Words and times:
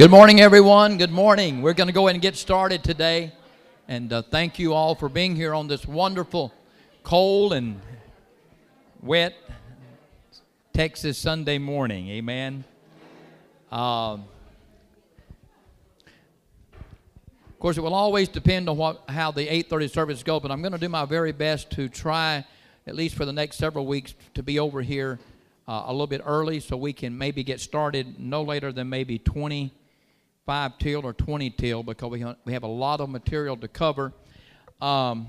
Good 0.00 0.10
morning, 0.10 0.40
everyone. 0.40 0.96
Good 0.96 1.10
morning. 1.10 1.60
We're 1.60 1.74
going 1.74 1.88
to 1.88 1.92
go 1.92 2.06
ahead 2.06 2.14
and 2.14 2.22
get 2.22 2.34
started 2.34 2.82
today. 2.82 3.32
And 3.86 4.10
uh, 4.10 4.22
thank 4.22 4.58
you 4.58 4.72
all 4.72 4.94
for 4.94 5.10
being 5.10 5.36
here 5.36 5.54
on 5.54 5.68
this 5.68 5.84
wonderful, 5.86 6.54
cold, 7.02 7.52
and 7.52 7.78
wet 9.02 9.34
Texas 10.72 11.18
Sunday 11.18 11.58
morning. 11.58 12.08
Amen. 12.08 12.64
Um, 13.70 14.24
of 17.50 17.58
course, 17.58 17.76
it 17.76 17.82
will 17.82 17.92
always 17.92 18.28
depend 18.30 18.70
on 18.70 18.78
what, 18.78 19.02
how 19.06 19.32
the 19.32 19.46
8:30 19.46 19.90
service 19.90 20.22
goes, 20.22 20.40
but 20.40 20.50
I'm 20.50 20.62
going 20.62 20.72
to 20.72 20.78
do 20.78 20.88
my 20.88 21.04
very 21.04 21.32
best 21.32 21.72
to 21.72 21.90
try, 21.90 22.42
at 22.86 22.94
least 22.94 23.16
for 23.16 23.26
the 23.26 23.34
next 23.34 23.58
several 23.58 23.84
weeks, 23.84 24.14
to 24.32 24.42
be 24.42 24.58
over 24.58 24.80
here 24.80 25.18
uh, 25.68 25.82
a 25.88 25.92
little 25.92 26.06
bit 26.06 26.22
early 26.24 26.58
so 26.58 26.78
we 26.78 26.94
can 26.94 27.18
maybe 27.18 27.44
get 27.44 27.60
started 27.60 28.18
no 28.18 28.40
later 28.42 28.72
than 28.72 28.88
maybe 28.88 29.18
25 30.50 30.78
till 30.78 31.06
or 31.06 31.12
20 31.12 31.50
till 31.50 31.84
because 31.84 32.10
we, 32.10 32.24
we 32.44 32.52
have 32.52 32.64
a 32.64 32.66
lot 32.66 33.00
of 33.00 33.08
material 33.08 33.56
to 33.56 33.68
cover. 33.68 34.12
Um, 34.80 35.28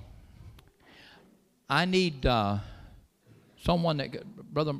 I 1.69 1.85
need 1.85 2.25
uh, 2.25 2.57
someone 3.63 3.97
that, 3.97 4.25
brother, 4.51 4.73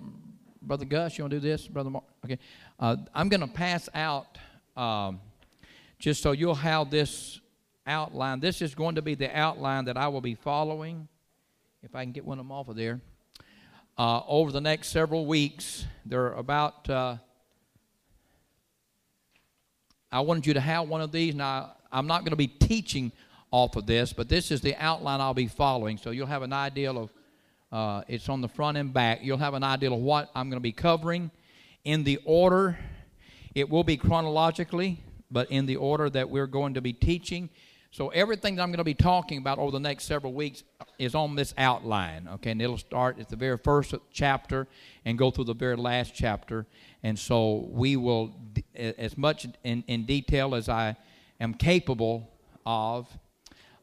brother 0.60 0.86
Gus, 0.86 1.16
you 1.16 1.26
want 1.26 1.32
to 1.34 1.40
do 1.40 1.48
this, 1.48 1.68
brother? 1.68 1.92
Mark? 1.92 2.06
Okay, 2.26 2.40
uh, 2.80 2.96
I'm 3.14 3.30
going 3.30 3.42
to 3.42 3.48
pass 3.48 3.88
out 3.94 4.40
um, 4.76 5.20
just 6.00 6.24
so 6.24 6.32
you'll 6.32 6.56
have 6.56 6.90
this 6.90 7.40
outline. 7.86 8.40
This 8.40 8.64
is 8.64 8.74
going 8.74 8.96
to 8.96 9.04
be 9.04 9.14
the 9.14 9.30
outline 9.38 9.86
that 9.86 9.96
I 9.96 10.08
will 10.08 10.22
be 10.22 10.34
following. 10.34 11.08
If 11.84 11.96
I 11.96 12.04
can 12.04 12.14
get 12.14 12.26
one 12.26 12.40
of 12.40 12.46
them 12.46 12.52
off 12.52 12.68
of 12.68 12.76
there 12.76 13.00
uh, 13.96 14.22
over 14.28 14.52
the 14.52 14.62
next 14.62 14.88
several 14.88 15.28
weeks. 15.28 15.86
There 16.04 16.26
are 16.26 16.34
about, 16.34 16.90
uh, 16.90 17.18
I 20.12 20.20
wanted 20.20 20.46
you 20.46 20.54
to 20.56 20.60
have 20.60 20.90
one 20.90 21.02
of 21.02 21.12
these. 21.12 21.34
Now, 21.36 21.74
I'm 21.92 22.08
not 22.08 22.22
going 22.22 22.32
to 22.32 22.36
be 22.36 22.48
teaching 22.48 23.12
off 23.50 23.76
of 23.76 23.86
this, 23.86 24.12
but 24.12 24.28
this 24.28 24.52
is 24.52 24.62
the 24.62 24.76
outline 24.76 25.22
I'll 25.22 25.34
be 25.34 25.48
following. 25.48 25.98
So 25.98 26.12
you'll 26.12 26.28
have 26.28 26.42
an 26.42 26.54
idea 26.54 26.92
of, 26.92 27.12
uh, 27.72 28.04
it's 28.08 28.28
on 28.28 28.42
the 28.42 28.48
front 28.48 28.78
and 28.78 28.94
back. 28.94 29.20
You'll 29.22 29.38
have 29.38 29.54
an 29.54 29.64
idea 29.64 29.92
of 29.92 30.00
what 30.00 30.30
I'm 30.36 30.50
going 30.50 30.58
to 30.58 30.64
be 30.64 30.74
covering 30.74 31.32
in 31.86 32.04
the 32.04 32.20
order. 32.26 32.78
It 33.56 33.70
will 33.70 33.84
be 33.84 33.98
chronologically, 33.98 35.04
but 35.30 35.50
in 35.50 35.66
the 35.66 35.78
order 35.78 36.10
that 36.10 36.30
we're 36.30 36.48
going 36.48 36.74
to 36.74 36.82
be 36.82 36.94
teaching. 36.94 37.50
So 37.92 38.10
everything 38.10 38.56
that 38.56 38.64
I'm 38.64 38.70
going 38.70 38.78
to 38.78 38.84
be 38.84 38.94
talking 38.94 39.38
about 39.38 39.60
over 39.60 39.72
the 39.72 39.80
next 39.80 40.06
several 40.06 40.34
weeks 40.34 40.64
is 41.02 41.16
on 41.16 41.36
this 41.36 41.54
outline, 41.58 42.30
okay? 42.36 42.52
And 42.52 42.62
it'll 42.62 42.78
start 42.78 43.20
at 43.20 43.28
the 43.28 43.36
very 43.36 43.58
first 43.58 43.96
chapter 44.12 44.68
and 45.04 45.18
go 45.18 45.32
through 45.32 45.46
the 45.46 45.56
very 45.56 45.76
last 45.76 46.14
chapter. 46.14 46.68
And 47.02 47.18
so 47.18 47.68
we 47.72 47.96
will, 47.96 48.36
as 48.76 49.18
much 49.18 49.48
in, 49.64 49.84
in 49.88 50.06
detail 50.06 50.54
as 50.54 50.70
I 50.70 50.96
am 51.40 51.56
capable 51.56 52.30
of, 52.68 53.08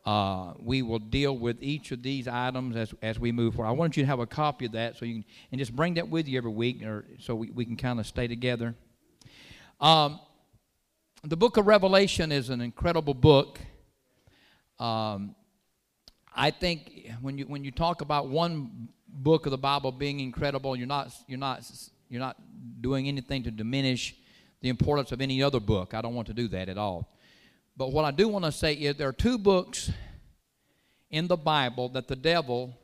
uh, 0.06 0.54
we 0.60 0.80
will 0.80 1.00
deal 1.00 1.36
with 1.36 1.60
each 1.60 1.90
of 1.90 2.04
these 2.04 2.28
items 2.28 2.76
as, 2.76 2.94
as 3.02 3.18
we 3.18 3.32
move 3.32 3.56
forward. 3.56 3.68
I 3.68 3.72
want 3.72 3.96
you 3.96 4.04
to 4.04 4.06
have 4.06 4.20
a 4.20 4.26
copy 4.26 4.66
of 4.66 4.72
that 4.72 4.96
so 4.96 5.04
you 5.04 5.14
can, 5.14 5.24
and 5.50 5.58
just 5.58 5.74
bring 5.74 5.94
that 5.94 6.08
with 6.08 6.28
you 6.28 6.38
every 6.38 6.52
week 6.52 6.84
or 6.84 7.04
so 7.18 7.34
we, 7.34 7.50
we 7.50 7.64
can 7.64 7.76
kind 7.76 7.98
of 7.98 8.06
stay 8.06 8.28
together. 8.28 8.76
Um, 9.80 10.20
the 11.24 11.36
book 11.36 11.56
of 11.56 11.66
Revelation 11.66 12.30
is 12.30 12.48
an 12.48 12.60
incredible 12.60 13.12
book. 13.12 13.58
Um, 14.78 15.34
I 16.40 16.52
think 16.52 17.10
when 17.20 17.36
you 17.36 17.46
when 17.46 17.64
you 17.64 17.72
talk 17.72 18.00
about 18.00 18.28
one 18.28 18.88
book 19.08 19.46
of 19.46 19.50
the 19.50 19.58
Bible 19.58 19.90
being 19.90 20.20
incredible, 20.20 20.76
you're 20.76 20.86
not 20.86 21.12
you're 21.26 21.36
not 21.36 21.68
you're 22.08 22.20
not 22.20 22.36
doing 22.80 23.08
anything 23.08 23.42
to 23.42 23.50
diminish 23.50 24.14
the 24.60 24.68
importance 24.68 25.10
of 25.10 25.20
any 25.20 25.42
other 25.42 25.58
book. 25.58 25.94
I 25.94 26.00
don't 26.00 26.14
want 26.14 26.28
to 26.28 26.32
do 26.32 26.46
that 26.48 26.68
at 26.68 26.78
all. 26.78 27.12
But 27.76 27.92
what 27.92 28.04
I 28.04 28.12
do 28.12 28.28
want 28.28 28.44
to 28.44 28.52
say 28.52 28.74
is 28.74 28.94
there 28.94 29.08
are 29.08 29.12
two 29.12 29.36
books 29.36 29.90
in 31.10 31.26
the 31.26 31.36
Bible 31.36 31.88
that 31.88 32.06
the 32.06 32.14
devil 32.14 32.78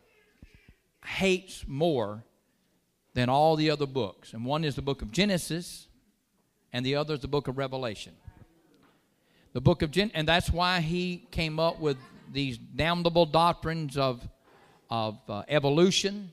hates 1.05 1.65
more 1.69 2.25
than 3.15 3.29
all 3.29 3.55
the 3.55 3.71
other 3.71 3.87
books. 3.87 4.33
And 4.33 4.45
one 4.45 4.65
is 4.65 4.75
the 4.75 4.83
book 4.83 5.01
of 5.01 5.13
Genesis, 5.13 5.87
and 6.73 6.85
the 6.85 6.97
other 6.97 7.15
is 7.15 7.21
the 7.21 7.29
book 7.29 7.47
of 7.47 7.57
Revelation. 7.57 8.15
The 9.53 9.61
book 9.61 9.83
of 9.83 9.93
Gen, 9.93 10.11
and 10.13 10.27
that's 10.27 10.51
why 10.51 10.81
he 10.81 11.29
came 11.31 11.61
up 11.61 11.79
with 11.79 11.97
these 12.33 12.59
damnable 12.59 13.27
doctrines 13.27 13.97
of 13.97 14.27
of 14.91 15.19
uh, 15.29 15.43
evolution. 15.49 16.31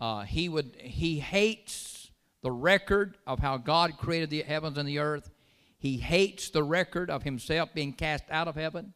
Uh, 0.00 0.22
he 0.22 0.48
would 0.48 0.74
he 0.76 1.18
hates 1.20 2.10
the 2.42 2.52
record 2.52 3.16
of 3.26 3.38
how 3.38 3.56
God 3.56 3.96
created 3.98 4.30
the 4.30 4.42
heavens 4.42 4.76
and 4.76 4.88
the 4.88 4.98
earth. 4.98 5.30
He 5.78 5.98
hates 5.98 6.50
the 6.50 6.62
record 6.62 7.10
of 7.10 7.22
himself 7.22 7.70
being 7.74 7.92
cast 7.92 8.24
out 8.30 8.48
of 8.48 8.54
heaven. 8.54 8.94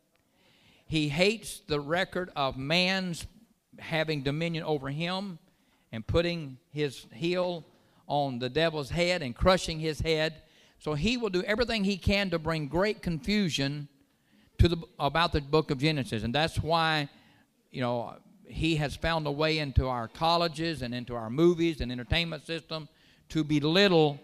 He 0.87 1.09
hates 1.09 1.61
the 1.61 1.81
record 1.81 2.31
of 2.35 2.57
man's 2.57 3.27
having 3.79 4.23
dominion 4.23 4.65
over 4.65 4.89
him 4.89 5.39
and 5.93 6.07
putting 6.07 6.59
his 6.71 7.07
heel 7.13 7.65
on 8.07 8.39
the 8.39 8.49
devil's 8.49 8.91
head 8.91 9.23
and 9.23 9.37
crushing 9.37 9.79
his 9.79 10.01
head. 10.01 10.43
So 10.79 10.95
he 10.95 11.17
will 11.17 11.31
do 11.31 11.43
everything 11.43 11.85
he 11.85 11.99
can 11.99 12.31
to 12.31 12.39
bring 12.39 12.69
great 12.69 13.03
confusion 13.03 13.89
to 14.59 14.69
the 14.69 14.77
about 14.99 15.33
the 15.33 15.41
book 15.41 15.71
of 15.71 15.79
Genesis, 15.79 16.23
and 16.23 16.35
that's 16.35 16.59
why, 16.59 17.09
you 17.71 17.81
know, 17.81 18.15
he 18.47 18.77
has 18.77 18.97
found 18.97 19.27
a 19.27 19.31
way 19.31 19.59
into 19.59 19.87
our 19.87 20.09
colleges 20.09 20.83
and 20.83 20.95
into 20.95 21.15
our 21.15 21.31
movies 21.31 21.81
and 21.81 21.93
entertainment 21.93 22.47
system 22.47 22.89
to 23.29 23.45
belittle 23.45 24.21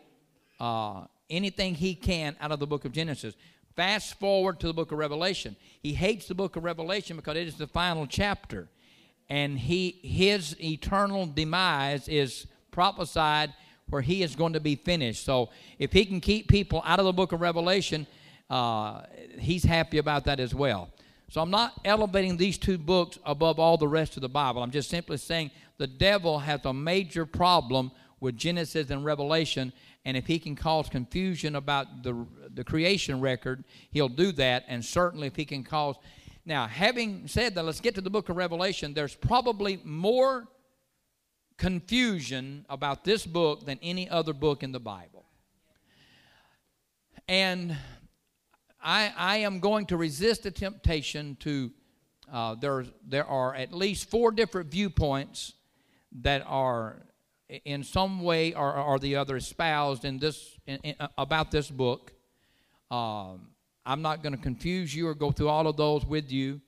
uh, 0.60 1.04
anything 1.30 1.74
he 1.74 1.94
can 1.94 2.36
out 2.40 2.50
of 2.50 2.58
the 2.58 2.66
book 2.66 2.84
of 2.84 2.92
Genesis. 2.92 3.34
Fast 3.76 4.18
forward 4.18 4.60
to 4.60 4.66
the 4.66 4.72
book 4.72 4.92
of 4.92 4.98
Revelation. 4.98 5.56
He 5.82 5.94
hates 5.94 6.26
the 6.26 6.34
book 6.34 6.56
of 6.56 6.64
Revelation 6.64 7.16
because 7.16 7.36
it 7.36 7.46
is 7.46 7.56
the 7.56 7.66
final 7.66 8.06
chapter, 8.06 8.68
and 9.28 9.58
he 9.58 9.98
his 10.02 10.56
eternal 10.62 11.26
demise 11.26 12.08
is 12.08 12.46
prophesied 12.70 13.52
where 13.88 14.02
he 14.02 14.22
is 14.22 14.34
going 14.34 14.54
to 14.54 14.60
be 14.60 14.76
finished. 14.76 15.24
So 15.24 15.50
if 15.78 15.92
he 15.92 16.04
can 16.04 16.20
keep 16.20 16.48
people 16.48 16.82
out 16.86 16.98
of 16.98 17.04
the 17.04 17.12
book 17.12 17.32
of 17.32 17.40
Revelation, 17.40 18.06
uh, 18.50 19.02
he's 19.38 19.64
happy 19.64 19.98
about 19.98 20.24
that 20.24 20.40
as 20.40 20.54
well. 20.54 20.90
So 21.30 21.40
I'm 21.40 21.50
not 21.50 21.80
elevating 21.84 22.36
these 22.36 22.58
two 22.58 22.78
books 22.78 23.18
above 23.24 23.58
all 23.58 23.76
the 23.76 23.88
rest 23.88 24.16
of 24.16 24.20
the 24.20 24.28
Bible. 24.28 24.62
I'm 24.62 24.70
just 24.70 24.90
simply 24.90 25.16
saying 25.16 25.50
the 25.78 25.86
devil 25.86 26.38
has 26.38 26.64
a 26.64 26.72
major 26.72 27.26
problem 27.26 27.90
with 28.20 28.36
Genesis 28.36 28.90
and 28.90 29.04
Revelation, 29.04 29.72
and 30.04 30.16
if 30.16 30.26
he 30.26 30.38
can 30.38 30.54
cause 30.54 30.88
confusion 30.88 31.56
about 31.56 32.02
the, 32.02 32.26
the 32.54 32.62
creation 32.62 33.20
record, 33.20 33.64
he'll 33.90 34.08
do 34.08 34.32
that. 34.32 34.64
And 34.68 34.84
certainly 34.84 35.26
if 35.26 35.36
he 35.36 35.44
can 35.44 35.64
cause. 35.64 35.96
Now, 36.46 36.66
having 36.66 37.26
said 37.26 37.54
that, 37.54 37.64
let's 37.64 37.80
get 37.80 37.94
to 37.96 38.00
the 38.00 38.10
book 38.10 38.28
of 38.28 38.36
Revelation. 38.36 38.94
There's 38.94 39.14
probably 39.14 39.80
more 39.82 40.46
confusion 41.56 42.66
about 42.68 43.04
this 43.04 43.26
book 43.26 43.64
than 43.66 43.78
any 43.82 44.08
other 44.08 44.32
book 44.32 44.62
in 44.62 44.72
the 44.72 44.80
Bible. 44.80 45.24
And 47.26 47.76
I, 48.84 49.12
I 49.16 49.36
am 49.38 49.60
going 49.60 49.86
to 49.86 49.96
resist 49.96 50.42
the 50.42 50.50
temptation 50.50 51.36
to, 51.40 51.70
uh, 52.30 52.54
there, 52.56 52.84
there 53.08 53.26
are 53.26 53.54
at 53.54 53.72
least 53.72 54.10
four 54.10 54.30
different 54.30 54.70
viewpoints 54.70 55.54
that 56.20 56.44
are 56.46 57.02
in 57.64 57.82
some 57.82 58.20
way 58.20 58.52
or, 58.52 58.74
or 58.76 58.98
the 58.98 59.16
other 59.16 59.36
espoused 59.36 60.04
in 60.04 60.18
this, 60.18 60.58
in, 60.66 60.76
in, 60.82 60.94
uh, 61.00 61.08
about 61.16 61.50
this 61.50 61.70
book. 61.70 62.12
Um, 62.90 63.48
I'm 63.86 64.02
not 64.02 64.22
going 64.22 64.34
to 64.36 64.40
confuse 64.42 64.94
you 64.94 65.08
or 65.08 65.14
go 65.14 65.30
through 65.30 65.48
all 65.48 65.66
of 65.66 65.76
those 65.78 66.04
with 66.04 66.30
you. 66.30 66.60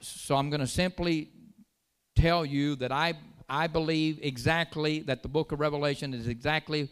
So 0.00 0.36
I'm 0.36 0.50
going 0.50 0.60
to 0.60 0.66
simply 0.68 1.30
tell 2.14 2.44
you 2.44 2.76
that 2.76 2.92
I, 2.92 3.14
I 3.48 3.66
believe 3.66 4.20
exactly 4.22 5.00
that 5.00 5.22
the 5.22 5.28
book 5.28 5.50
of 5.50 5.58
Revelation 5.58 6.14
is 6.14 6.28
exactly 6.28 6.88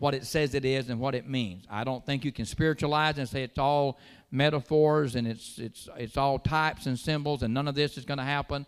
what 0.00 0.14
it 0.14 0.24
says 0.24 0.54
it 0.54 0.64
is 0.64 0.88
and 0.88 0.98
what 0.98 1.14
it 1.14 1.28
means. 1.28 1.64
I 1.70 1.84
don't 1.84 2.04
think 2.04 2.24
you 2.24 2.32
can 2.32 2.46
spiritualize 2.46 3.18
and 3.18 3.28
say 3.28 3.42
it's 3.42 3.58
all 3.58 3.98
metaphors 4.32 5.14
and 5.14 5.28
it's 5.28 5.58
it's 5.58 5.88
it's 5.96 6.16
all 6.16 6.38
types 6.38 6.86
and 6.86 6.98
symbols 6.98 7.42
and 7.42 7.52
none 7.52 7.68
of 7.68 7.74
this 7.74 7.96
is 7.98 8.04
going 8.04 8.18
to 8.18 8.24
happen. 8.24 8.66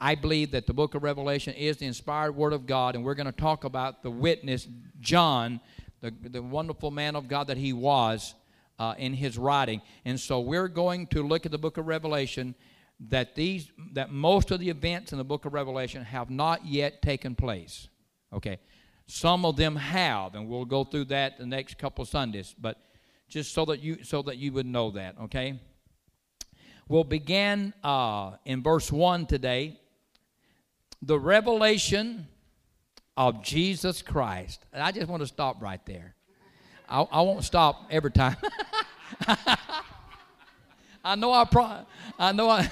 I 0.00 0.16
believe 0.16 0.50
that 0.50 0.66
the 0.66 0.74
book 0.74 0.94
of 0.96 1.04
Revelation 1.04 1.54
is 1.54 1.76
the 1.76 1.86
inspired 1.86 2.32
word 2.32 2.52
of 2.52 2.66
God 2.66 2.96
and 2.96 3.04
we're 3.04 3.14
going 3.14 3.26
to 3.26 3.32
talk 3.32 3.62
about 3.62 4.02
the 4.02 4.10
witness 4.10 4.66
John, 5.00 5.60
the 6.00 6.12
the 6.22 6.42
wonderful 6.42 6.90
man 6.90 7.14
of 7.14 7.28
God 7.28 7.46
that 7.46 7.56
he 7.56 7.72
was 7.72 8.34
uh, 8.80 8.94
in 8.98 9.14
his 9.14 9.38
writing. 9.38 9.80
And 10.04 10.18
so 10.18 10.40
we're 10.40 10.68
going 10.68 11.06
to 11.08 11.22
look 11.22 11.46
at 11.46 11.52
the 11.52 11.58
book 11.58 11.76
of 11.76 11.86
Revelation 11.86 12.56
that 13.10 13.36
these 13.36 13.70
that 13.92 14.10
most 14.10 14.50
of 14.50 14.58
the 14.58 14.70
events 14.70 15.12
in 15.12 15.18
the 15.18 15.24
book 15.24 15.44
of 15.44 15.54
Revelation 15.54 16.02
have 16.02 16.30
not 16.30 16.66
yet 16.66 17.00
taken 17.00 17.36
place. 17.36 17.88
Okay. 18.32 18.58
Some 19.10 19.46
of 19.46 19.56
them 19.56 19.74
have, 19.74 20.34
and 20.34 20.46
we'll 20.46 20.66
go 20.66 20.84
through 20.84 21.06
that 21.06 21.38
the 21.38 21.46
next 21.46 21.78
couple 21.78 22.04
Sundays, 22.04 22.54
but 22.60 22.76
just 23.26 23.54
so 23.54 23.64
that 23.64 23.80
you 23.80 24.04
so 24.04 24.20
that 24.22 24.36
you 24.36 24.52
would 24.52 24.66
know 24.66 24.90
that, 24.90 25.16
okay? 25.22 25.58
We'll 26.88 27.04
begin 27.04 27.72
uh, 27.82 28.32
in 28.44 28.62
verse 28.62 28.92
1 28.92 29.24
today. 29.24 29.80
The 31.02 31.18
revelation 31.18 32.26
of 33.16 33.42
Jesus 33.42 34.02
Christ. 34.02 34.64
And 34.72 34.82
I 34.82 34.92
just 34.92 35.08
want 35.08 35.22
to 35.22 35.26
stop 35.26 35.62
right 35.62 35.84
there. 35.86 36.14
I, 36.88 37.00
I 37.02 37.22
won't 37.22 37.44
stop 37.44 37.86
every 37.90 38.10
time. 38.10 38.36
I 41.04 41.14
know 41.16 41.32
I 41.32 41.44
pro- 41.44 41.86
I 42.18 42.32
know 42.32 42.50
I 42.50 42.70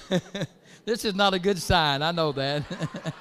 This 0.88 1.04
is 1.04 1.14
not 1.14 1.34
a 1.34 1.38
good 1.38 1.58
sign. 1.58 2.00
I 2.00 2.12
know 2.12 2.32
that. 2.32 2.62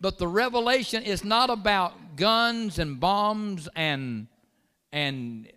but 0.00 0.16
the 0.16 0.26
revelation 0.26 1.02
is 1.02 1.22
not 1.22 1.50
about 1.50 2.16
guns 2.16 2.78
and 2.78 2.98
bombs 2.98 3.68
and 3.76 4.26
and 4.90 5.52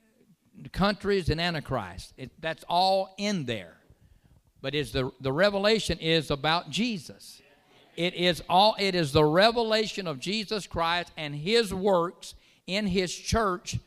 countries 0.74 1.30
and 1.30 1.40
antichrist. 1.40 2.14
It, 2.18 2.32
that's 2.42 2.66
all 2.68 3.16
in 3.18 3.46
there. 3.46 3.78
But 4.62 4.76
is 4.76 4.92
the 4.92 5.10
the 5.22 5.32
revelation 5.32 5.98
is 6.00 6.30
about 6.30 6.70
Jesus. 6.70 7.42
It 7.96 8.14
is 8.16 8.44
all 8.50 8.76
it 8.78 8.94
is 8.94 9.14
the 9.14 9.24
revelation 9.24 10.06
of 10.06 10.20
Jesus 10.20 10.68
Christ 10.68 11.14
and 11.16 11.34
his 11.34 11.74
works 11.74 12.36
in 12.68 12.88
his 12.88 13.16
church 13.16 13.78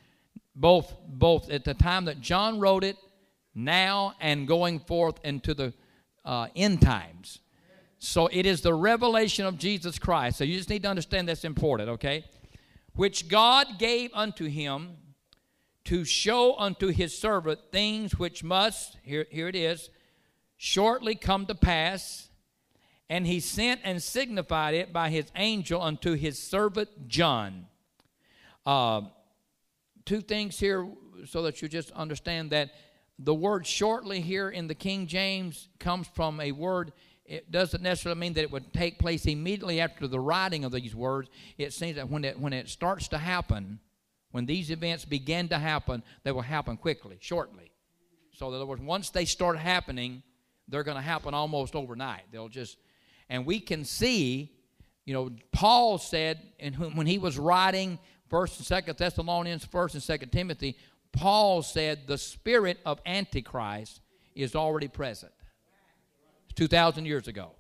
both 0.57 0.95
both 1.07 1.51
at 1.51 1.65
the 1.65 1.75
time 1.75 2.07
that 2.07 2.23
John 2.23 2.59
wrote 2.59 2.85
it 2.85 2.97
now 3.55 4.15
and 4.21 4.47
going 4.49 4.81
forth 4.81 5.19
into 5.25 5.55
the 5.55 5.73
uh, 6.25 6.49
end 6.57 6.81
times. 6.81 7.41
So 7.99 8.27
it 8.27 8.45
is 8.45 8.61
the 8.61 8.75
revelation 8.75 9.47
of 9.47 9.59
Jesus 9.59 9.99
Christ. 9.99 10.39
So 10.39 10.45
you 10.45 10.57
just 10.57 10.69
need 10.69 10.83
to 10.83 10.89
understand 10.89 11.29
that's 11.29 11.45
important, 11.45 11.89
okay? 11.91 12.25
Which 12.95 13.29
God 13.29 13.79
gave 13.79 14.11
unto 14.13 14.47
him 14.47 14.97
to 15.85 16.05
show 16.05 16.57
unto 16.57 16.89
his 16.89 17.17
servant 17.17 17.61
things 17.73 18.19
which 18.19 18.43
must, 18.45 18.99
here, 19.03 19.27
here 19.31 19.49
it 19.49 19.57
is, 19.57 19.91
shortly 20.57 21.15
come 21.15 21.47
to 21.47 21.55
pass. 21.55 22.29
And 23.09 23.27
he 23.27 23.41
sent 23.41 23.81
and 23.85 24.03
signified 24.03 24.75
it 24.75 24.93
by 24.93 25.11
his 25.11 25.27
angel 25.37 25.81
unto 25.81 26.15
his 26.15 26.39
servant 26.39 27.09
John. 27.09 27.67
Uh, 28.65 29.03
two 30.05 30.21
things 30.21 30.59
here 30.59 30.89
so 31.27 31.43
that 31.43 31.61
you 31.63 31.69
just 31.69 31.91
understand 31.93 32.51
that 32.51 32.71
the 33.19 33.35
word 33.35 33.67
shortly 33.67 34.21
here 34.21 34.51
in 34.51 34.67
the 34.67 34.75
King 34.75 35.07
James 35.07 35.69
comes 35.79 36.09
from 36.09 36.41
a 36.41 36.53
word. 36.53 36.93
It 37.25 37.51
doesn't 37.51 37.83
necessarily 37.83 38.21
mean 38.21 38.35
that 38.35 38.43
it 38.43 38.51
would 38.51 38.73
take 38.73 38.99
place 38.99 39.27
immediately 39.27 39.81
after 39.81 40.07
the 40.07 40.21
writing 40.21 40.65
of 40.65 40.73
these 40.73 40.95
words. 40.95 41.29
It 41.57 41.73
seems 41.73 41.97
that 41.97 42.11
when 42.11 42.25
it, 42.25 42.39
when 42.39 42.53
it 42.53 42.69
starts 42.69 43.09
to 43.09 43.19
happen, 43.19 43.79
when 44.33 44.47
these 44.47 44.71
events 44.71 45.05
begin 45.05 45.49
to 45.49 45.59
happen, 45.59 46.03
they 46.25 46.33
will 46.33 46.43
happen 46.43 46.77
quickly, 46.77 47.19
shortly. 47.21 47.71
So, 48.33 48.49
in 48.49 48.55
other 48.55 48.67
words, 48.67 48.83
once 48.83 49.11
they 49.11 49.25
start 49.27 49.57
happening, 49.59 50.23
they're 50.67 50.83
going 50.83 50.97
to 50.97 51.03
happen 51.03 51.35
almost 51.35 51.77
overnight. 51.77 52.23
They'll 52.33 52.49
just, 52.49 52.79
and 53.29 53.47
we 53.47 53.61
can 53.61 53.85
see, 53.85 54.51
you 55.05 55.15
know, 55.15 55.31
Paul 55.53 55.99
said, 55.99 56.41
and 56.59 56.75
when 56.97 57.07
he 57.07 57.19
was 57.19 57.39
writing 57.39 57.99
First 58.29 58.59
and 58.59 58.67
Second 58.67 58.99
Thessalonians, 58.99 59.65
First 59.65 59.95
and 59.95 60.03
Second 60.03 60.31
Timothy, 60.31 60.77
Paul 61.15 61.63
said 61.63 62.07
the 62.07 62.19
spirit 62.19 62.79
of 62.85 63.01
Antichrist 63.07 64.01
is 64.35 64.55
already 64.55 64.89
present. 64.89 65.33
2,000 66.57 67.07
years 67.07 67.29
ago. 67.29 67.53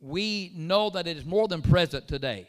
We 0.00 0.52
know 0.54 0.90
that 0.90 1.06
it 1.06 1.16
is 1.16 1.24
more 1.24 1.48
than 1.48 1.62
present 1.62 2.06
today. 2.06 2.48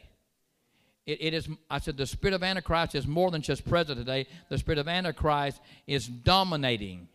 It, 1.06 1.18
it 1.20 1.34
is, 1.34 1.48
I 1.68 1.78
said, 1.78 1.96
the 1.96 2.06
spirit 2.06 2.34
of 2.34 2.42
Antichrist 2.42 2.94
is 2.94 3.06
more 3.06 3.30
than 3.30 3.42
just 3.42 3.68
present 3.68 3.98
today. 3.98 4.26
The 4.48 4.58
spirit 4.58 4.78
of 4.78 4.86
Antichrist 4.86 5.60
is 5.86 6.06
dominating 6.06 7.08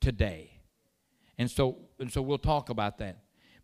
today. 0.00 0.50
And 1.38 1.50
so, 1.50 1.76
and 1.98 2.10
so 2.10 2.20
we'll 2.20 2.38
talk 2.38 2.68
about 2.70 2.98
that. 2.98 3.18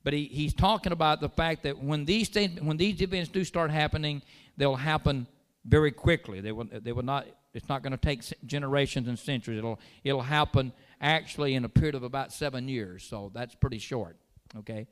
But 0.05 0.13
he, 0.13 0.27
he's 0.27 0.55
talking 0.55 0.93
about 0.93 1.21
the 1.21 1.31
fact 1.31 1.63
that 1.63 1.83
when 1.83 2.05
these 2.05 2.29
things, 2.29 2.61
when 2.61 2.77
these 2.77 3.01
events 3.01 3.31
do 3.31 3.43
start 3.45 3.71
happening, 3.71 4.23
they'll 4.57 4.77
happen 4.77 5.27
very 5.65 5.91
quickly. 5.91 6.41
They 6.41 6.53
will, 6.53 6.67
they 6.71 6.93
will 6.93 7.03
not, 7.03 7.27
it's 7.53 7.69
not 7.69 7.83
going 7.83 7.93
to 7.93 7.97
take 7.99 8.23
generations 8.47 9.09
and 9.09 9.19
centuries. 9.19 9.59
It'll, 9.59 9.81
it'll 10.03 10.23
happen 10.23 10.73
actually 11.01 11.55
in 11.55 11.65
a 11.65 11.69
period 11.69 11.95
of 11.95 12.03
about 12.03 12.33
seven 12.33 12.69
years. 12.69 13.05
So 13.05 13.31
that's 13.35 13.55
pretty 13.55 13.79
short, 13.79 14.17
okay? 14.59 14.87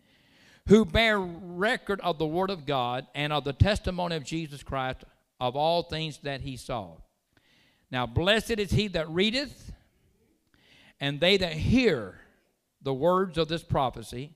Who 0.69 0.85
bear 0.85 1.19
record 1.21 2.01
of 2.03 2.19
the 2.19 2.27
Word 2.27 2.51
of 2.51 2.67
God 2.67 3.07
and 3.15 3.33
of 3.33 3.45
the 3.45 3.53
testimony 3.53 4.17
of 4.17 4.25
Jesus 4.25 4.63
Christ 4.63 5.05
of 5.41 5.57
all 5.57 5.83
things 5.83 6.19
that 6.23 6.41
he 6.43 6.57
saw. 6.57 6.99
Now, 7.91 8.07
blessed 8.07 8.53
is 8.53 8.71
he 8.71 8.89
that 8.89 9.11
readeth, 9.11 9.73
and 11.01 11.21
they 11.21 11.37
that 11.37 11.55
hear 11.55 12.21
the 12.81 12.95
words 12.95 13.37
of 13.37 13.49
this 13.49 13.63
prophecy, 13.63 14.35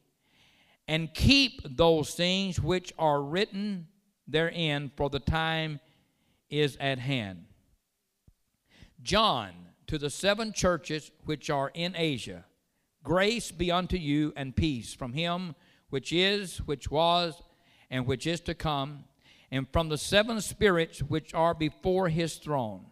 and 0.89 1.15
keep 1.15 1.61
those 1.77 2.15
things 2.15 2.61
which 2.61 2.93
are 2.99 3.23
written 3.23 3.87
therein, 4.27 4.91
for 4.97 5.09
the 5.09 5.21
time 5.21 5.81
is 6.50 6.76
at 6.81 6.98
hand. 6.98 7.44
John, 9.02 9.52
to 9.87 9.98
the 9.98 10.10
seven 10.10 10.52
churches 10.52 11.10
which 11.25 11.50
are 11.50 11.70
in 11.75 11.94
Asia, 11.96 12.44
grace 13.04 13.52
be 13.52 13.70
unto 13.70 13.96
you 13.96 14.32
and 14.37 14.56
peace 14.56 14.94
from 14.94 15.12
him 15.12 15.54
which 15.90 16.12
is, 16.12 16.58
which 16.66 16.90
was, 16.90 17.40
and 17.90 18.06
which 18.06 18.26
is 18.26 18.40
to 18.40 18.54
come, 18.54 19.04
and 19.50 19.66
from 19.72 19.88
the 19.88 19.98
seven 19.98 20.40
spirits 20.40 21.00
which 21.00 21.32
are 21.34 21.54
before 21.54 22.08
his 22.08 22.37
throne, 22.37 22.87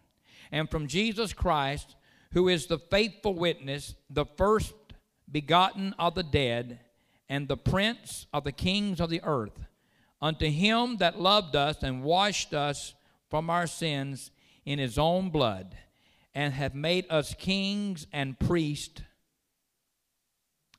and 0.52 0.70
from 0.70 0.86
Jesus 0.86 1.32
Christ, 1.32 1.96
who 2.32 2.48
is 2.48 2.66
the 2.66 2.78
faithful 2.78 3.34
witness, 3.34 3.94
the 4.08 4.24
first 4.24 4.74
begotten 5.30 5.94
of 5.98 6.14
the 6.14 6.22
dead, 6.22 6.80
and 7.28 7.48
the 7.48 7.56
prince 7.56 8.26
of 8.32 8.44
the 8.44 8.52
kings 8.52 9.00
of 9.00 9.10
the 9.10 9.22
earth, 9.24 9.66
unto 10.22 10.46
him 10.46 10.98
that 10.98 11.20
loved 11.20 11.56
us 11.56 11.82
and 11.82 12.02
washed 12.02 12.54
us 12.54 12.94
from 13.34 13.50
our 13.50 13.66
sins 13.66 14.30
in 14.64 14.78
his 14.78 14.96
own 14.96 15.28
blood 15.28 15.76
and 16.36 16.54
have 16.54 16.72
made 16.72 17.04
us 17.10 17.34
kings 17.34 18.06
and 18.12 18.38
priests 18.38 19.02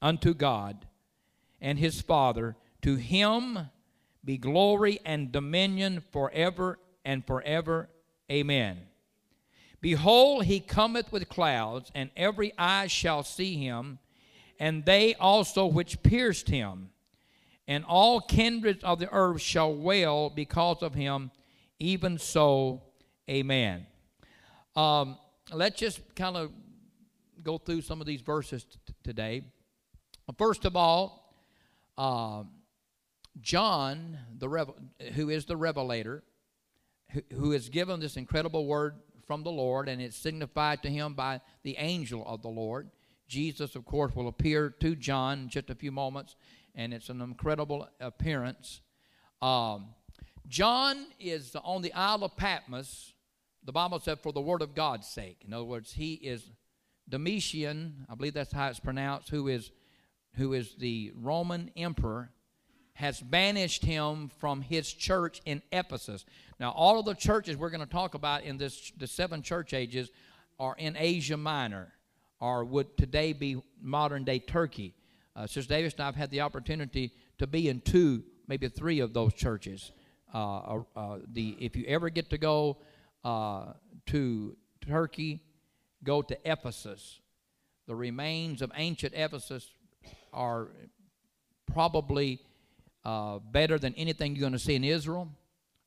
unto 0.02 0.34
God 0.34 0.86
and 1.60 1.78
his 1.78 2.00
Father. 2.00 2.56
To 2.84 2.96
him 2.96 3.60
be 4.24 4.38
glory 4.38 5.02
and 5.04 5.34
dominion 5.34 6.02
forever 6.14 6.80
and 7.04 7.28
forever. 7.28 7.90
Amen. 8.32 8.78
Behold, 9.82 10.46
he 10.46 10.62
cometh 10.62 11.12
with 11.12 11.28
clouds, 11.28 11.92
and 11.94 12.10
every 12.16 12.54
eye 12.58 12.88
shall 12.88 13.24
see 13.24 13.58
him, 13.58 14.00
and 14.62 14.86
they 14.86 15.14
also 15.16 15.66
which 15.66 16.02
pierced 16.04 16.48
him. 16.48 16.92
And 17.68 17.84
all 17.84 18.22
kindreds 18.22 18.82
of 18.86 19.00
the 19.00 19.12
earth 19.12 19.42
shall 19.42 19.76
wail 19.76 20.30
because 20.30 20.82
of 20.82 20.94
him. 20.94 21.32
Even 21.80 22.18
so, 22.18 22.84
amen. 23.30 23.86
Um, 24.76 25.18
let's 25.52 25.78
just 25.80 26.16
kind 26.16 26.38
of 26.38 26.52
go 27.44 27.58
through 27.58 27.82
some 27.82 28.02
of 28.02 28.08
these 28.08 28.22
verses 28.22 28.64
t- 28.64 28.94
today. 29.04 29.44
First 30.38 30.66
of 30.66 30.76
all, 30.76 31.34
uh, 31.98 32.44
John, 33.42 34.18
the 34.38 34.48
revel- 34.48 34.76
who 35.14 35.30
is 35.30 35.46
the 35.46 35.58
revelator, 35.58 36.24
who, 37.12 37.22
who 37.34 37.52
is 37.52 37.70
given 37.70 38.00
this 38.00 38.18
incredible 38.18 38.66
word 38.66 38.96
from 39.28 39.44
the 39.44 39.52
Lord, 39.52 39.90
and 39.90 40.02
it's 40.02 40.16
signified 40.16 40.82
to 40.84 40.90
him 40.90 41.14
by 41.14 41.42
the 41.64 41.76
angel 41.78 42.26
of 42.26 42.42
the 42.42 42.50
Lord. 42.50 42.90
Jesus, 43.28 43.76
of 43.76 43.86
course, 43.86 44.16
will 44.16 44.28
appear 44.28 44.70
to 44.70 44.96
John 44.96 45.40
in 45.40 45.50
just 45.50 45.70
a 45.70 45.76
few 45.76 45.92
moments, 45.92 46.36
and 46.74 46.94
it's 46.94 47.10
an 47.10 47.22
incredible 47.22 47.88
appearance. 48.00 48.82
Um, 49.42 49.90
John 50.48 51.08
is 51.20 51.56
on 51.64 51.82
the 51.82 51.94
Isle 51.94 52.24
of 52.24 52.38
Patmos, 52.38 53.14
the 53.64 53.72
Bible 53.72 54.00
said, 54.00 54.20
for 54.20 54.32
the 54.32 54.42
Word 54.42 54.62
of 54.62 54.76
God's 54.76 55.08
sake. 55.08 55.44
In 55.46 55.54
other 55.54 55.64
words, 55.64 55.94
he 55.94 56.14
is 56.14 56.52
Domitian, 57.10 58.06
I 58.10 58.16
believe 58.16 58.34
that's 58.34 58.52
how 58.52 58.68
it's 58.70 58.80
pronounced, 58.80 59.30
who 59.30 59.48
is, 59.48 59.72
who 60.36 60.54
is 60.54 60.76
the 60.76 61.12
Roman 61.16 61.72
emperor, 61.76 62.32
has 62.94 63.20
banished 63.20 63.84
him 63.84 64.30
from 64.40 64.62
his 64.62 64.92
church 64.92 65.42
in 65.46 65.62
Ephesus. 65.72 66.26
Now, 66.60 66.72
all 66.72 67.00
of 67.00 67.06
the 67.06 67.14
churches 67.14 67.58
we're 67.58 67.70
going 67.70 67.82
to 67.82 67.86
talk 67.86 68.14
about 68.14 68.44
in 68.44 68.58
this 68.58 68.92
the 68.98 69.08
seven 69.08 69.42
church 69.42 69.74
ages 69.74 70.10
are 70.60 70.76
in 70.78 70.96
Asia 70.98 71.38
Minor, 71.38 71.94
or 72.40 72.64
would 72.64 72.96
today 72.98 73.34
be 73.34 73.62
modern 73.82 74.24
day 74.24 74.40
Turkey. 74.40 74.94
Uh, 75.36 75.46
Sister 75.46 75.74
Davis 75.74 75.94
and 75.94 76.04
I 76.04 76.06
have 76.06 76.16
had 76.16 76.32
the 76.32 76.42
opportunity 76.42 77.12
to 77.38 77.48
be 77.48 77.68
in 77.68 77.82
two, 77.82 78.24
maybe 78.48 78.70
three 78.70 79.00
of 79.00 79.14
those 79.14 79.34
churches. 79.34 79.92
Uh, 80.36 80.82
uh, 80.98 81.18
the 81.32 81.56
if 81.62 81.78
you 81.78 81.86
ever 81.88 82.10
get 82.10 82.30
to 82.30 82.38
go 82.38 82.76
uh, 83.24 83.68
to 84.06 84.58
Turkey, 84.86 85.40
go 86.04 86.22
to 86.22 86.38
Ephesus. 86.44 87.22
The 87.88 87.96
remains 87.96 88.62
of 88.62 88.70
ancient 88.76 89.14
Ephesus 89.16 89.72
are 90.34 90.68
probably 91.72 92.42
uh, 93.06 93.40
better 93.40 93.80
than 93.80 93.94
anything 93.96 94.36
you're 94.36 94.42
going 94.42 94.52
to 94.52 94.60
see 94.60 94.76
in 94.76 94.84
Israel 94.84 95.30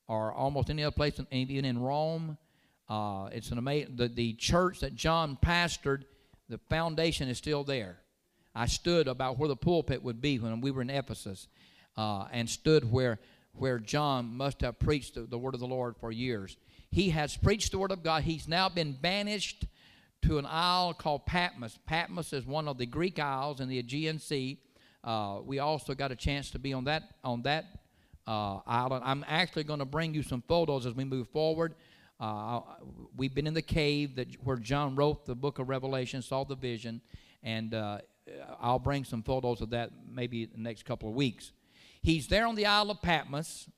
or 0.06 0.32
almost 0.32 0.70
any 0.70 0.82
other 0.82 0.96
place, 0.96 1.20
even 1.30 1.66
in 1.66 1.78
Rome. 1.78 2.38
Uh, 2.88 3.28
it's 3.30 3.50
an 3.50 3.58
amazing. 3.58 3.96
The, 3.96 4.08
the 4.08 4.32
church 4.32 4.80
that 4.80 4.94
John 4.94 5.36
pastored, 5.44 6.04
the 6.48 6.56
foundation 6.70 7.28
is 7.28 7.36
still 7.36 7.64
there. 7.64 7.98
I 8.54 8.64
stood 8.64 9.08
about 9.08 9.38
where 9.38 9.48
the 9.48 9.56
pulpit 9.56 10.02
would 10.02 10.22
be 10.22 10.38
when 10.38 10.62
we 10.62 10.70
were 10.70 10.80
in 10.80 10.88
Ephesus, 10.88 11.48
uh, 11.98 12.28
and 12.32 12.48
stood 12.48 12.90
where 12.90 13.18
where 13.58 13.78
John 13.78 14.36
must 14.36 14.60
have 14.60 14.78
preached 14.78 15.14
the, 15.14 15.22
the 15.22 15.38
word 15.38 15.54
of 15.54 15.60
the 15.60 15.66
Lord 15.66 15.96
for 15.96 16.12
years. 16.12 16.56
He 16.90 17.10
has 17.10 17.36
preached 17.36 17.72
the 17.72 17.78
word 17.78 17.92
of 17.92 18.02
God. 18.02 18.22
He's 18.22 18.48
now 18.48 18.68
been 18.68 18.92
banished 18.92 19.66
to 20.22 20.38
an 20.38 20.46
isle 20.48 20.94
called 20.94 21.26
Patmos. 21.26 21.78
Patmos 21.86 22.32
is 22.32 22.46
one 22.46 22.68
of 22.68 22.78
the 22.78 22.86
Greek 22.86 23.18
isles 23.18 23.60
in 23.60 23.68
the 23.68 23.78
Aegean 23.78 24.18
Sea. 24.18 24.58
Uh, 25.04 25.40
we 25.44 25.58
also 25.58 25.94
got 25.94 26.10
a 26.10 26.16
chance 26.16 26.50
to 26.50 26.58
be 26.58 26.72
on 26.72 26.84
that 26.84 27.02
on 27.22 27.42
that 27.42 27.66
uh, 28.26 28.60
island. 28.66 29.04
I'm 29.04 29.24
actually 29.28 29.64
going 29.64 29.78
to 29.78 29.84
bring 29.84 30.14
you 30.14 30.22
some 30.22 30.42
photos 30.46 30.86
as 30.86 30.94
we 30.94 31.04
move 31.04 31.28
forward. 31.28 31.74
Uh, 32.20 32.60
we've 33.16 33.34
been 33.34 33.46
in 33.46 33.54
the 33.54 33.62
cave 33.62 34.16
that 34.16 34.28
where 34.42 34.56
John 34.56 34.96
wrote 34.96 35.24
the 35.24 35.36
book 35.36 35.60
of 35.60 35.68
Revelation, 35.68 36.20
saw 36.20 36.44
the 36.44 36.56
vision, 36.56 37.00
and 37.44 37.74
uh, 37.74 37.98
I'll 38.60 38.80
bring 38.80 39.04
some 39.04 39.22
photos 39.22 39.60
of 39.60 39.70
that 39.70 39.90
maybe 40.10 40.42
in 40.42 40.50
the 40.50 40.58
next 40.58 40.84
couple 40.84 41.08
of 41.08 41.14
weeks. 41.14 41.52
He's 42.02 42.28
there 42.28 42.46
on 42.46 42.54
the 42.54 42.66
Isle 42.66 42.90
of 42.90 43.02
Patmos, 43.02 43.68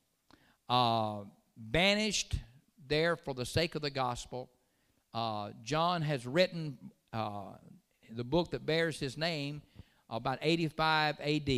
uh, 0.68 1.20
banished 1.56 2.36
there 2.86 3.16
for 3.16 3.34
the 3.34 3.46
sake 3.46 3.74
of 3.74 3.82
the 3.82 3.90
gospel. 3.90 4.50
Uh, 5.14 5.50
John 5.64 6.02
has 6.02 6.26
written 6.26 6.78
uh, 7.12 7.54
the 8.10 8.24
book 8.24 8.50
that 8.50 8.66
bears 8.66 9.00
his 9.00 9.16
name 9.16 9.62
about 10.08 10.38
85 10.42 11.18
AD. 11.20 11.50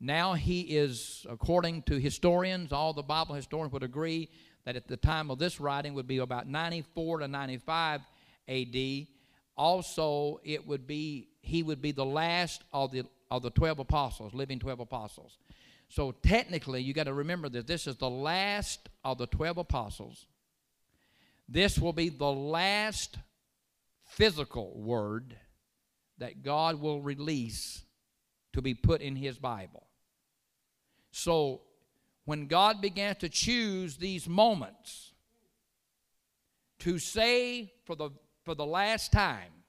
Now 0.00 0.34
he 0.34 0.62
is, 0.62 1.24
according 1.28 1.82
to 1.82 1.98
historians, 1.98 2.72
all 2.72 2.92
the 2.92 3.02
Bible 3.02 3.34
historians 3.34 3.72
would 3.72 3.82
agree 3.82 4.28
that 4.64 4.76
at 4.76 4.88
the 4.88 4.96
time 4.96 5.30
of 5.30 5.38
this 5.38 5.60
writing 5.60 5.94
would 5.94 6.06
be 6.06 6.18
about 6.18 6.48
94 6.48 7.20
to 7.20 7.28
95 7.28 8.00
AD. 8.48 9.06
Also, 9.56 10.40
it 10.42 10.66
would 10.66 10.86
be 10.86 11.28
he 11.40 11.62
would 11.62 11.80
be 11.80 11.92
the 11.92 12.04
last 12.04 12.64
of 12.72 12.90
the 12.90 13.04
of 13.36 13.42
the 13.42 13.50
12 13.50 13.80
apostles, 13.80 14.34
living 14.34 14.58
12 14.58 14.80
apostles. 14.80 15.38
So 15.88 16.12
technically, 16.12 16.82
you 16.82 16.94
got 16.94 17.04
to 17.04 17.14
remember 17.14 17.48
that 17.50 17.66
this 17.66 17.86
is 17.86 17.96
the 17.96 18.10
last 18.10 18.88
of 19.04 19.18
the 19.18 19.26
12 19.26 19.58
apostles. 19.58 20.26
This 21.48 21.78
will 21.78 21.92
be 21.92 22.08
the 22.08 22.32
last 22.32 23.18
physical 24.06 24.72
word 24.76 25.36
that 26.18 26.42
God 26.42 26.80
will 26.80 27.00
release 27.00 27.82
to 28.52 28.62
be 28.62 28.74
put 28.74 29.00
in 29.00 29.16
his 29.16 29.38
Bible. 29.38 29.86
So 31.10 31.62
when 32.24 32.46
God 32.46 32.80
began 32.80 33.16
to 33.16 33.28
choose 33.28 33.96
these 33.96 34.28
moments 34.28 35.12
to 36.80 36.98
say 36.98 37.72
for 37.84 37.96
the, 37.96 38.10
for 38.44 38.54
the 38.54 38.66
last 38.66 39.12
time, 39.12 39.63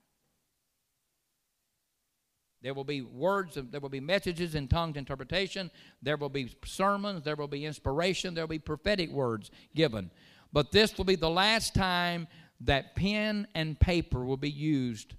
there 2.66 2.74
will 2.74 2.82
be 2.82 3.00
words, 3.00 3.56
there 3.70 3.80
will 3.80 3.88
be 3.88 4.00
messages 4.00 4.56
in 4.56 4.66
tongues 4.66 4.96
interpretation, 4.96 5.70
there 6.02 6.16
will 6.16 6.28
be 6.28 6.52
sermons, 6.64 7.22
there 7.22 7.36
will 7.36 7.46
be 7.46 7.64
inspiration, 7.64 8.34
there 8.34 8.42
will 8.42 8.48
be 8.48 8.58
prophetic 8.58 9.08
words 9.12 9.52
given. 9.76 10.10
But 10.52 10.72
this 10.72 10.98
will 10.98 11.04
be 11.04 11.14
the 11.14 11.30
last 11.30 11.76
time 11.76 12.26
that 12.62 12.96
pen 12.96 13.46
and 13.54 13.78
paper 13.78 14.24
will 14.24 14.36
be 14.36 14.50
used 14.50 15.14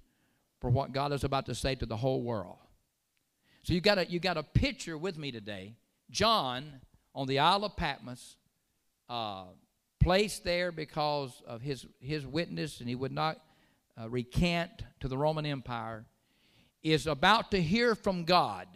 for 0.60 0.68
what 0.68 0.92
God 0.92 1.10
is 1.14 1.24
about 1.24 1.46
to 1.46 1.54
say 1.54 1.74
to 1.76 1.86
the 1.86 1.96
whole 1.96 2.22
world. 2.22 2.58
So 3.62 3.72
you 3.72 3.80
got 3.80 3.96
a 3.96 4.04
you 4.04 4.20
got 4.20 4.36
a 4.36 4.42
picture 4.42 4.98
with 4.98 5.16
me 5.16 5.32
today. 5.32 5.76
John 6.10 6.82
on 7.14 7.26
the 7.26 7.38
Isle 7.38 7.64
of 7.64 7.76
Patmos, 7.76 8.36
uh, 9.08 9.44
placed 10.00 10.44
there 10.44 10.70
because 10.70 11.42
of 11.46 11.62
his, 11.62 11.86
his 11.98 12.26
witness, 12.26 12.80
and 12.80 12.90
he 12.90 12.94
would 12.94 13.10
not 13.10 13.40
uh, 13.98 14.08
recant 14.10 14.70
to 15.00 15.08
the 15.08 15.16
Roman 15.16 15.46
Empire, 15.46 16.04
is 16.82 17.06
about 17.06 17.50
to 17.50 17.60
hear 17.60 17.94
from 17.94 18.24
God 18.24 18.66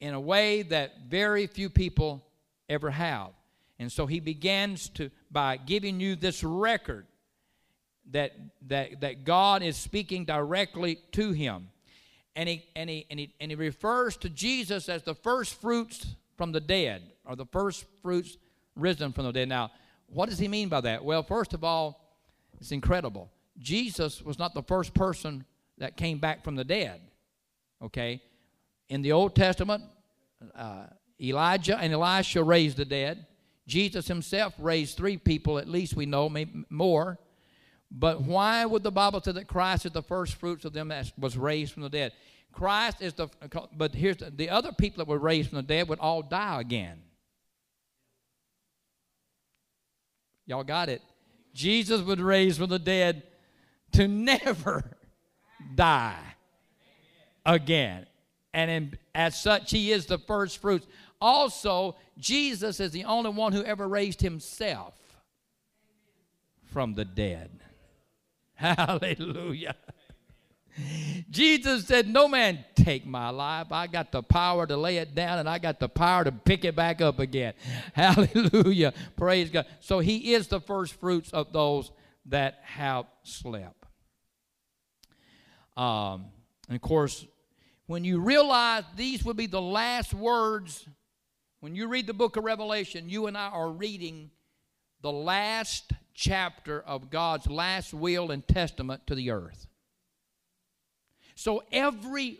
in 0.00 0.14
a 0.14 0.20
way 0.20 0.62
that 0.62 1.08
very 1.08 1.46
few 1.46 1.70
people 1.70 2.24
ever 2.68 2.90
have. 2.90 3.30
And 3.78 3.90
so 3.90 4.06
he 4.06 4.20
begins 4.20 4.88
to 4.90 5.10
by 5.30 5.56
giving 5.56 6.00
you 6.00 6.16
this 6.16 6.44
record 6.44 7.06
that 8.10 8.32
that 8.68 9.00
that 9.00 9.24
God 9.24 9.62
is 9.62 9.76
speaking 9.76 10.24
directly 10.24 10.98
to 11.12 11.32
him. 11.32 11.68
And 12.36 12.48
he 12.48 12.64
and 12.76 12.90
he 12.90 13.06
and 13.10 13.18
he 13.18 13.34
and 13.40 13.50
he 13.50 13.54
refers 13.56 14.16
to 14.18 14.28
Jesus 14.28 14.88
as 14.88 15.02
the 15.02 15.14
first 15.14 15.60
fruits 15.60 16.14
from 16.36 16.52
the 16.52 16.60
dead, 16.60 17.02
or 17.24 17.36
the 17.36 17.46
first 17.46 17.84
fruits 18.02 18.36
risen 18.76 19.12
from 19.12 19.24
the 19.24 19.32
dead. 19.32 19.48
Now, 19.48 19.70
what 20.08 20.28
does 20.28 20.38
he 20.38 20.48
mean 20.48 20.68
by 20.68 20.80
that? 20.82 21.04
Well, 21.04 21.22
first 21.22 21.54
of 21.54 21.64
all, 21.64 22.00
it's 22.60 22.72
incredible. 22.72 23.30
Jesus 23.58 24.20
was 24.22 24.38
not 24.38 24.52
the 24.54 24.62
first 24.62 24.94
person 24.94 25.44
that 25.78 25.96
came 25.96 26.18
back 26.18 26.44
from 26.44 26.56
the 26.56 26.64
dead. 26.64 27.00
Okay? 27.82 28.22
In 28.88 29.02
the 29.02 29.12
Old 29.12 29.34
Testament, 29.34 29.84
uh, 30.54 30.86
Elijah 31.20 31.78
and 31.78 31.92
Elisha 31.92 32.42
raised 32.42 32.76
the 32.76 32.84
dead. 32.84 33.26
Jesus 33.66 34.06
himself 34.06 34.54
raised 34.58 34.96
three 34.96 35.16
people, 35.16 35.58
at 35.58 35.68
least 35.68 35.96
we 35.96 36.06
know, 36.06 36.28
maybe 36.28 36.64
more. 36.68 37.18
But 37.90 38.22
why 38.22 38.64
would 38.64 38.82
the 38.82 38.90
Bible 38.90 39.20
say 39.20 39.32
that 39.32 39.46
Christ 39.46 39.86
is 39.86 39.92
the 39.92 40.02
first 40.02 40.34
fruits 40.34 40.64
of 40.64 40.72
them 40.72 40.88
that 40.88 41.12
was 41.16 41.38
raised 41.38 41.72
from 41.72 41.82
the 41.82 41.88
dead? 41.88 42.12
Christ 42.52 42.98
is 43.00 43.14
the, 43.14 43.28
but 43.76 43.94
here's 43.94 44.18
the, 44.18 44.30
the 44.30 44.50
other 44.50 44.72
people 44.72 44.98
that 44.98 45.08
were 45.08 45.18
raised 45.18 45.50
from 45.50 45.56
the 45.56 45.62
dead 45.62 45.88
would 45.88 45.98
all 45.98 46.22
die 46.22 46.60
again. 46.60 47.02
Y'all 50.46 50.64
got 50.64 50.88
it? 50.88 51.02
Jesus 51.54 52.02
would 52.02 52.20
raise 52.20 52.58
from 52.58 52.68
the 52.68 52.78
dead 52.78 53.22
to 53.92 54.06
never 54.08 54.84
die 55.74 56.22
again. 57.44 58.06
And 58.52 58.70
in, 58.70 58.98
as 59.14 59.40
such, 59.40 59.70
he 59.70 59.92
is 59.92 60.06
the 60.06 60.18
first 60.18 60.60
fruits. 60.60 60.86
Also, 61.20 61.96
Jesus 62.18 62.80
is 62.80 62.92
the 62.92 63.04
only 63.04 63.30
one 63.30 63.52
who 63.52 63.64
ever 63.64 63.88
raised 63.88 64.20
himself 64.20 64.94
from 66.72 66.94
the 66.94 67.04
dead. 67.04 67.50
Hallelujah. 68.54 69.74
Jesus 71.30 71.86
said, 71.86 72.08
No 72.08 72.26
man 72.26 72.64
take 72.74 73.06
my 73.06 73.30
life. 73.30 73.68
I 73.70 73.86
got 73.86 74.10
the 74.10 74.22
power 74.22 74.66
to 74.66 74.76
lay 74.76 74.98
it 74.98 75.14
down 75.14 75.38
and 75.38 75.48
I 75.48 75.58
got 75.58 75.78
the 75.78 75.88
power 75.88 76.24
to 76.24 76.32
pick 76.32 76.64
it 76.64 76.74
back 76.74 77.00
up 77.00 77.20
again. 77.20 77.54
Hallelujah. 77.94 78.92
Praise 79.16 79.50
God. 79.50 79.66
So 79.80 80.00
he 80.00 80.34
is 80.34 80.48
the 80.48 80.60
first 80.60 80.98
fruits 80.98 81.30
of 81.30 81.52
those 81.52 81.92
that 82.26 82.58
have 82.64 83.06
slept. 83.22 83.83
Um, 85.76 86.26
and 86.68 86.76
of 86.76 86.82
course, 86.82 87.26
when 87.86 88.04
you 88.04 88.20
realize 88.20 88.84
these 88.96 89.24
will 89.24 89.34
be 89.34 89.46
the 89.46 89.60
last 89.60 90.14
words, 90.14 90.86
when 91.60 91.74
you 91.74 91.88
read 91.88 92.06
the 92.06 92.14
book 92.14 92.36
of 92.36 92.44
Revelation, 92.44 93.08
you 93.08 93.26
and 93.26 93.36
I 93.36 93.48
are 93.48 93.70
reading 93.70 94.30
the 95.00 95.12
last 95.12 95.92
chapter 96.14 96.80
of 96.80 97.10
God's 97.10 97.46
last 97.46 97.92
will 97.92 98.30
and 98.30 98.46
testament 98.46 99.06
to 99.06 99.14
the 99.14 99.30
earth. 99.30 99.66
So 101.34 101.62
every 101.72 102.38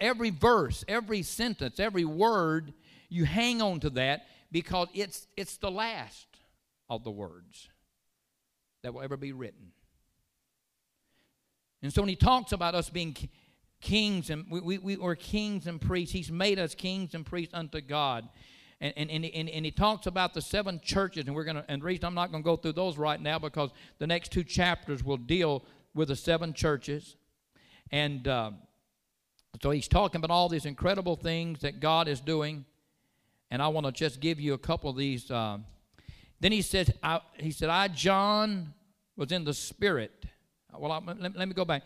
every 0.00 0.30
verse, 0.30 0.84
every 0.86 1.22
sentence, 1.22 1.80
every 1.80 2.04
word, 2.04 2.72
you 3.08 3.24
hang 3.24 3.60
on 3.60 3.80
to 3.80 3.90
that 3.90 4.26
because 4.52 4.88
it's 4.94 5.26
it's 5.36 5.56
the 5.56 5.70
last 5.70 6.26
of 6.88 7.04
the 7.04 7.10
words 7.10 7.68
that 8.82 8.94
will 8.94 9.02
ever 9.02 9.16
be 9.16 9.32
written. 9.32 9.72
And 11.82 11.92
so 11.92 12.02
when 12.02 12.08
he 12.08 12.16
talks 12.16 12.52
about 12.52 12.74
us 12.74 12.90
being 12.90 13.16
kings 13.80 14.30
and 14.30 14.44
we, 14.50 14.60
we, 14.60 14.78
we 14.78 14.96
are 14.96 15.14
kings 15.14 15.66
and 15.66 15.80
priests, 15.80 16.12
he's 16.12 16.30
made 16.30 16.58
us 16.58 16.74
kings 16.74 17.14
and 17.14 17.24
priests 17.24 17.54
unto 17.54 17.80
God. 17.80 18.28
And, 18.80 18.94
and, 18.96 19.10
and, 19.10 19.24
and, 19.24 19.48
and 19.48 19.64
he 19.64 19.70
talks 19.70 20.06
about 20.06 20.34
the 20.34 20.42
seven 20.42 20.80
churches, 20.82 21.26
and 21.26 21.34
we're 21.34 21.44
gonna 21.44 21.64
and 21.68 21.82
the 21.82 21.86
reason 21.86 22.04
I'm 22.04 22.14
not 22.14 22.30
gonna 22.30 22.44
go 22.44 22.56
through 22.56 22.72
those 22.72 22.96
right 22.96 23.20
now 23.20 23.38
because 23.38 23.70
the 23.98 24.06
next 24.06 24.30
two 24.30 24.44
chapters 24.44 25.02
will 25.02 25.16
deal 25.16 25.64
with 25.94 26.08
the 26.08 26.16
seven 26.16 26.52
churches. 26.52 27.16
And 27.90 28.28
uh, 28.28 28.52
so 29.60 29.70
he's 29.70 29.88
talking 29.88 30.20
about 30.22 30.32
all 30.32 30.48
these 30.48 30.66
incredible 30.66 31.16
things 31.16 31.60
that 31.60 31.80
God 31.80 32.06
is 32.06 32.20
doing. 32.20 32.64
And 33.50 33.62
I 33.62 33.68
want 33.68 33.86
to 33.86 33.92
just 33.92 34.20
give 34.20 34.38
you 34.38 34.54
a 34.54 34.58
couple 34.58 34.90
of 34.90 34.96
these. 34.96 35.30
Uh, 35.30 35.58
then 36.38 36.52
he 36.52 36.62
says, 36.62 36.90
I, 37.02 37.20
he 37.34 37.50
said, 37.50 37.70
I, 37.70 37.88
John, 37.88 38.74
was 39.16 39.32
in 39.32 39.44
the 39.44 39.54
Spirit. 39.54 40.26
Well, 40.80 40.92
I, 40.92 41.00
let, 41.04 41.36
let, 41.36 41.48
me 41.48 41.54
go 41.54 41.64
back. 41.64 41.82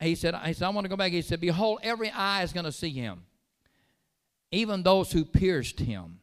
He 0.00 0.14
said, 0.14 0.34
he 0.44 0.52
said, 0.52 0.66
I 0.66 0.68
want 0.70 0.84
to 0.84 0.88
go 0.88 0.96
back. 0.96 1.12
He 1.12 1.22
said, 1.22 1.40
Behold, 1.40 1.80
every 1.82 2.10
eye 2.10 2.42
is 2.42 2.52
going 2.52 2.64
to 2.64 2.72
see 2.72 2.90
him, 2.90 3.22
even 4.50 4.82
those 4.82 5.12
who 5.12 5.24
pierced 5.24 5.80
him. 5.80 6.18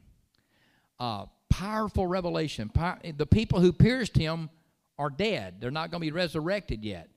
Uh, 1.00 1.26
powerful 1.50 2.06
revelation. 2.06 2.72
The 3.16 3.26
people 3.26 3.62
who 3.62 3.72
pierced 3.72 4.18
him 4.18 4.50
are 4.98 5.10
dead. 5.10 5.62
They're 5.62 5.72
not 5.72 5.92
going 5.92 6.02
to 6.02 6.06
be 6.06 6.12
resurrected 6.12 6.84
yet 6.84 7.10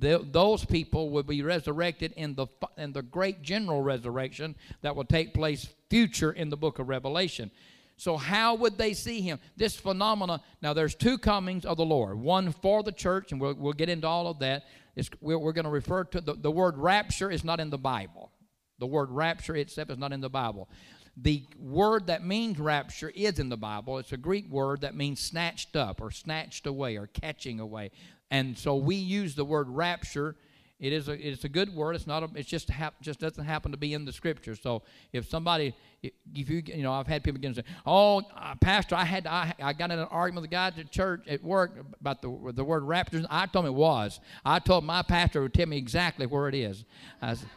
the, 0.00 0.24
those 0.30 0.64
people 0.64 1.10
will 1.10 1.22
be 1.22 1.42
resurrected 1.42 2.12
in 2.16 2.34
the, 2.34 2.46
in 2.76 2.92
the 2.92 3.02
great 3.02 3.42
general 3.42 3.80
resurrection 3.82 4.54
that 4.82 4.94
will 4.94 5.04
take 5.04 5.32
place 5.32 5.66
future 5.88 6.32
in 6.32 6.50
the 6.50 6.56
book 6.56 6.78
of 6.78 6.88
Revelation. 6.88 7.50
So, 7.98 8.16
how 8.16 8.54
would 8.54 8.78
they 8.78 8.94
see 8.94 9.20
him? 9.20 9.40
This 9.56 9.74
phenomena. 9.74 10.40
Now, 10.62 10.72
there's 10.72 10.94
two 10.94 11.18
comings 11.18 11.64
of 11.64 11.76
the 11.76 11.84
Lord 11.84 12.16
one 12.16 12.52
for 12.52 12.84
the 12.84 12.92
church, 12.92 13.32
and 13.32 13.40
we'll, 13.40 13.54
we'll 13.54 13.72
get 13.72 13.88
into 13.88 14.06
all 14.06 14.28
of 14.28 14.38
that. 14.38 14.62
It's, 14.94 15.10
we're, 15.20 15.36
we're 15.36 15.52
going 15.52 15.64
to 15.64 15.70
refer 15.70 16.04
to 16.04 16.20
the, 16.20 16.34
the 16.34 16.50
word 16.50 16.78
rapture 16.78 17.28
is 17.28 17.42
not 17.42 17.58
in 17.58 17.70
the 17.70 17.78
Bible. 17.78 18.30
The 18.78 18.86
word 18.86 19.10
rapture 19.10 19.56
itself 19.56 19.90
is 19.90 19.98
not 19.98 20.12
in 20.12 20.20
the 20.20 20.30
Bible. 20.30 20.68
The 21.16 21.44
word 21.58 22.06
that 22.06 22.24
means 22.24 22.60
rapture 22.60 23.10
is 23.12 23.40
in 23.40 23.48
the 23.48 23.56
Bible. 23.56 23.98
It's 23.98 24.12
a 24.12 24.16
Greek 24.16 24.48
word 24.48 24.82
that 24.82 24.94
means 24.94 25.18
snatched 25.18 25.74
up 25.74 26.00
or 26.00 26.12
snatched 26.12 26.68
away 26.68 26.96
or 26.96 27.08
catching 27.08 27.58
away. 27.58 27.90
And 28.30 28.56
so 28.56 28.76
we 28.76 28.94
use 28.94 29.34
the 29.34 29.44
word 29.44 29.68
rapture 29.68 30.36
it 30.80 30.92
is 30.92 31.08
a 31.08 31.12
it's 31.12 31.42
a 31.42 31.48
good 31.48 31.74
word. 31.74 31.96
It's 31.96 32.06
not 32.06 32.22
a, 32.22 32.28
it's 32.36 32.48
just 32.48 32.70
hap, 32.70 32.94
just 33.00 33.18
doesn't 33.18 33.44
happen 33.44 33.72
to 33.72 33.76
be 33.76 33.94
in 33.94 34.04
the 34.04 34.12
scripture. 34.12 34.54
So 34.54 34.82
if 35.12 35.28
somebody 35.28 35.74
if 36.02 36.48
you 36.48 36.62
you 36.64 36.84
know 36.84 36.92
I've 36.92 37.08
had 37.08 37.24
people 37.24 37.38
again 37.38 37.54
say, 37.54 37.64
"Oh, 37.84 38.22
uh, 38.36 38.54
pastor, 38.60 38.94
I 38.94 39.04
had 39.04 39.26
I, 39.26 39.54
I 39.60 39.72
got 39.72 39.90
in 39.90 39.98
an 39.98 40.06
argument 40.10 40.42
with 40.42 40.50
a 40.50 40.54
guy 40.54 40.68
at 40.68 40.90
church 40.92 41.26
at 41.26 41.42
work 41.42 41.72
about 42.00 42.22
the 42.22 42.52
the 42.54 42.62
word 42.62 42.84
rapture." 42.84 43.24
I 43.28 43.46
told 43.46 43.64
him 43.64 43.72
it 43.72 43.74
was. 43.74 44.20
I 44.44 44.60
told 44.60 44.84
my 44.84 45.02
pastor 45.02 45.42
would 45.42 45.54
tell 45.54 45.66
me 45.66 45.76
exactly 45.76 46.26
where 46.26 46.48
it 46.48 46.54
is. 46.54 46.84
I 47.20 47.34
said, 47.34 47.48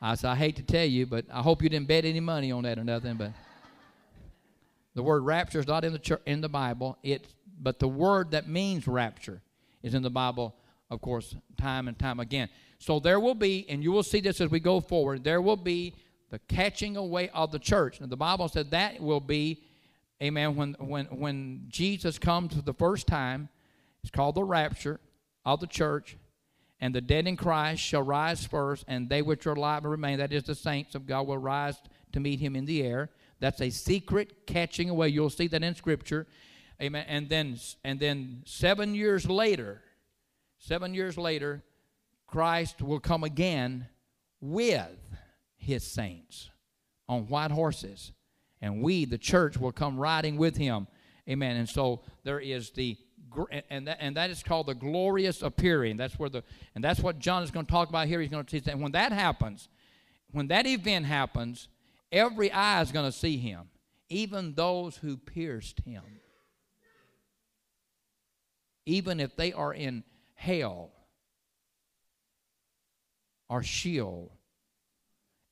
I 0.00 0.14
said, 0.14 0.30
I 0.30 0.34
hate 0.36 0.56
to 0.56 0.62
tell 0.62 0.86
you, 0.86 1.04
but 1.04 1.26
I 1.30 1.42
hope 1.42 1.62
you 1.62 1.68
didn't 1.68 1.88
bet 1.88 2.06
any 2.06 2.20
money 2.20 2.50
on 2.50 2.62
that 2.62 2.78
or 2.78 2.84
nothing. 2.84 3.16
But 3.16 3.32
the 4.94 5.02
word 5.02 5.20
rapture 5.20 5.60
is 5.60 5.66
not 5.66 5.84
in 5.84 5.92
the 5.92 5.98
church, 5.98 6.22
in 6.24 6.40
the 6.40 6.48
Bible. 6.48 6.96
It 7.02 7.26
but 7.60 7.78
the 7.78 7.88
word 7.88 8.30
that 8.30 8.48
means 8.48 8.86
rapture 8.86 9.42
is 9.82 9.92
in 9.92 10.02
the 10.02 10.10
Bible 10.10 10.54
of 10.90 11.00
course, 11.00 11.34
time 11.56 11.88
and 11.88 11.98
time 11.98 12.20
again. 12.20 12.48
So 12.78 13.00
there 13.00 13.20
will 13.20 13.34
be, 13.34 13.66
and 13.68 13.82
you 13.82 13.92
will 13.92 14.02
see 14.02 14.20
this 14.20 14.40
as 14.40 14.50
we 14.50 14.60
go 14.60 14.80
forward, 14.80 15.24
there 15.24 15.42
will 15.42 15.56
be 15.56 15.94
the 16.30 16.38
catching 16.40 16.96
away 16.96 17.30
of 17.30 17.52
the 17.52 17.58
church. 17.58 18.00
And 18.00 18.10
the 18.10 18.16
Bible 18.16 18.48
said 18.48 18.70
that 18.70 19.00
will 19.00 19.20
be, 19.20 19.62
amen, 20.22 20.56
when, 20.56 20.76
when, 20.78 21.06
when 21.06 21.64
Jesus 21.68 22.18
comes 22.18 22.54
for 22.54 22.62
the 22.62 22.74
first 22.74 23.06
time. 23.06 23.48
It's 24.02 24.10
called 24.10 24.36
the 24.36 24.44
rapture 24.44 25.00
of 25.44 25.60
the 25.60 25.66
church. 25.66 26.16
And 26.80 26.94
the 26.94 27.00
dead 27.00 27.26
in 27.26 27.36
Christ 27.36 27.82
shall 27.82 28.02
rise 28.02 28.46
first, 28.46 28.84
and 28.86 29.08
they 29.08 29.22
which 29.22 29.46
are 29.46 29.54
alive 29.54 29.82
and 29.82 29.90
remain, 29.90 30.18
that 30.18 30.32
is, 30.32 30.44
the 30.44 30.54
saints 30.54 30.94
of 30.94 31.06
God, 31.06 31.26
will 31.26 31.38
rise 31.38 31.76
to 32.12 32.20
meet 32.20 32.38
him 32.38 32.54
in 32.54 32.66
the 32.66 32.84
air. 32.84 33.10
That's 33.40 33.60
a 33.60 33.70
secret 33.70 34.46
catching 34.46 34.88
away. 34.88 35.08
You'll 35.08 35.30
see 35.30 35.48
that 35.48 35.62
in 35.62 35.74
Scripture. 35.74 36.26
Amen. 36.80 37.04
And 37.08 37.28
then, 37.28 37.58
and 37.82 37.98
then 37.98 38.42
seven 38.46 38.94
years 38.94 39.28
later, 39.28 39.82
Seven 40.58 40.92
years 40.94 41.16
later, 41.16 41.62
Christ 42.26 42.82
will 42.82 43.00
come 43.00 43.24
again 43.24 43.86
with 44.40 44.98
his 45.56 45.84
saints 45.84 46.50
on 47.08 47.28
white 47.28 47.50
horses. 47.50 48.12
And 48.60 48.82
we, 48.82 49.04
the 49.04 49.18
church, 49.18 49.56
will 49.56 49.72
come 49.72 49.98
riding 49.98 50.36
with 50.36 50.56
him. 50.56 50.88
Amen. 51.28 51.56
And 51.56 51.68
so 51.68 52.02
there 52.24 52.40
is 52.40 52.70
the 52.70 52.96
and 53.70 53.86
that, 53.86 53.98
and 54.00 54.16
that 54.16 54.30
is 54.30 54.42
called 54.42 54.66
the 54.66 54.74
glorious 54.74 55.42
appearing. 55.42 55.96
That's 55.96 56.18
where 56.18 56.30
the 56.30 56.42
and 56.74 56.82
that's 56.82 57.00
what 57.00 57.18
John 57.18 57.42
is 57.42 57.50
going 57.50 57.66
to 57.66 57.70
talk 57.70 57.88
about 57.88 58.08
here. 58.08 58.20
He's 58.20 58.30
going 58.30 58.44
to 58.44 58.50
teach 58.50 58.64
that 58.64 58.78
when 58.78 58.92
that 58.92 59.12
happens, 59.12 59.68
when 60.32 60.48
that 60.48 60.66
event 60.66 61.04
happens, 61.06 61.68
every 62.10 62.50
eye 62.50 62.80
is 62.80 62.90
going 62.90 63.04
to 63.04 63.16
see 63.16 63.36
him, 63.36 63.68
even 64.08 64.54
those 64.54 64.96
who 64.96 65.16
pierced 65.16 65.80
him. 65.80 66.02
Even 68.86 69.20
if 69.20 69.36
they 69.36 69.52
are 69.52 69.74
in 69.74 70.02
hell 70.38 70.92
or 73.48 73.62
Sheol, 73.62 74.30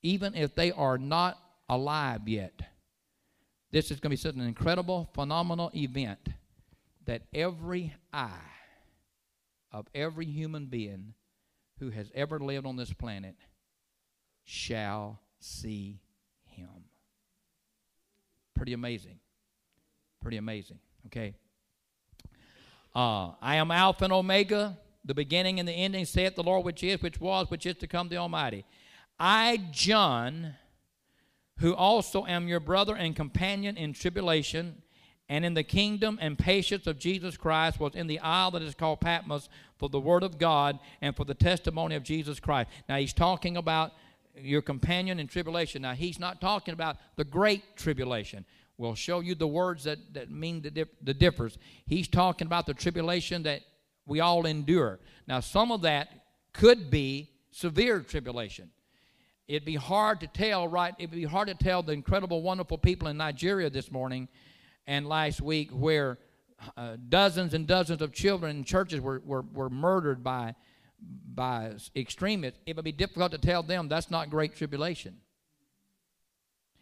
even 0.02 0.34
if 0.34 0.54
they 0.54 0.70
are 0.70 0.96
not 0.96 1.38
alive 1.68 2.28
yet. 2.28 2.60
This 3.72 3.90
is 3.90 3.98
going 3.98 4.10
to 4.10 4.10
be 4.10 4.16
such 4.16 4.36
an 4.36 4.42
incredible, 4.42 5.10
phenomenal 5.12 5.72
event 5.74 6.20
that 7.04 7.22
every 7.34 7.92
eye 8.12 8.30
of 9.72 9.86
every 9.92 10.26
human 10.26 10.66
being 10.66 11.14
who 11.80 11.90
has 11.90 12.10
ever 12.14 12.38
lived 12.38 12.64
on 12.64 12.76
this 12.76 12.92
planet 12.92 13.34
shall 14.44 15.18
see 15.40 15.98
him. 16.44 16.68
Pretty 18.54 18.72
amazing. 18.72 19.18
Pretty 20.22 20.36
amazing. 20.36 20.78
Okay. 21.06 21.34
Uh, 22.96 23.32
I 23.42 23.56
am 23.56 23.70
Alpha 23.70 24.04
and 24.04 24.12
Omega, 24.12 24.78
the 25.04 25.12
beginning 25.12 25.60
and 25.60 25.68
the 25.68 25.72
ending, 25.74 26.06
saith 26.06 26.34
the 26.34 26.42
Lord, 26.42 26.64
which 26.64 26.82
is, 26.82 27.02
which 27.02 27.20
was, 27.20 27.50
which 27.50 27.66
is 27.66 27.76
to 27.76 27.86
come, 27.86 28.08
the 28.08 28.16
Almighty. 28.16 28.64
I, 29.20 29.58
John, 29.70 30.54
who 31.58 31.74
also 31.74 32.24
am 32.24 32.48
your 32.48 32.58
brother 32.58 32.96
and 32.96 33.14
companion 33.14 33.76
in 33.76 33.92
tribulation 33.92 34.80
and 35.28 35.44
in 35.44 35.52
the 35.52 35.62
kingdom 35.62 36.18
and 36.22 36.38
patience 36.38 36.86
of 36.86 36.98
Jesus 36.98 37.36
Christ, 37.36 37.78
was 37.78 37.94
in 37.94 38.06
the 38.06 38.18
isle 38.20 38.52
that 38.52 38.62
is 38.62 38.74
called 38.74 39.02
Patmos 39.02 39.50
for 39.76 39.90
the 39.90 40.00
word 40.00 40.22
of 40.22 40.38
God 40.38 40.78
and 41.02 41.14
for 41.14 41.26
the 41.26 41.34
testimony 41.34 41.96
of 41.96 42.02
Jesus 42.02 42.40
Christ. 42.40 42.70
Now, 42.88 42.96
he's 42.96 43.12
talking 43.12 43.58
about 43.58 43.92
your 44.34 44.62
companion 44.62 45.20
in 45.20 45.26
tribulation. 45.26 45.82
Now, 45.82 45.92
he's 45.92 46.18
not 46.18 46.40
talking 46.40 46.72
about 46.72 46.96
the 47.16 47.24
great 47.24 47.76
tribulation. 47.76 48.46
We'll 48.78 48.94
show 48.94 49.20
you 49.20 49.34
the 49.34 49.46
words 49.46 49.84
that, 49.84 49.98
that 50.14 50.30
mean 50.30 50.60
the, 50.62 50.70
dif- 50.70 50.88
the 51.02 51.14
difference. 51.14 51.56
He's 51.86 52.08
talking 52.08 52.46
about 52.46 52.66
the 52.66 52.74
tribulation 52.74 53.42
that 53.44 53.62
we 54.06 54.20
all 54.20 54.46
endure. 54.46 55.00
Now, 55.26 55.40
some 55.40 55.72
of 55.72 55.82
that 55.82 56.08
could 56.52 56.90
be 56.90 57.30
severe 57.50 58.00
tribulation. 58.00 58.70
It'd 59.48 59.64
be 59.64 59.76
hard 59.76 60.20
to 60.20 60.26
tell, 60.26 60.68
right? 60.68 60.94
It'd 60.98 61.10
be 61.10 61.24
hard 61.24 61.48
to 61.48 61.54
tell 61.54 61.82
the 61.82 61.92
incredible, 61.92 62.42
wonderful 62.42 62.78
people 62.78 63.08
in 63.08 63.16
Nigeria 63.16 63.70
this 63.70 63.90
morning 63.90 64.28
and 64.86 65.08
last 65.08 65.40
week 65.40 65.70
where 65.70 66.18
uh, 66.76 66.96
dozens 67.08 67.54
and 67.54 67.66
dozens 67.66 68.02
of 68.02 68.12
children 68.12 68.56
in 68.58 68.64
churches 68.64 69.00
were, 69.00 69.22
were, 69.24 69.42
were 69.52 69.70
murdered 69.70 70.24
by, 70.24 70.54
by 71.34 71.72
extremists. 71.94 72.58
It 72.66 72.76
would 72.76 72.84
be 72.84 72.92
difficult 72.92 73.32
to 73.32 73.38
tell 73.38 73.62
them 73.62 73.88
that's 73.88 74.10
not 74.10 74.30
great 74.30 74.56
tribulation. 74.56 75.16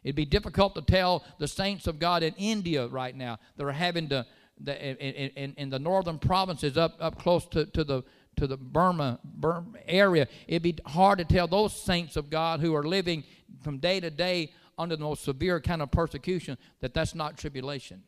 It'd 0.04 0.14
be 0.14 0.26
difficult 0.26 0.74
to 0.74 0.82
tell 0.82 1.24
the 1.38 1.48
saints 1.48 1.86
of 1.86 1.98
God 1.98 2.22
in 2.22 2.34
India 2.34 2.86
right 2.86 3.16
now 3.16 3.38
that 3.56 3.64
are 3.64 3.72
having 3.72 4.08
to, 4.10 4.26
the, 4.60 4.88
in, 4.88 5.30
in, 5.30 5.54
in 5.56 5.70
the 5.70 5.78
northern 5.78 6.18
provinces 6.18 6.76
up, 6.76 6.96
up 7.00 7.18
close 7.18 7.46
to, 7.46 7.66
to 7.66 7.82
the 7.82 8.04
to 8.36 8.46
the 8.46 8.56
Burma, 8.56 9.20
Burma 9.24 9.78
area, 9.86 10.26
it'd 10.46 10.62
be 10.62 10.76
hard 10.86 11.18
to 11.18 11.24
tell 11.24 11.46
those 11.46 11.72
saints 11.72 12.16
of 12.16 12.30
God 12.30 12.60
who 12.60 12.74
are 12.74 12.82
living 12.82 13.24
from 13.62 13.78
day 13.78 14.00
to 14.00 14.10
day 14.10 14.52
under 14.76 14.96
the 14.96 15.04
most 15.04 15.24
severe 15.24 15.60
kind 15.60 15.82
of 15.82 15.90
persecution 15.90 16.58
that 16.80 16.94
that's 16.94 17.14
not 17.14 17.38
tribulation. 17.38 18.02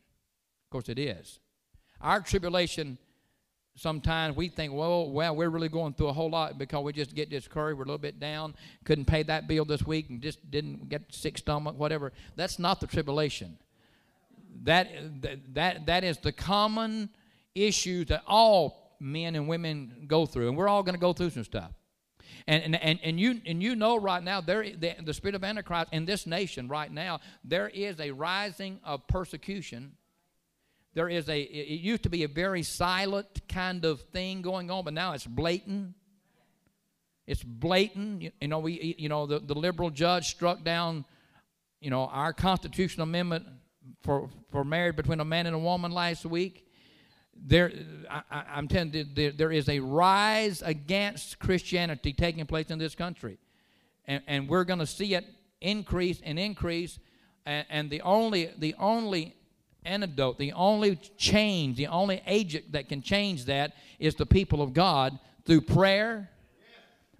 Of 0.65 0.71
course, 0.71 0.89
it 0.89 0.99
is. 0.99 1.39
Our 2.01 2.21
tribulation 2.21 2.97
sometimes 3.77 4.35
we 4.35 4.49
think, 4.49 4.73
well, 4.73 5.09
well, 5.09 5.35
we're 5.35 5.49
really 5.49 5.69
going 5.69 5.93
through 5.93 6.07
a 6.07 6.13
whole 6.13 6.29
lot 6.29 6.57
because 6.57 6.83
we 6.83 6.91
just 6.91 7.15
get 7.15 7.29
discouraged. 7.29 7.77
We're 7.77 7.83
a 7.83 7.87
little 7.87 7.97
bit 7.97 8.19
down, 8.19 8.55
couldn't 8.83 9.05
pay 9.05 9.23
that 9.23 9.47
bill 9.47 9.65
this 9.65 9.85
week, 9.85 10.09
and 10.09 10.21
just 10.21 10.51
didn't 10.51 10.89
get 10.89 11.03
sick 11.13 11.37
stomach, 11.37 11.77
whatever. 11.77 12.11
That's 12.35 12.59
not 12.59 12.81
the 12.81 12.87
tribulation. 12.87 13.57
That 14.63 14.89
that 15.53 15.85
that 15.85 16.03
is 16.03 16.17
the 16.17 16.31
common 16.31 17.09
issue 17.55 18.05
that 18.05 18.23
all 18.27 18.95
men 18.99 19.35
and 19.35 19.47
women 19.47 20.05
go 20.07 20.25
through, 20.25 20.49
and 20.49 20.57
we're 20.57 20.67
all 20.67 20.83
going 20.83 20.95
to 20.95 21.01
go 21.01 21.13
through 21.13 21.29
some 21.29 21.43
stuff. 21.43 21.71
And, 22.47 22.63
and, 22.63 22.75
and, 22.81 22.99
and, 23.03 23.19
you, 23.19 23.41
and 23.45 23.61
you 23.61 23.75
know 23.75 23.97
right 23.97 24.23
now, 24.23 24.39
there, 24.39 24.63
the, 24.63 24.95
the 25.03 25.13
spirit 25.13 25.35
of 25.35 25.43
Antichrist 25.43 25.91
in 25.91 26.05
this 26.05 26.25
nation 26.25 26.69
right 26.69 26.91
now, 26.91 27.19
there 27.43 27.67
is 27.67 27.99
a 27.99 28.11
rising 28.11 28.79
of 28.85 29.05
persecution 29.07 29.93
there 30.97 31.09
is 31.09 31.29
a, 31.29 31.39
it 31.39 31.79
used 31.79 32.01
to 32.01 32.09
be 32.09 32.23
a 32.23 32.27
very 32.27 32.63
silent 32.63 33.27
kind 33.47 33.85
of 33.85 34.01
thing 34.01 34.41
going 34.41 34.71
on, 34.71 34.83
but 34.83 34.95
now 34.95 35.13
it's 35.13 35.27
blatant. 35.27 35.93
It's 37.27 37.43
blatant. 37.43 38.23
You, 38.41 38.47
know, 38.47 38.57
we, 38.57 38.95
you 38.97 39.07
know, 39.07 39.27
the, 39.27 39.37
the 39.37 39.53
liberal 39.53 39.91
judge 39.91 40.27
struck 40.27 40.63
down, 40.63 41.05
you 41.81 41.91
know, 41.91 42.07
our 42.07 42.33
constitutional 42.33 43.03
amendment 43.03 43.45
for, 44.01 44.27
for 44.51 44.63
marriage 44.63 44.95
between 44.95 45.19
a 45.19 45.25
man 45.25 45.45
and 45.45 45.55
a 45.55 45.59
woman 45.59 45.91
last 45.91 46.25
week. 46.25 46.65
There, 47.35 47.71
I, 48.09 48.57
am 48.57 48.67
telling 48.67 48.91
you, 48.91 49.05
there, 49.13 49.31
there 49.31 49.51
is 49.51 49.69
a 49.69 49.79
rise 49.79 50.63
against 50.63 51.37
Christianity 51.37 52.11
taking 52.11 52.43
place 52.47 52.71
in 52.71 52.79
this 52.79 52.95
country. 52.95 53.37
And, 54.05 54.23
and 54.25 54.49
we're 54.49 54.63
going 54.63 54.79
to 54.79 54.87
see 54.87 55.13
it 55.13 55.25
increase 55.61 56.21
and 56.23 56.39
increase. 56.39 56.97
And, 57.45 57.67
and 57.69 57.89
the 57.91 58.01
only, 58.01 58.49
the 58.57 58.73
only 58.79 59.35
antidote, 59.87 60.37
the 60.37 60.53
only 60.53 60.97
change, 61.17 61.77
the 61.77 61.87
only 61.87 62.21
agent 62.27 62.71
that 62.73 62.89
can 62.89 63.01
change 63.01 63.45
that 63.45 63.73
is 63.99 64.15
the 64.15 64.25
people 64.25 64.61
of 64.61 64.73
God 64.73 65.17
through 65.45 65.61
prayer. 65.61 66.29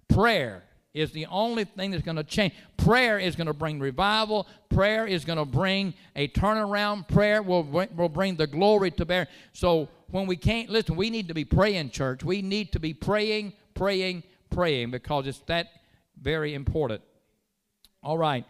Prayer 0.08 0.62
is 0.94 1.12
the 1.12 1.26
only 1.26 1.64
thing 1.64 1.90
that's 1.90 2.04
going 2.04 2.16
to 2.16 2.24
change. 2.24 2.54
Prayer 2.76 3.18
is 3.18 3.36
going 3.36 3.46
to 3.46 3.52
bring 3.52 3.78
revival. 3.78 4.46
Prayer 4.68 5.06
is 5.06 5.24
going 5.24 5.38
to 5.38 5.44
bring 5.44 5.94
a 6.16 6.28
turnaround. 6.28 7.08
Prayer 7.08 7.42
will, 7.42 7.62
will 7.62 8.08
bring 8.08 8.36
the 8.36 8.46
glory 8.46 8.90
to 8.92 9.04
bear. 9.04 9.28
So 9.52 9.88
when 10.10 10.26
we 10.26 10.36
can't 10.36 10.70
listen, 10.70 10.96
we 10.96 11.10
need 11.10 11.28
to 11.28 11.34
be 11.34 11.44
praying, 11.44 11.90
church. 11.90 12.24
We 12.24 12.42
need 12.42 12.72
to 12.72 12.80
be 12.80 12.94
praying, 12.94 13.52
praying, 13.74 14.22
praying 14.50 14.90
because 14.90 15.26
it's 15.26 15.40
that 15.40 15.68
very 16.20 16.54
important. 16.54 17.02
All 18.02 18.18
right. 18.18 18.44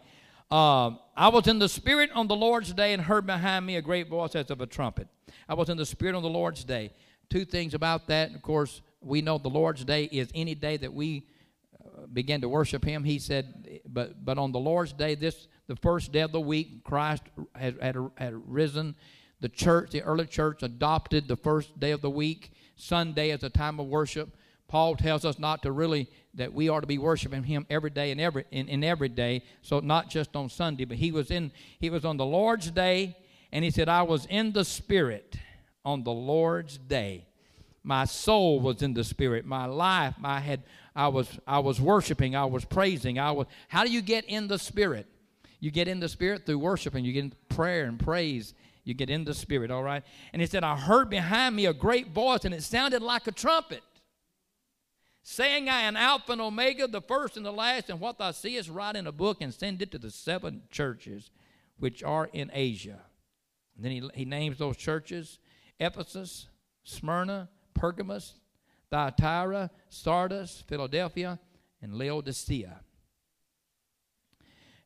Um, 0.49 0.99
I 1.19 1.27
was 1.27 1.47
in 1.47 1.59
the 1.59 1.67
Spirit 1.67 2.11
on 2.15 2.29
the 2.29 2.35
Lord's 2.35 2.71
day 2.71 2.93
and 2.93 3.03
heard 3.03 3.25
behind 3.25 3.65
me 3.65 3.75
a 3.75 3.81
great 3.81 4.07
voice 4.07 4.35
as 4.35 4.49
of 4.51 4.61
a 4.61 4.65
trumpet. 4.65 5.09
I 5.49 5.53
was 5.53 5.67
in 5.67 5.75
the 5.75 5.85
Spirit 5.85 6.15
on 6.15 6.23
the 6.23 6.29
Lord's 6.29 6.63
day. 6.63 6.93
Two 7.29 7.43
things 7.43 7.73
about 7.73 8.07
that. 8.07 8.33
Of 8.33 8.41
course, 8.41 8.81
we 9.01 9.21
know 9.21 9.37
the 9.37 9.49
Lord's 9.49 9.83
day 9.83 10.05
is 10.05 10.29
any 10.33 10.55
day 10.55 10.77
that 10.77 10.93
we 10.93 11.27
uh, 11.83 12.05
begin 12.13 12.39
to 12.39 12.47
worship 12.47 12.85
Him. 12.85 13.03
He 13.03 13.19
said, 13.19 13.81
but 13.85 14.23
but 14.23 14.37
on 14.37 14.53
the 14.53 14.59
Lord's 14.59 14.93
day, 14.93 15.13
this 15.13 15.49
the 15.67 15.75
first 15.75 16.13
day 16.13 16.21
of 16.21 16.31
the 16.31 16.39
week, 16.39 16.85
Christ 16.85 17.23
had, 17.53 17.75
had, 17.81 17.97
had 18.15 18.49
risen. 18.49 18.95
The 19.41 19.49
church, 19.49 19.91
the 19.91 20.01
early 20.03 20.25
church, 20.25 20.63
adopted 20.63 21.27
the 21.27 21.35
first 21.35 21.77
day 21.81 21.91
of 21.91 21.99
the 21.99 22.09
week, 22.09 22.53
Sunday, 22.77 23.31
as 23.31 23.43
a 23.43 23.49
time 23.49 23.81
of 23.81 23.87
worship. 23.87 24.37
Paul 24.69 24.95
tells 24.95 25.25
us 25.25 25.39
not 25.39 25.63
to 25.63 25.71
really 25.71 26.07
that 26.35 26.53
we 26.53 26.69
are 26.69 26.79
to 26.79 26.87
be 26.87 26.99
worshiping 26.99 27.43
him 27.43 27.65
every 27.71 27.89
day 27.89 28.11
and 28.11 28.21
every 28.21 28.45
in, 28.51 28.69
in 28.69 28.83
every 28.83 29.09
day. 29.09 29.41
So 29.63 29.79
not 29.79 30.09
just 30.09 30.35
on 30.35 30.47
Sunday, 30.47 30.85
but 30.85 30.97
he 30.97 31.11
was 31.11 31.31
in 31.31 31.51
he 31.79 31.89
was 31.89 32.05
on 32.05 32.17
the 32.17 32.25
Lord's 32.25 32.69
day, 32.69 33.17
and 33.51 33.65
he 33.65 33.71
said, 33.71 33.89
I 33.89 34.03
was 34.03 34.27
in 34.27 34.53
the 34.53 34.63
spirit 34.63 35.35
on 35.83 36.03
the 36.03 36.11
Lord's 36.11 36.77
day. 36.77 37.25
My 37.83 38.05
soul 38.05 38.59
was 38.59 38.83
in 38.83 38.93
the 38.93 39.03
spirit. 39.03 39.43
My 39.43 39.65
life, 39.65 40.13
I 40.23 40.39
had 40.39 40.61
I 40.95 41.07
was 41.07 41.27
I 41.47 41.59
was 41.59 41.81
worshiping, 41.81 42.35
I 42.35 42.45
was 42.45 42.63
praising, 42.63 43.17
I 43.17 43.31
was 43.31 43.47
how 43.69 43.83
do 43.83 43.91
you 43.91 44.01
get 44.01 44.23
in 44.25 44.47
the 44.47 44.59
spirit? 44.59 45.07
You 45.59 45.71
get 45.71 45.87
in 45.87 45.99
the 45.99 46.07
spirit 46.07 46.45
through 46.45 46.59
worshiping, 46.59 47.03
you 47.03 47.11
get 47.11 47.23
in 47.23 47.33
prayer 47.49 47.85
and 47.85 47.99
praise. 47.99 48.53
You 48.85 48.95
get 48.95 49.09
in 49.11 49.23
the 49.23 49.35
spirit, 49.35 49.69
all 49.69 49.83
right? 49.83 50.01
And 50.33 50.41
he 50.41 50.47
said, 50.47 50.63
I 50.63 50.75
heard 50.75 51.11
behind 51.11 51.55
me 51.55 51.67
a 51.67 51.73
great 51.73 52.07
voice, 52.07 52.43
and 52.43 52.55
it 52.55 52.63
sounded 52.63 53.03
like 53.03 53.27
a 53.27 53.31
trumpet 53.31 53.83
saying, 55.29 55.69
I 55.69 55.81
am 55.81 55.95
Alpha 55.95 56.31
and 56.31 56.41
Omega, 56.41 56.87
the 56.87 57.01
first 57.01 57.37
and 57.37 57.45
the 57.45 57.51
last, 57.51 57.91
and 57.91 57.99
what 57.99 58.17
thou 58.17 58.31
seest, 58.31 58.67
write 58.67 58.95
in 58.95 59.05
a 59.05 59.11
book 59.11 59.37
and 59.41 59.53
send 59.53 59.79
it 59.79 59.91
to 59.91 59.99
the 59.99 60.09
seven 60.09 60.63
churches 60.71 61.29
which 61.77 62.03
are 62.03 62.31
in 62.33 62.49
Asia. 62.51 62.99
And 63.75 63.85
then 63.85 63.91
he, 63.91 64.09
he 64.15 64.25
names 64.25 64.57
those 64.57 64.75
churches 64.75 65.37
Ephesus, 65.79 66.47
Smyrna, 66.83 67.47
Pergamos, 67.75 68.33
Thyatira, 68.89 69.69
Sardis, 69.89 70.63
Philadelphia, 70.67 71.39
and 71.79 71.93
Laodicea. 71.93 72.79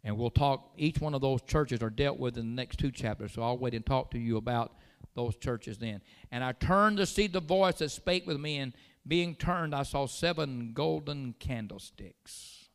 And 0.04 0.18
we'll 0.18 0.30
talk, 0.30 0.74
each 0.76 1.00
one 1.00 1.14
of 1.14 1.22
those 1.22 1.42
churches 1.44 1.82
are 1.82 1.90
dealt 1.90 2.20
with 2.20 2.38
in 2.38 2.54
the 2.54 2.62
next 2.62 2.80
two 2.80 2.92
chapters, 2.92 3.32
so 3.32 3.42
I'll 3.42 3.58
wait 3.58 3.74
and 3.74 3.86
talk 3.86 4.12
to 4.12 4.20
you 4.20 4.36
about 4.36 4.74
those 5.16 5.38
churches 5.38 5.78
then. 5.78 6.02
And 6.32 6.44
I 6.44 6.52
turned 6.52 6.98
to 6.98 7.06
see 7.06 7.28
the 7.28 7.40
voice 7.40 7.76
that 7.76 7.90
spake 7.90 8.28
with 8.28 8.40
me, 8.40 8.58
and 8.58 8.74
being 9.08 9.36
turned, 9.36 9.76
I 9.76 9.84
saw 9.84 10.06
seven 10.06 10.72
golden 10.74 11.36
candlesticks. 11.40 12.70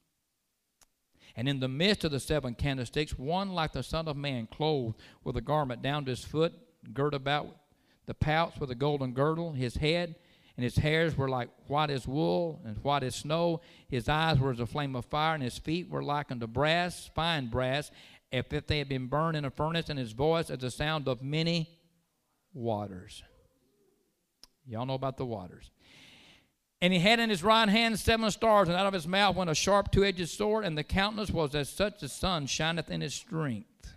And 1.37 1.49
in 1.49 1.61
the 1.61 1.69
midst 1.69 2.05
of 2.05 2.11
the 2.11 2.21
seven 2.21 2.55
candlesticks, 2.55 3.19
one 3.19 3.51
like 3.51 3.73
the 3.73 3.83
Son 3.83 4.09
of 4.09 4.17
Man, 4.17 4.49
clothed 4.51 4.97
with 5.25 5.37
a 5.37 5.41
garment 5.41 5.83
down 5.83 6.05
to 6.05 6.11
his 6.11 6.25
foot, 6.25 6.53
girt 6.93 7.15
about 7.15 7.47
the 8.07 8.15
pouch 8.15 8.59
with 8.59 8.71
a 8.71 8.75
golden 8.75 9.13
girdle, 9.13 9.53
his 9.53 9.77
head 9.77 10.17
and 10.59 10.65
his 10.65 10.77
hairs 10.77 11.17
were 11.17 11.29
like 11.29 11.49
white 11.69 11.89
as 11.89 12.09
wool 12.09 12.61
and 12.65 12.77
white 12.79 13.05
as 13.05 13.15
snow. 13.15 13.61
His 13.87 14.09
eyes 14.09 14.41
were 14.41 14.51
as 14.51 14.59
a 14.59 14.67
flame 14.67 14.97
of 14.97 15.05
fire, 15.05 15.35
and 15.35 15.43
his 15.43 15.57
feet 15.57 15.89
were 15.89 16.03
like 16.03 16.33
unto 16.33 16.49
brass, 16.49 17.09
fine 17.15 17.47
brass, 17.47 17.93
as 18.33 18.45
if 18.51 18.67
they 18.67 18.79
had 18.79 18.89
been 18.89 19.07
burned 19.07 19.37
in 19.37 19.45
a 19.45 19.51
furnace, 19.53 19.89
and 19.89 20.01
his 20.01 20.11
voice 20.11 20.51
as 20.51 20.59
the 20.59 20.73
sound 20.73 21.07
of 21.07 21.23
many 21.23 21.79
waters. 22.53 23.23
Y'all 24.67 24.85
know 24.85 24.95
about 24.95 25.17
the 25.17 25.25
waters. 25.25 25.71
And 26.81 26.93
he 26.93 27.01
had 27.01 27.19
in 27.19 27.29
his 27.29 27.43
right 27.43 27.69
hand 27.69 27.99
seven 27.99 28.31
stars, 28.31 28.69
and 28.69 28.77
out 28.77 28.87
of 28.87 28.93
his 28.93 29.09
mouth 29.09 29.35
went 29.35 29.51
a 29.51 29.55
sharp 29.55 29.91
two 29.91 30.05
edged 30.05 30.29
sword, 30.29 30.65
and 30.65 30.79
the 30.79 30.85
countenance 30.85 31.31
was 31.31 31.55
as 31.55 31.69
such 31.69 32.01
the 32.01 32.09
sun 32.09 32.47
shineth 32.47 32.91
in 32.91 33.01
his 33.01 33.15
strength. 33.15 33.97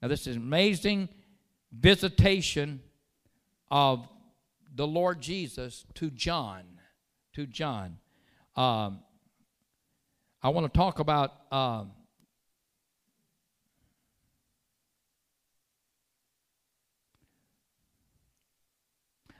Now, 0.00 0.08
this 0.08 0.26
is 0.26 0.36
amazing 0.36 1.08
visitation 1.72 2.80
of 3.70 4.08
the 4.74 4.86
Lord 4.86 5.20
Jesus 5.20 5.84
to 5.94 6.10
John. 6.10 6.64
To 7.34 7.46
John. 7.46 7.98
Um, 8.56 9.00
I 10.42 10.48
want 10.48 10.72
to 10.72 10.78
talk 10.78 11.00
about. 11.00 11.34
Um, 11.50 11.92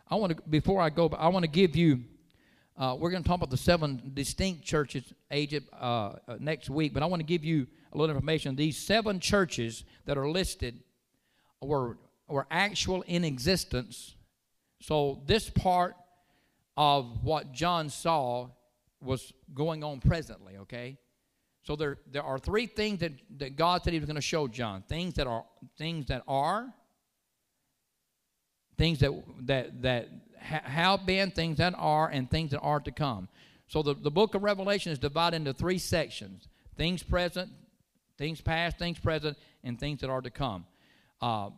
I 0.09 0.17
want 0.17 0.37
to 0.37 0.43
before 0.49 0.81
I 0.81 0.91
go, 0.91 1.09
I 1.09 1.29
want 1.29 1.45
to 1.45 1.51
give 1.51 1.75
you 1.75 2.05
uh, 2.79 2.95
we're 2.99 3.11
going 3.11 3.23
to 3.23 3.29
talk 3.29 3.37
about 3.37 3.51
the 3.51 3.57
seven 3.57 4.11
distinct 4.13 4.63
churches 4.63 5.05
Egypt 5.33 5.69
uh, 5.73 6.17
uh, 6.29 6.37
next 6.39 6.69
week, 6.69 6.93
but 6.93 7.03
I 7.03 7.07
want 7.07 7.21
to 7.21 7.27
give 7.27 7.45
you 7.45 7.67
a 7.93 7.99
little 7.99 8.15
information. 8.15 8.55
These 8.55 8.77
seven 8.77 9.19
churches 9.19 9.85
that 10.05 10.19
are 10.19 10.29
listed 10.29 10.83
were 11.63 11.97
were 12.29 12.47
actual 12.51 13.03
in 13.03 13.25
existence. 13.25 14.15
So 14.83 15.23
this 15.27 15.49
part 15.49 15.95
of 16.77 17.25
what 17.25 17.53
John 17.53 17.89
saw 17.89 18.49
was 19.01 19.33
going 19.55 19.83
on 19.83 20.01
presently. 20.01 20.59
Okay, 20.59 20.99
so 21.63 21.77
there 21.77 21.97
there 22.11 22.25
are 22.25 22.39
three 22.39 22.67
things 22.67 23.01
that, 23.01 23.13
that 23.39 23.57
God 23.57 23.85
said 23.85 23.95
He 23.95 23.99
was 23.99 24.07
going 24.07 24.17
to 24.17 24.21
show 24.21 24.49
John: 24.49 24.85
things 24.87 25.15
that 25.15 25.27
are 25.27 25.45
things 25.79 26.09
that 26.09 26.25
are, 26.29 26.67
things 28.77 28.99
that 28.99 29.13
that 29.47 29.81
that 29.81 30.09
have 30.47 31.07
been, 31.07 31.31
things 31.31 31.59
that 31.59 31.75
are, 31.77 32.09
and 32.09 32.31
things 32.31 32.51
that 32.53 32.61
are 32.61 32.81
to 32.81 32.91
come. 32.91 33.29
So 33.69 33.83
the, 33.83 33.95
the 33.95 34.11
book 34.11 34.35
of 34.35 34.43
Revelation 34.43 34.93
is 34.93 34.99
divided 34.99 35.37
into 35.37 35.53
three 35.53 35.79
sections 35.79 36.49
things 36.77 37.03
present, 37.03 37.51
things 38.19 38.41
past, 38.41 38.79
things 38.79 38.99
present, 38.99 39.37
and 39.65 39.81
things 39.81 40.01
that 40.01 40.11
are 40.11 40.21
to 40.21 40.31
come. 40.31 40.67
Uh, 41.21 41.51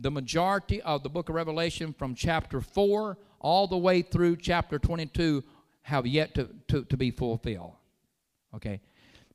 the 0.00 0.10
majority 0.10 0.82
of 0.82 1.02
the 1.04 1.08
book 1.08 1.28
of 1.28 1.36
Revelation 1.36 1.92
from 1.92 2.14
chapter 2.14 2.60
4 2.60 3.16
all 3.38 3.66
the 3.68 3.76
way 3.76 4.02
through 4.02 4.36
chapter 4.36 4.78
22 4.78 5.44
have 5.82 6.06
yet 6.06 6.34
to, 6.34 6.48
to, 6.68 6.84
to 6.84 6.96
be 6.96 7.10
fulfilled. 7.10 7.74
Okay? 8.54 8.80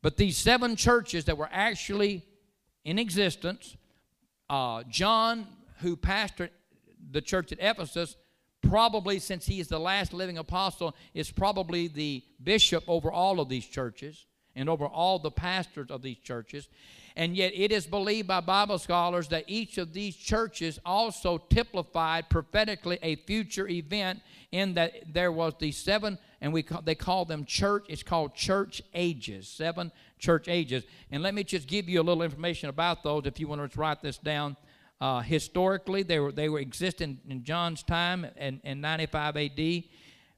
But 0.01 0.17
these 0.17 0.37
seven 0.37 0.75
churches 0.75 1.25
that 1.25 1.37
were 1.37 1.49
actually 1.51 2.25
in 2.83 2.99
existence, 2.99 3.77
uh, 4.49 4.83
John, 4.89 5.47
who 5.79 5.95
pastored 5.95 6.49
the 7.11 7.21
church 7.21 7.51
at 7.51 7.59
Ephesus, 7.61 8.15
probably 8.61 9.19
since 9.19 9.45
he 9.45 9.59
is 9.59 9.67
the 9.67 9.79
last 9.79 10.13
living 10.13 10.37
apostle 10.37 10.95
is 11.13 11.31
probably 11.31 11.87
the 11.87 12.23
bishop 12.43 12.83
over 12.87 13.11
all 13.11 13.39
of 13.39 13.49
these 13.49 13.65
churches 13.65 14.25
and 14.55 14.69
over 14.69 14.85
all 14.85 15.19
the 15.19 15.31
pastors 15.31 15.89
of 15.89 16.01
these 16.01 16.17
churches. 16.17 16.67
And 17.15 17.35
yet 17.35 17.53
it 17.55 17.71
is 17.71 17.87
believed 17.87 18.27
by 18.27 18.39
bible 18.39 18.77
scholars 18.77 19.27
that 19.29 19.45
each 19.47 19.77
of 19.77 19.93
these 19.93 20.15
churches 20.15 20.79
also 20.85 21.37
typified 21.37 22.29
prophetically 22.29 22.99
a 23.01 23.15
future 23.15 23.67
event 23.67 24.21
in 24.51 24.73
that 24.75 25.13
there 25.13 25.31
was 25.31 25.53
the 25.59 25.71
seven 25.71 26.17
and 26.41 26.53
we 26.53 26.63
call, 26.63 26.81
they 26.81 26.95
call 26.95 27.25
them 27.25 27.45
church 27.45 27.85
it's 27.89 28.03
called 28.03 28.35
church 28.35 28.81
ages 28.93 29.47
seven 29.47 29.91
church 30.19 30.47
ages. 30.47 30.83
And 31.11 31.23
let 31.23 31.33
me 31.33 31.43
just 31.43 31.67
give 31.67 31.89
you 31.89 32.01
a 32.01 32.03
little 32.03 32.23
information 32.23 32.69
about 32.69 33.03
those 33.03 33.25
if 33.25 33.39
you 33.39 33.47
want 33.47 33.71
to 33.71 33.79
write 33.79 34.01
this 34.01 34.17
down 34.17 34.57
uh, 35.01 35.21
historically, 35.21 36.03
they 36.03 36.19
were 36.19 36.31
they 36.31 36.49
were 36.49 36.59
existing 36.59 37.19
in 37.27 37.43
John's 37.43 37.83
time 37.83 38.25
in, 38.35 38.59
in 38.63 38.81
95 38.81 39.37
AD. 39.37 39.83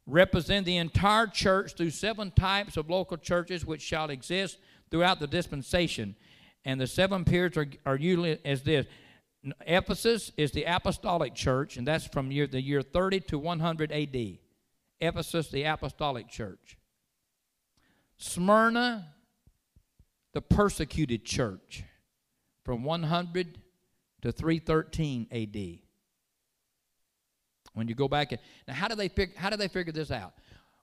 Represent 0.06 0.66
the 0.66 0.78
entire 0.78 1.28
church 1.28 1.76
through 1.76 1.90
seven 1.92 2.32
types 2.32 2.78
of 2.78 2.90
local 2.90 3.18
churches 3.18 3.66
which 3.66 3.82
shall 3.82 4.10
exist 4.10 4.58
throughout 4.90 5.20
the 5.20 5.28
dispensation. 5.28 6.16
And 6.64 6.80
the 6.80 6.88
seven 6.88 7.24
periods 7.24 7.58
are, 7.58 7.68
are 7.86 7.96
usually 7.96 8.40
as 8.46 8.62
this. 8.62 8.86
Ephesus 9.66 10.32
is 10.38 10.52
the 10.52 10.66
apostolic 10.66 11.34
church, 11.34 11.78
and 11.78 11.88
that's 11.88 12.06
from 12.06 12.32
year, 12.32 12.46
the 12.46 12.62
year 12.62 12.84
30 12.84 13.22
to 13.22 13.40
100 13.40 13.92
AD. 13.92 14.38
Ephesus, 15.00 15.50
the 15.50 15.64
apostolic 15.64 16.28
church. 16.28 16.78
Smyrna, 18.18 19.08
the 20.34 20.42
persecuted 20.42 21.26
church, 21.26 21.84
from 22.64 22.84
100 22.84 23.58
to 24.22 24.32
313 24.32 25.28
AD. 25.32 25.80
When 27.74 27.88
you 27.88 27.96
go 27.96 28.08
back 28.08 28.32
and 28.32 28.42
now, 28.68 28.74
how 28.74 28.88
do 28.88 28.96
they 28.96 29.10
how 29.36 29.50
do 29.50 29.58
they 29.58 29.68
figure 29.68 29.94
this 29.94 30.12
out? 30.12 30.34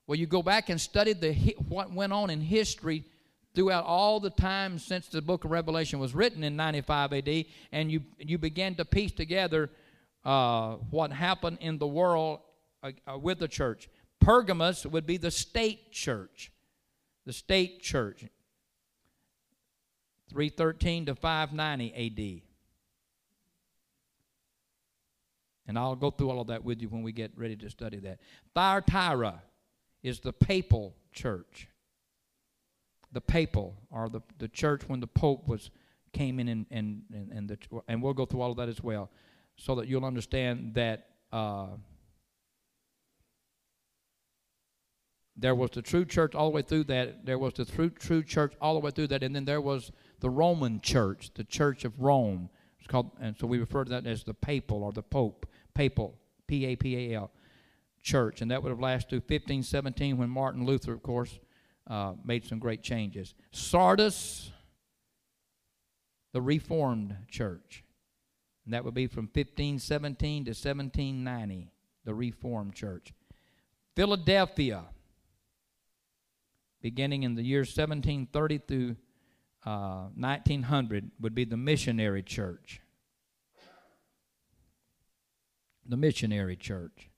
Well, 0.07 0.17
you 0.17 0.25
go 0.25 0.41
back 0.41 0.69
and 0.69 0.81
study 0.81 1.13
the 1.13 1.33
what 1.67 1.93
went 1.93 2.13
on 2.13 2.29
in 2.29 2.41
history 2.41 3.05
throughout 3.53 3.85
all 3.85 4.19
the 4.19 4.29
time 4.29 4.79
since 4.79 5.07
the 5.07 5.21
book 5.21 5.45
of 5.45 5.51
Revelation 5.51 5.99
was 5.99 6.15
written 6.15 6.43
in 6.43 6.55
95 6.55 7.13
AD, 7.13 7.45
and 7.71 7.91
you 7.91 8.01
you 8.17 8.37
begin 8.37 8.75
to 8.75 8.85
piece 8.85 9.11
together 9.11 9.69
uh, 10.25 10.77
what 10.89 11.11
happened 11.11 11.59
in 11.61 11.77
the 11.77 11.87
world 11.87 12.39
uh, 12.81 12.91
uh, 13.07 13.17
with 13.17 13.39
the 13.39 13.47
church. 13.47 13.87
Pergamos 14.19 14.85
would 14.85 15.05
be 15.05 15.17
the 15.17 15.31
state 15.31 15.91
church, 15.91 16.51
the 17.25 17.33
state 17.33 17.81
church. 17.81 18.25
313 20.31 21.07
to 21.07 21.15
590 21.15 22.41
AD. 22.41 22.48
And 25.69 25.77
I'll 25.77 25.95
go 25.95 26.09
through 26.09 26.31
all 26.31 26.41
of 26.41 26.47
that 26.47 26.63
with 26.63 26.81
you 26.81 26.89
when 26.89 27.03
we 27.03 27.11
get 27.11 27.31
ready 27.37 27.55
to 27.57 27.69
study 27.69 27.99
that. 27.99 28.17
Thyatira 28.55 29.43
is 30.01 30.19
the 30.19 30.33
papal 30.33 30.95
church. 31.13 31.67
The 33.11 33.21
papal, 33.21 33.75
or 33.91 34.09
the, 34.09 34.21
the 34.39 34.47
church 34.47 34.81
when 34.87 34.99
the 34.99 35.05
Pope 35.05 35.47
was 35.47 35.69
came 36.11 36.39
in 36.39 36.47
and 36.47 36.65
and 36.71 37.03
and, 37.13 37.31
and, 37.31 37.49
the, 37.49 37.57
and 37.87 38.01
we'll 38.01 38.15
go 38.15 38.25
through 38.25 38.41
all 38.41 38.49
of 38.49 38.57
that 38.57 38.67
as 38.67 38.81
well, 38.81 39.11
so 39.57 39.75
that 39.75 39.87
you'll 39.87 40.05
understand 40.05 40.73
that. 40.73 41.05
Uh, 41.31 41.67
there 45.37 45.53
was 45.53 45.69
the 45.69 45.83
true 45.83 46.03
church 46.03 46.33
all 46.33 46.49
the 46.49 46.55
way 46.55 46.63
through 46.63 46.85
that. 46.85 47.27
There 47.27 47.37
was 47.37 47.53
the 47.53 47.65
true 47.65 47.91
true 47.91 48.23
church 48.23 48.53
all 48.59 48.73
the 48.73 48.79
way 48.79 48.89
through 48.89 49.07
that, 49.07 49.21
and 49.21 49.35
then 49.35 49.45
there 49.45 49.61
was 49.61 49.91
the 50.19 50.31
Roman 50.31 50.81
Church, 50.81 51.29
the 51.35 51.43
Church 51.43 51.85
of 51.85 52.01
Rome. 52.01 52.49
It's 52.79 52.87
called, 52.87 53.11
and 53.21 53.37
so 53.37 53.45
we 53.45 53.59
refer 53.59 53.83
to 53.83 53.89
that 53.91 54.07
as 54.07 54.23
the 54.23 54.33
papal 54.33 54.83
or 54.83 54.91
the 54.91 55.03
Pope, 55.03 55.45
papal, 55.79 56.13
P-A-P-A-L, 56.47 57.31
church, 58.03 58.41
and 58.41 58.51
that 58.51 58.61
would 58.61 58.69
have 58.69 58.81
lasted 58.81 59.09
through 59.09 59.19
1517 59.19 60.17
when 60.17 60.29
Martin 60.29 60.65
Luther, 60.65 60.91
of 60.91 61.01
course, 61.01 61.39
uh, 61.87 62.15
made 62.25 62.43
some 62.43 62.59
great 62.59 62.83
changes. 62.83 63.33
Sardis, 63.53 64.51
the 66.33 66.41
Reformed 66.41 67.15
Church, 67.29 67.85
and 68.65 68.73
that 68.73 68.83
would 68.83 68.93
be 68.93 69.07
from 69.07 69.29
1517 69.33 70.43
to 70.43 70.49
1790, 70.49 71.71
the 72.03 72.13
Reformed 72.13 72.75
Church. 72.75 73.13
Philadelphia, 73.95 74.83
beginning 76.81 77.23
in 77.23 77.35
the 77.35 77.43
year 77.43 77.59
1730 77.59 78.57
through 78.67 78.95
uh, 79.65 80.09
1900 80.13 81.11
would 81.21 81.33
be 81.33 81.45
the 81.45 81.55
missionary 81.55 82.21
church. 82.21 82.81
The 85.89 85.97
missionary 85.97 86.55
church. 86.55 87.09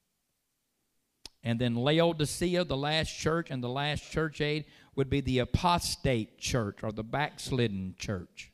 And 1.43 1.59
then 1.59 1.75
Laodicea, 1.75 2.63
the 2.63 2.77
last 2.77 3.09
church, 3.09 3.51
and 3.51 3.63
the 3.63 3.69
last 3.69 4.11
church 4.11 4.41
aid 4.41 4.65
would 4.95 5.09
be 5.09 5.21
the 5.21 5.39
apostate 5.39 6.39
church 6.39 6.83
or 6.83 6.91
the 6.91 7.03
backslidden 7.03 7.95
church. 7.97 8.51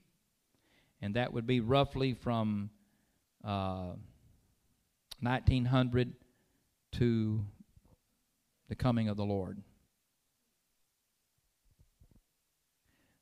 And 1.01 1.15
that 1.15 1.31
would 1.31 1.45
be 1.45 1.59
roughly 1.59 2.13
from 2.13 2.71
uh, 3.43 3.93
1900 5.21 6.13
to 6.93 7.45
the 8.69 8.75
coming 8.75 9.09
of 9.09 9.17
the 9.17 9.25
Lord. 9.25 9.61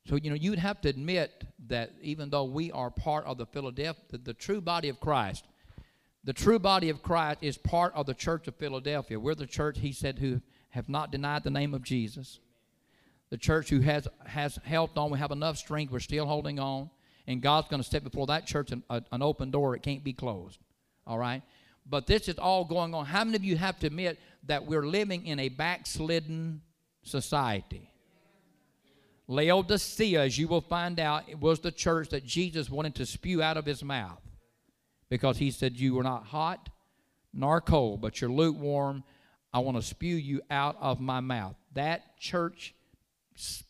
So, 0.08 0.14
you 0.14 0.30
know, 0.30 0.36
you'd 0.36 0.60
have 0.60 0.80
to 0.82 0.88
admit 0.88 1.44
that 1.66 1.92
even 2.00 2.30
though 2.30 2.44
we 2.44 2.70
are 2.70 2.90
part 2.90 3.26
of 3.26 3.38
the 3.38 3.46
Philadelphia, 3.46 4.00
the, 4.10 4.18
the, 4.18 4.34
true 4.34 4.60
body 4.60 4.88
of 4.88 5.00
Christ, 5.00 5.44
the 6.26 6.32
true 6.32 6.58
body 6.58 6.90
of 6.90 7.04
Christ 7.04 7.38
is 7.40 7.56
part 7.56 7.94
of 7.94 8.06
the 8.06 8.12
church 8.12 8.48
of 8.48 8.56
Philadelphia. 8.56 9.18
We're 9.18 9.36
the 9.36 9.46
church, 9.46 9.78
he 9.78 9.92
said, 9.92 10.18
who 10.18 10.40
have 10.70 10.88
not 10.88 11.12
denied 11.12 11.44
the 11.44 11.50
name 11.50 11.72
of 11.72 11.84
Jesus. 11.84 12.40
The 13.30 13.38
church 13.38 13.70
who 13.70 13.80
has, 13.80 14.08
has 14.26 14.58
helped 14.64 14.98
on, 14.98 15.12
we 15.12 15.20
have 15.20 15.30
enough 15.30 15.56
strength, 15.56 15.92
we're 15.92 16.00
still 16.00 16.26
holding 16.26 16.58
on. 16.58 16.90
And 17.28 17.40
God's 17.40 17.68
going 17.68 17.80
to 17.80 17.86
step 17.86 18.02
before 18.02 18.26
that 18.26 18.44
church 18.44 18.72
an, 18.72 18.82
a, 18.90 18.94
uh, 18.94 19.00
an 19.12 19.22
open 19.22 19.52
door, 19.52 19.76
it 19.76 19.84
can't 19.84 20.02
be 20.02 20.12
closed. 20.12 20.58
All 21.06 21.16
right? 21.16 21.42
But 21.88 22.08
this 22.08 22.28
is 22.28 22.38
all 22.38 22.64
going 22.64 22.92
on. 22.92 23.06
How 23.06 23.22
many 23.22 23.36
of 23.36 23.44
you 23.44 23.56
have 23.56 23.78
to 23.78 23.86
admit 23.86 24.18
that 24.46 24.66
we're 24.66 24.86
living 24.86 25.26
in 25.26 25.38
a 25.38 25.48
backslidden 25.48 26.60
society? 27.04 27.92
Laodicea, 29.28 30.22
as 30.22 30.36
you 30.36 30.48
will 30.48 30.60
find 30.60 30.98
out, 30.98 31.32
was 31.38 31.60
the 31.60 31.70
church 31.70 32.08
that 32.08 32.24
Jesus 32.24 32.68
wanted 32.68 32.96
to 32.96 33.06
spew 33.06 33.42
out 33.42 33.56
of 33.56 33.64
his 33.64 33.84
mouth 33.84 34.25
because 35.08 35.38
he 35.38 35.50
said, 35.50 35.78
You 35.78 35.94
were 35.94 36.02
not 36.02 36.26
hot 36.26 36.68
nor 37.32 37.60
cold, 37.60 38.00
but 38.00 38.20
you're 38.20 38.30
lukewarm. 38.30 39.04
I 39.52 39.60
want 39.60 39.76
to 39.76 39.82
spew 39.82 40.16
you 40.16 40.40
out 40.50 40.76
of 40.80 41.00
my 41.00 41.20
mouth. 41.20 41.54
That 41.74 42.18
church 42.18 42.74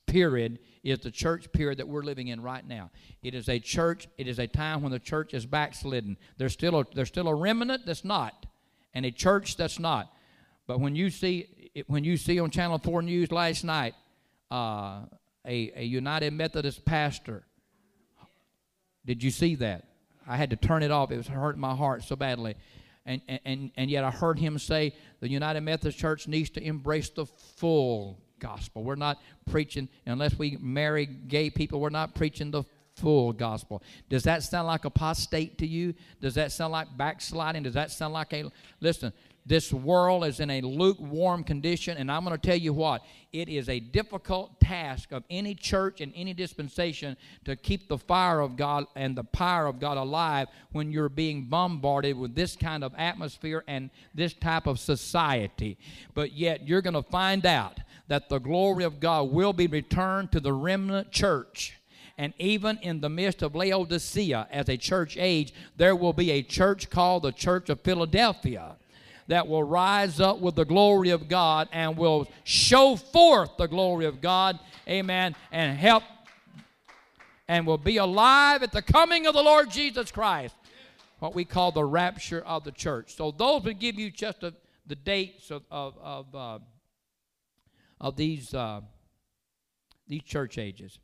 period 0.07 0.59
is 0.83 1.01
the 1.01 1.11
church 1.11 1.51
period 1.53 1.79
that 1.79 1.89
we're 1.89 2.03
living 2.03 2.29
in 2.29 2.41
right 2.41 2.67
now. 2.67 2.91
It 3.23 3.35
is 3.35 3.49
a 3.49 3.59
church, 3.59 4.09
it 4.17 4.29
is 4.29 4.39
a 4.39 4.47
time 4.47 4.83
when 4.83 4.93
the 4.93 4.99
church 4.99 5.35
is 5.35 5.45
backslidden. 5.45 6.17
There's 6.39 6.53
still 6.53 6.81
a, 6.81 6.85
there's 6.95 7.09
still 7.09 7.29
a 7.29 7.35
remnant 7.35 7.87
that's 7.87 8.05
not, 8.05 8.47
and 8.95 9.05
a 9.05 9.11
church 9.11 9.57
that's 9.57 9.79
not. 9.79 10.13
But 10.67 10.81
when 10.81 10.95
you 10.95 11.11
see 11.11 11.83
when 11.87 12.05
you 12.05 12.17
see 12.17 12.41
on 12.41 12.51
Channel 12.51 12.79
4 12.79 13.03
News 13.03 13.31
last 13.31 13.65
night, 13.65 13.95
uh, 14.51 15.03
a, 15.47 15.73
a 15.77 15.85
United 15.85 16.33
Methodist 16.33 16.85
pastor. 16.85 17.45
Did 19.05 19.23
you 19.23 19.31
see 19.31 19.55
that? 19.57 19.85
I 20.27 20.37
had 20.37 20.51
to 20.51 20.57
turn 20.57 20.83
it 20.83 20.91
off. 20.91 21.11
It 21.11 21.17
was 21.17 21.29
hurting 21.29 21.61
my 21.61 21.75
heart 21.75 22.03
so 22.05 22.17
badly. 22.17 22.57
And, 23.05 23.21
and, 23.45 23.71
and 23.77 23.91
yet 23.91 24.03
I 24.03 24.11
heard 24.11 24.39
him 24.39 24.59
say 24.59 24.93
the 25.21 25.29
United 25.29 25.61
Methodist 25.61 25.99
Church 25.99 26.27
needs 26.27 26.51
to 26.51 26.63
embrace 26.63 27.09
the 27.09 27.25
full 27.25 28.19
gospel. 28.41 28.83
We're 28.83 28.97
not 28.97 29.23
preaching, 29.49 29.89
unless 30.05 30.37
we 30.39 30.59
marry 30.61 31.07
gay 31.07 31.51
people, 31.51 31.81
we're 31.81 31.91
not 31.91 32.15
preaching 32.15 32.51
the 32.51 32.65
full 32.97 33.33
gospel. 33.33 33.83
Does 34.09 34.25
that 34.25 34.43
sound 34.43 34.67
like 34.67 34.85
apostate 34.85 35.59
to 35.59 35.67
you? 35.67 35.95
Does 36.21 36.35
that 36.35 36.51
sound 36.51 36.73
like 36.73 36.89
backsliding? 36.97 37.63
Does 37.63 37.75
that 37.75 37.91
sound 37.91 38.15
like 38.15 38.33
a. 38.33 38.51
Listen, 38.81 39.13
this 39.47 39.73
world 39.73 40.25
is 40.25 40.41
in 40.41 40.51
a 40.51 40.61
lukewarm 40.61 41.45
condition, 41.45 41.97
and 41.97 42.11
I'm 42.11 42.25
going 42.25 42.37
to 42.37 42.47
tell 42.47 42.57
you 42.57 42.73
what, 42.73 43.03
it 43.33 43.49
is 43.49 43.69
a 43.69 43.79
difficult 43.79 44.61
task 44.61 45.13
of 45.13 45.23
any 45.31 45.55
church 45.55 46.01
and 46.01 46.13
any 46.17 46.35
dispensation 46.35 47.17
to 47.45 47.55
keep 47.55 47.89
the 47.89 47.97
fire 47.97 48.41
of 48.41 48.57
God 48.57 48.87
and 48.97 49.17
the 49.17 49.23
power 49.23 49.67
of 49.67 49.79
God 49.79 49.99
alive 49.99 50.49
when 50.73 50.91
you're 50.91 51.09
being 51.09 51.45
bombarded 51.45 52.19
with 52.19 52.35
this 52.35 52.57
kind 52.57 52.83
of 52.83 52.93
atmosphere 52.99 53.63
and 53.69 53.91
this 54.13 54.35
type 54.35 54.67
of 54.67 54.81
society. 54.81 55.79
But 56.13 56.33
yet, 56.33 56.67
you're 56.67 56.83
going 56.83 56.95
to 56.95 57.03
find 57.03 57.47
out 57.47 57.79
that 58.09 58.29
the 58.29 58.39
glory 58.39 58.83
of 58.83 58.99
God 58.99 59.31
will 59.31 59.53
be 59.53 59.69
returned 59.69 60.33
to 60.33 60.41
the 60.41 60.53
remnant 60.53 61.13
church 61.13 61.75
and 62.19 62.33
even 62.39 62.79
in 62.81 63.01
the 63.01 63.11
midst 63.11 63.43
of 63.43 63.55
Laodicea 63.55 64.49
as 64.51 64.71
a 64.71 64.79
church 64.79 65.19
age, 65.21 65.53
there 65.77 65.95
will 65.95 66.15
be 66.15 66.31
a 66.31 66.43
church 66.43 66.89
called 66.89 67.25
the 67.25 67.33
Church 67.33 67.69
of 67.69 67.83
Philadelphia 67.83 68.77
that 69.29 69.49
will 69.49 69.65
rise 69.65 70.21
up 70.21 70.41
with 70.41 70.55
the 70.55 70.65
glory 70.65 71.11
of 71.11 71.29
God 71.29 71.69
and 71.73 71.97
will 71.97 72.29
show 72.45 72.97
forth 72.97 73.51
the 73.59 73.67
glory 73.67 74.07
of 74.07 74.21
God. 74.21 74.59
Amen. 74.89 75.35
And 75.51 75.77
help 75.77 76.03
and 77.49 77.67
will 77.67 77.79
be 77.79 77.97
alive 77.97 78.63
at 78.63 78.73
the 78.73 78.83
coming 78.83 79.27
of 79.27 79.35
the 79.35 79.43
Lord 79.43 79.71
Jesus 79.71 80.11
Christ. 80.11 80.55
What 81.19 81.35
we 81.35 81.45
call 81.45 81.73
the 81.73 81.85
rapture 81.85 82.41
of 82.41 82.65
the 82.65 82.73
church. 82.73 83.17
So 83.17 83.31
those 83.31 83.63
would 83.65 83.79
give 83.79 83.99
you 83.99 84.11
just 84.11 84.43
a, 84.43 84.53
the 84.87 84.97
dates 84.97 85.51
of 85.51 85.63
of 85.71 85.97
of, 85.99 86.35
uh, 86.35 86.59
of 88.01 88.17
these 88.17 88.53
uh, 88.53 88.83
these 90.07 90.23
church 90.23 90.59
ages. 90.59 90.99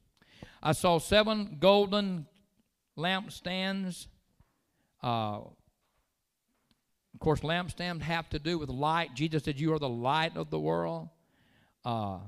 I 0.63 0.73
saw 0.73 0.99
seven 0.99 1.57
golden 1.59 2.27
lampstands. 2.97 4.07
Uh, 5.03 5.41
course, 7.21 7.41
lampstands 7.41 8.03
have 8.03 8.29
to 8.31 8.39
do 8.39 8.59
with 8.59 8.69
light. 8.69 9.11
Jesus 9.15 9.45
said, 9.45 9.61
You 9.61 9.75
are 9.75 9.79
the 9.79 9.89
light 9.89 10.37
of 10.37 10.51
the 10.51 10.59
world. 10.59 11.09
Uh, 11.85 12.19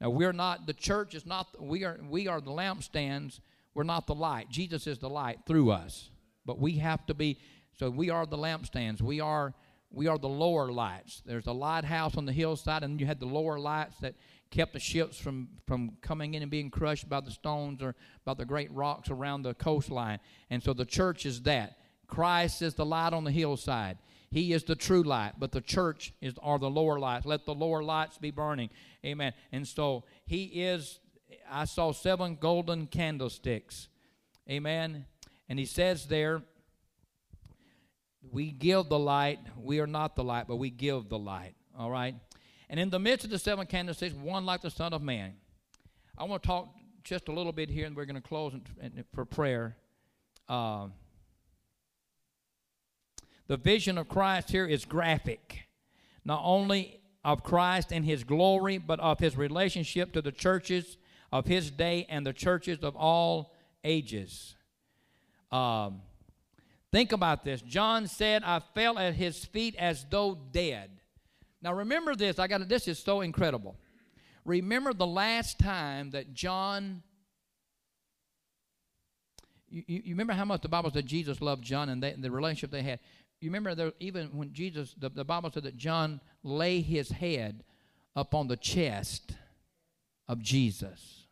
now, 0.00 0.10
we're 0.10 0.32
not, 0.32 0.66
the 0.66 0.74
church 0.74 1.14
is 1.14 1.24
not, 1.24 1.48
we 1.60 1.84
are, 1.84 1.98
we 2.08 2.28
are 2.28 2.40
the 2.40 2.50
lampstands. 2.50 3.40
We're 3.74 3.84
not 3.84 4.06
the 4.06 4.14
light. 4.14 4.48
Jesus 4.50 4.86
is 4.86 4.98
the 4.98 5.08
light 5.08 5.40
through 5.46 5.70
us. 5.70 6.10
But 6.44 6.58
we 6.58 6.78
have 6.78 7.04
to 7.06 7.14
be, 7.14 7.38
so 7.78 7.90
we 7.90 8.10
are 8.10 8.26
the 8.26 8.36
lampstands. 8.36 9.00
We 9.00 9.20
are, 9.20 9.54
we 9.90 10.06
are 10.06 10.18
the 10.18 10.28
lower 10.28 10.70
lights. 10.70 11.22
There's 11.24 11.46
a 11.46 11.52
lighthouse 11.52 12.16
on 12.16 12.26
the 12.26 12.32
hillside, 12.32 12.82
and 12.82 13.00
you 13.00 13.06
had 13.06 13.20
the 13.20 13.26
lower 13.26 13.58
lights 13.58 13.98
that 14.00 14.14
kept 14.50 14.74
the 14.74 14.80
ships 14.80 15.18
from, 15.18 15.48
from 15.66 15.96
coming 16.02 16.34
in 16.34 16.42
and 16.42 16.50
being 16.50 16.70
crushed 16.70 17.08
by 17.08 17.20
the 17.20 17.30
stones 17.30 17.82
or 17.82 17.94
by 18.24 18.34
the 18.34 18.44
great 18.44 18.70
rocks 18.72 19.10
around 19.10 19.42
the 19.42 19.54
coastline. 19.54 20.20
And 20.50 20.62
so 20.62 20.72
the 20.72 20.84
church 20.84 21.26
is 21.26 21.42
that. 21.42 21.78
Christ 22.06 22.62
is 22.62 22.74
the 22.74 22.86
light 22.86 23.12
on 23.12 23.24
the 23.24 23.32
hillside. 23.32 23.98
He 24.30 24.52
is 24.52 24.64
the 24.64 24.74
true 24.74 25.02
light, 25.02 25.34
but 25.38 25.52
the 25.52 25.60
church 25.60 26.12
is 26.20 26.34
are 26.42 26.58
the 26.58 26.70
lower 26.70 26.98
lights. 26.98 27.26
Let 27.26 27.46
the 27.46 27.54
lower 27.54 27.82
lights 27.82 28.18
be 28.18 28.30
burning. 28.30 28.70
Amen. 29.04 29.32
And 29.52 29.66
so 29.66 30.04
he 30.26 30.44
is 30.44 30.98
I 31.50 31.64
saw 31.64 31.92
seven 31.92 32.36
golden 32.40 32.86
candlesticks. 32.86 33.88
Amen. 34.50 35.06
And 35.48 35.58
he 35.58 35.64
says 35.64 36.06
there, 36.06 36.42
we 38.30 38.50
give 38.50 38.88
the 38.88 38.98
light. 38.98 39.38
We 39.56 39.80
are 39.80 39.86
not 39.86 40.16
the 40.16 40.24
light, 40.24 40.46
but 40.48 40.56
we 40.56 40.70
give 40.70 41.08
the 41.08 41.18
light. 41.18 41.54
All 41.78 41.90
right. 41.90 42.14
And 42.68 42.80
in 42.80 42.90
the 42.90 42.98
midst 42.98 43.24
of 43.24 43.30
the 43.30 43.38
seven 43.38 43.66
candlesticks, 43.66 44.14
one 44.14 44.44
like 44.44 44.62
the 44.62 44.70
Son 44.70 44.92
of 44.92 45.02
Man. 45.02 45.34
I 46.18 46.24
want 46.24 46.42
to 46.42 46.46
talk 46.46 46.68
just 47.04 47.28
a 47.28 47.32
little 47.32 47.52
bit 47.52 47.70
here, 47.70 47.86
and 47.86 47.94
we're 47.94 48.06
going 48.06 48.20
to 48.20 48.26
close 48.26 48.54
for 49.14 49.24
prayer. 49.24 49.76
Uh, 50.48 50.88
the 53.48 53.56
vision 53.56 53.98
of 53.98 54.08
Christ 54.08 54.50
here 54.50 54.66
is 54.66 54.84
graphic, 54.84 55.68
not 56.24 56.40
only 56.44 57.00
of 57.24 57.42
Christ 57.42 57.92
and 57.92 58.04
his 58.04 58.24
glory, 58.24 58.78
but 58.78 59.00
of 59.00 59.18
his 59.18 59.36
relationship 59.36 60.12
to 60.12 60.22
the 60.22 60.32
churches 60.32 60.96
of 61.32 61.46
his 61.46 61.70
day 61.70 62.06
and 62.08 62.26
the 62.26 62.32
churches 62.32 62.82
of 62.82 62.96
all 62.96 63.52
ages. 63.84 64.54
Um, 65.50 66.02
think 66.92 67.12
about 67.12 67.44
this. 67.44 67.62
John 67.62 68.06
said, 68.06 68.42
I 68.44 68.60
fell 68.74 68.98
at 68.98 69.14
his 69.14 69.44
feet 69.44 69.74
as 69.76 70.06
though 70.10 70.38
dead. 70.52 70.90
Now 71.62 71.72
remember 71.72 72.14
this, 72.14 72.38
I 72.38 72.46
got 72.46 72.68
this 72.68 72.86
is 72.86 72.98
so 72.98 73.20
incredible. 73.22 73.76
Remember 74.44 74.92
the 74.92 75.06
last 75.06 75.58
time 75.58 76.10
that 76.10 76.32
John 76.32 77.02
You, 79.68 79.82
you, 79.88 80.02
remember 80.10 80.32
how 80.32 80.44
much 80.44 80.62
the 80.62 80.68
Bible 80.68 80.90
said 80.90 81.06
Jesus 81.06 81.40
loved 81.40 81.64
John 81.64 81.88
and 81.88 82.00
they, 82.00 82.12
the 82.12 82.30
relationship 82.30 82.70
they 82.70 82.82
had. 82.82 83.00
You 83.46 83.52
remember 83.52 83.76
there, 83.76 83.92
even 84.00 84.26
when 84.36 84.52
Jesus, 84.52 84.92
the, 84.98 85.08
the 85.08 85.24
Bible 85.24 85.52
said 85.52 85.62
that 85.62 85.76
John 85.76 86.20
lay 86.42 86.80
his 86.80 87.10
head 87.10 87.62
up 88.16 88.34
on 88.34 88.48
the 88.48 88.56
chest 88.56 89.36
of 90.26 90.42
Jesus. 90.42 91.28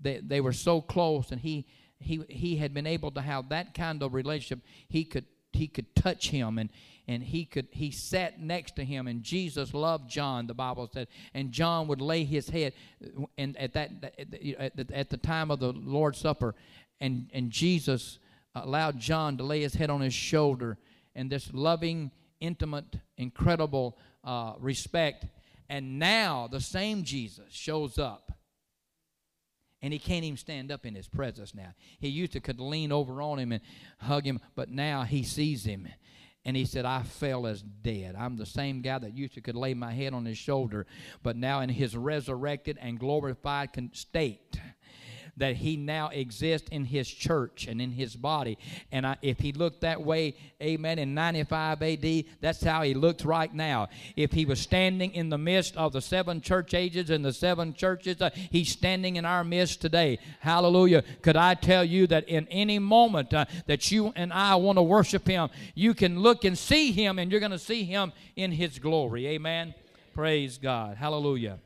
They, 0.00 0.18
they 0.18 0.40
were 0.40 0.52
so 0.52 0.80
close, 0.80 1.32
and 1.32 1.40
he, 1.40 1.66
he, 1.98 2.22
he 2.28 2.54
had 2.58 2.72
been 2.72 2.86
able 2.86 3.10
to 3.10 3.20
have 3.20 3.48
that 3.48 3.74
kind 3.74 4.00
of 4.04 4.14
relationship. 4.14 4.64
He 4.86 5.02
could, 5.02 5.24
he 5.52 5.66
could 5.66 5.92
touch 5.96 6.30
him, 6.30 6.56
and, 6.56 6.70
and 7.08 7.20
he 7.24 7.44
could 7.44 7.66
he 7.72 7.90
sat 7.90 8.40
next 8.40 8.76
to 8.76 8.84
him 8.84 9.06
and 9.08 9.22
jesus 9.22 9.72
loved 9.72 10.10
john 10.10 10.46
the 10.46 10.52
bible 10.52 10.90
said 10.92 11.08
and 11.32 11.52
john 11.52 11.88
would 11.88 12.02
lay 12.02 12.22
his 12.22 12.50
head 12.50 12.74
uh, 13.02 13.24
and 13.38 13.56
at 13.56 13.72
that 13.72 13.90
at 14.18 14.30
the, 14.76 14.86
at 14.94 15.08
the 15.08 15.16
time 15.16 15.50
of 15.50 15.58
the 15.58 15.72
lord's 15.72 16.18
supper 16.18 16.54
and 17.00 17.30
and 17.32 17.50
jesus 17.50 18.18
allowed 18.54 18.98
john 18.98 19.38
to 19.38 19.42
lay 19.42 19.62
his 19.62 19.72
head 19.72 19.88
on 19.88 20.02
his 20.02 20.12
shoulder 20.12 20.76
and 21.18 21.30
this 21.30 21.52
loving 21.52 22.10
intimate 22.40 22.96
incredible 23.16 23.98
uh, 24.24 24.54
respect 24.58 25.26
and 25.68 25.98
now 25.98 26.48
the 26.50 26.60
same 26.60 27.02
jesus 27.02 27.52
shows 27.52 27.98
up 27.98 28.32
and 29.82 29.92
he 29.92 29.98
can't 29.98 30.24
even 30.24 30.36
stand 30.36 30.72
up 30.72 30.84
in 30.84 30.94
his 30.94 31.08
presence 31.08 31.54
now. 31.54 31.72
He 32.00 32.08
used 32.08 32.32
to 32.32 32.40
could 32.40 32.60
lean 32.60 32.90
over 32.90 33.22
on 33.22 33.38
him 33.38 33.52
and 33.52 33.62
hug 34.00 34.26
him, 34.26 34.40
but 34.54 34.70
now 34.70 35.04
he 35.04 35.22
sees 35.22 35.64
him 35.64 35.86
and 36.44 36.56
he 36.56 36.64
said, 36.64 36.84
I 36.84 37.02
fell 37.02 37.46
as 37.46 37.62
dead. 37.62 38.16
I'm 38.18 38.36
the 38.36 38.46
same 38.46 38.80
guy 38.80 38.98
that 38.98 39.16
used 39.16 39.34
to 39.34 39.40
could 39.40 39.54
lay 39.54 39.74
my 39.74 39.92
head 39.92 40.14
on 40.14 40.24
his 40.24 40.38
shoulder, 40.38 40.86
but 41.22 41.36
now 41.36 41.60
in 41.60 41.68
his 41.68 41.96
resurrected 41.96 42.78
and 42.80 42.98
glorified 42.98 43.70
state, 43.92 44.58
that 45.38 45.56
he 45.56 45.76
now 45.76 46.08
exists 46.08 46.68
in 46.70 46.84
his 46.84 47.08
church 47.08 47.66
and 47.66 47.80
in 47.80 47.92
his 47.92 48.16
body. 48.16 48.58
And 48.92 49.06
I, 49.06 49.16
if 49.22 49.38
he 49.38 49.52
looked 49.52 49.80
that 49.80 50.02
way, 50.02 50.34
amen, 50.62 50.98
in 50.98 51.14
95 51.14 51.82
AD, 51.82 52.24
that's 52.40 52.62
how 52.62 52.82
he 52.82 52.94
looks 52.94 53.24
right 53.24 53.52
now. 53.52 53.88
If 54.16 54.32
he 54.32 54.44
was 54.44 54.60
standing 54.60 55.12
in 55.12 55.28
the 55.28 55.38
midst 55.38 55.76
of 55.76 55.92
the 55.92 56.00
seven 56.00 56.40
church 56.40 56.74
ages 56.74 57.10
and 57.10 57.24
the 57.24 57.32
seven 57.32 57.74
churches, 57.74 58.20
uh, 58.20 58.30
he's 58.50 58.70
standing 58.70 59.16
in 59.16 59.24
our 59.24 59.44
midst 59.44 59.80
today. 59.80 60.18
Hallelujah. 60.40 61.02
Could 61.22 61.36
I 61.36 61.54
tell 61.54 61.84
you 61.84 62.06
that 62.08 62.28
in 62.28 62.46
any 62.48 62.78
moment 62.78 63.32
uh, 63.32 63.46
that 63.66 63.90
you 63.90 64.12
and 64.16 64.32
I 64.32 64.56
want 64.56 64.78
to 64.78 64.82
worship 64.82 65.26
him, 65.26 65.48
you 65.74 65.94
can 65.94 66.20
look 66.20 66.44
and 66.44 66.56
see 66.56 66.92
him, 66.92 67.18
and 67.18 67.30
you're 67.30 67.40
going 67.40 67.52
to 67.52 67.58
see 67.58 67.84
him 67.84 68.12
in 68.36 68.52
his 68.52 68.78
glory. 68.78 69.26
Amen. 69.28 69.74
Praise 70.14 70.58
God. 70.58 70.96
Hallelujah. 70.96 71.58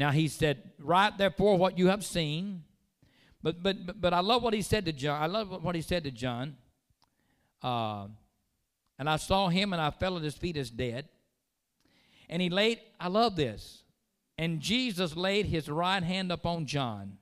Now 0.00 0.12
he 0.12 0.28
said, 0.28 0.62
Write 0.78 1.18
therefore 1.18 1.58
what 1.58 1.76
you 1.76 1.88
have 1.88 2.02
seen. 2.02 2.64
But 3.42 3.62
but 3.62 4.00
but, 4.00 4.14
I 4.14 4.20
love 4.20 4.42
what 4.42 4.54
he 4.54 4.62
said 4.62 4.86
to 4.86 4.94
John. 4.94 5.22
I 5.22 5.26
love 5.26 5.62
what 5.62 5.74
he 5.74 5.82
said 5.82 6.04
to 6.04 6.10
John. 6.10 6.56
Uh, 7.62 8.06
and 8.98 9.10
I 9.10 9.16
saw 9.16 9.48
him 9.50 9.74
and 9.74 9.82
I 9.82 9.90
fell 9.90 10.16
at 10.16 10.22
his 10.22 10.34
feet 10.34 10.56
as 10.56 10.70
dead. 10.70 11.06
And 12.30 12.40
he 12.40 12.48
laid, 12.48 12.80
I 12.98 13.08
love 13.08 13.36
this. 13.36 13.82
And 14.38 14.60
Jesus 14.60 15.16
laid 15.16 15.44
his 15.44 15.68
right 15.68 16.02
hand 16.02 16.32
upon 16.32 16.64
John, 16.64 17.18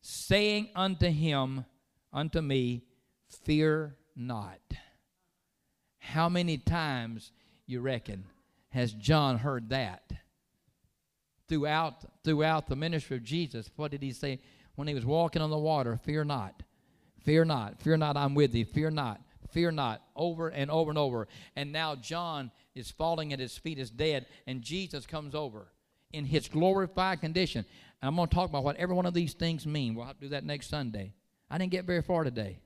saying 0.00 0.70
unto 0.74 1.08
him, 1.08 1.66
unto 2.10 2.40
me, 2.40 2.84
Fear 3.44 3.96
not. 4.16 4.60
How 5.98 6.30
many 6.30 6.56
times, 6.56 7.32
you 7.66 7.82
reckon, 7.82 8.24
has 8.70 8.94
John 8.94 9.36
heard 9.36 9.68
that? 9.68 10.10
Throughout 11.48 12.04
throughout 12.24 12.66
the 12.66 12.76
ministry 12.76 13.16
of 13.16 13.24
Jesus. 13.24 13.70
What 13.76 13.90
did 13.90 14.02
he 14.02 14.12
say 14.12 14.40
when 14.76 14.88
he 14.88 14.94
was 14.94 15.04
walking 15.04 15.42
on 15.42 15.50
the 15.50 15.58
water? 15.58 15.98
Fear 16.04 16.24
not. 16.24 16.62
Fear 17.24 17.44
not. 17.44 17.80
Fear 17.80 17.98
not, 17.98 18.16
I'm 18.16 18.34
with 18.34 18.52
thee. 18.52 18.64
Fear 18.64 18.90
not. 18.90 19.20
Fear 19.50 19.72
not. 19.72 20.02
Over 20.14 20.48
and 20.48 20.70
over 20.70 20.90
and 20.90 20.98
over. 20.98 21.28
And 21.56 21.72
now 21.72 21.94
John 21.94 22.50
is 22.74 22.90
falling 22.90 23.32
at 23.32 23.40
his 23.40 23.56
feet 23.58 23.78
is 23.78 23.90
dead, 23.90 24.26
and 24.46 24.62
Jesus 24.62 25.06
comes 25.06 25.34
over 25.34 25.72
in 26.12 26.24
his 26.24 26.48
glorified 26.48 27.20
condition. 27.20 27.64
And 28.00 28.08
I'm 28.08 28.16
going 28.16 28.28
to 28.28 28.34
talk 28.34 28.48
about 28.48 28.64
what 28.64 28.76
every 28.76 28.94
one 28.94 29.06
of 29.06 29.14
these 29.14 29.34
things 29.34 29.66
mean. 29.66 29.94
We'll 29.94 30.06
have 30.06 30.16
to 30.16 30.26
do 30.26 30.28
that 30.30 30.44
next 30.44 30.68
Sunday. 30.68 31.12
I 31.50 31.58
didn't 31.58 31.72
get 31.72 31.84
very 31.84 32.02
far 32.02 32.24
today. 32.24 32.60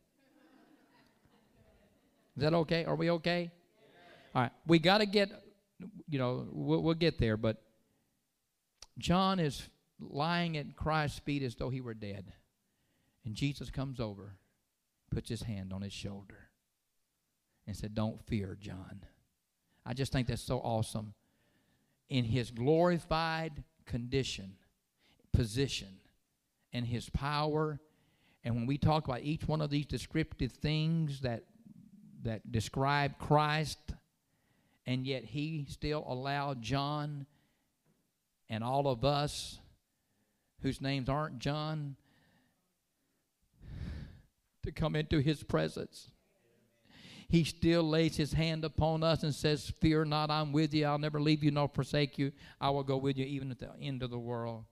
Is 2.37 2.43
that 2.43 2.55
okay? 2.55 2.85
Are 2.85 2.95
we 2.95 3.11
okay? 3.11 3.51
All 4.35 4.43
right. 4.43 4.53
We 4.67 4.79
got 4.79 4.99
to 4.99 5.07
get, 5.07 5.31
you 6.09 6.19
know, 6.19 6.47
we'll, 6.51 6.83
we'll 6.83 6.95
get 6.95 7.19
there, 7.19 7.37
but 7.37 7.63
John 8.99 9.39
is 9.39 9.69
lying 9.99 10.57
at 10.57 10.77
Christ's 10.77 11.21
feet 11.21 11.43
as 11.43 11.55
though 11.55 11.71
he 11.71 11.81
were 11.81 11.95
dead. 11.95 12.33
And 13.25 13.35
Jesus 13.35 13.71
comes 13.71 14.01
over, 14.01 14.37
puts 15.11 15.29
his 15.29 15.43
hand 15.43 15.73
on 15.73 15.83
his 15.83 15.93
shoulder, 15.93 16.49
and 17.67 17.77
said, 17.77 17.95
Don't 17.95 18.21
fear, 18.27 18.57
John. 18.61 19.05
I 19.87 19.95
just 19.95 20.13
think 20.13 20.27
that's 20.27 20.43
so 20.43 20.59
awesome. 20.59 21.15
In 22.09 22.25
his 22.25 22.51
glorified 22.51 23.63
condition, 23.87 24.55
position, 25.33 26.01
and 26.73 26.87
his 26.87 27.09
power, 27.11 27.81
and 28.45 28.57
when 28.57 28.67
we 28.67 28.77
talk 28.77 29.07
about 29.07 29.23
each 29.23 29.47
one 29.47 29.61
of 29.61 29.71
these 29.71 29.87
descriptive 29.87 30.53
things 30.53 31.21
that 31.21 31.45
that 32.25 32.53
describe 32.53 33.19
Christ, 33.19 33.79
and 34.87 35.07
yet 35.07 35.25
he 35.25 35.67
still 35.69 36.05
allowed 36.07 36.63
John 36.63 37.27
and 38.53 38.63
all 38.63 38.87
of 38.87 39.03
us 39.03 39.59
whose 40.61 40.83
names 40.83 41.09
aren't 41.09 41.39
John 41.39 41.97
to 44.63 44.71
come 44.71 44.95
into 44.95 45.21
his 45.21 45.43
presence. 45.43 46.11
He 47.31 47.45
still 47.45 47.83
lays 47.83 48.19
his 48.19 48.35
hand 48.35 48.63
upon 48.67 49.03
us 49.03 49.23
and 49.23 49.35
says, 49.35 49.73
Fear 49.81 50.05
not, 50.05 50.31
I'm 50.31 50.53
with 50.53 50.75
you. 50.75 50.85
I'll 50.85 50.99
never 50.99 51.19
leave 51.19 51.43
you 51.43 51.51
nor 51.51 51.67
forsake 51.67 52.19
you. 52.19 52.31
I 52.61 52.69
will 52.69 52.83
go 52.83 52.99
with 52.99 53.17
you 53.17 53.25
even 53.25 53.51
at 53.51 53.59
the 53.59 53.71
end 53.81 54.03
of 54.03 54.11
the 54.11 54.19
world. 54.19 54.65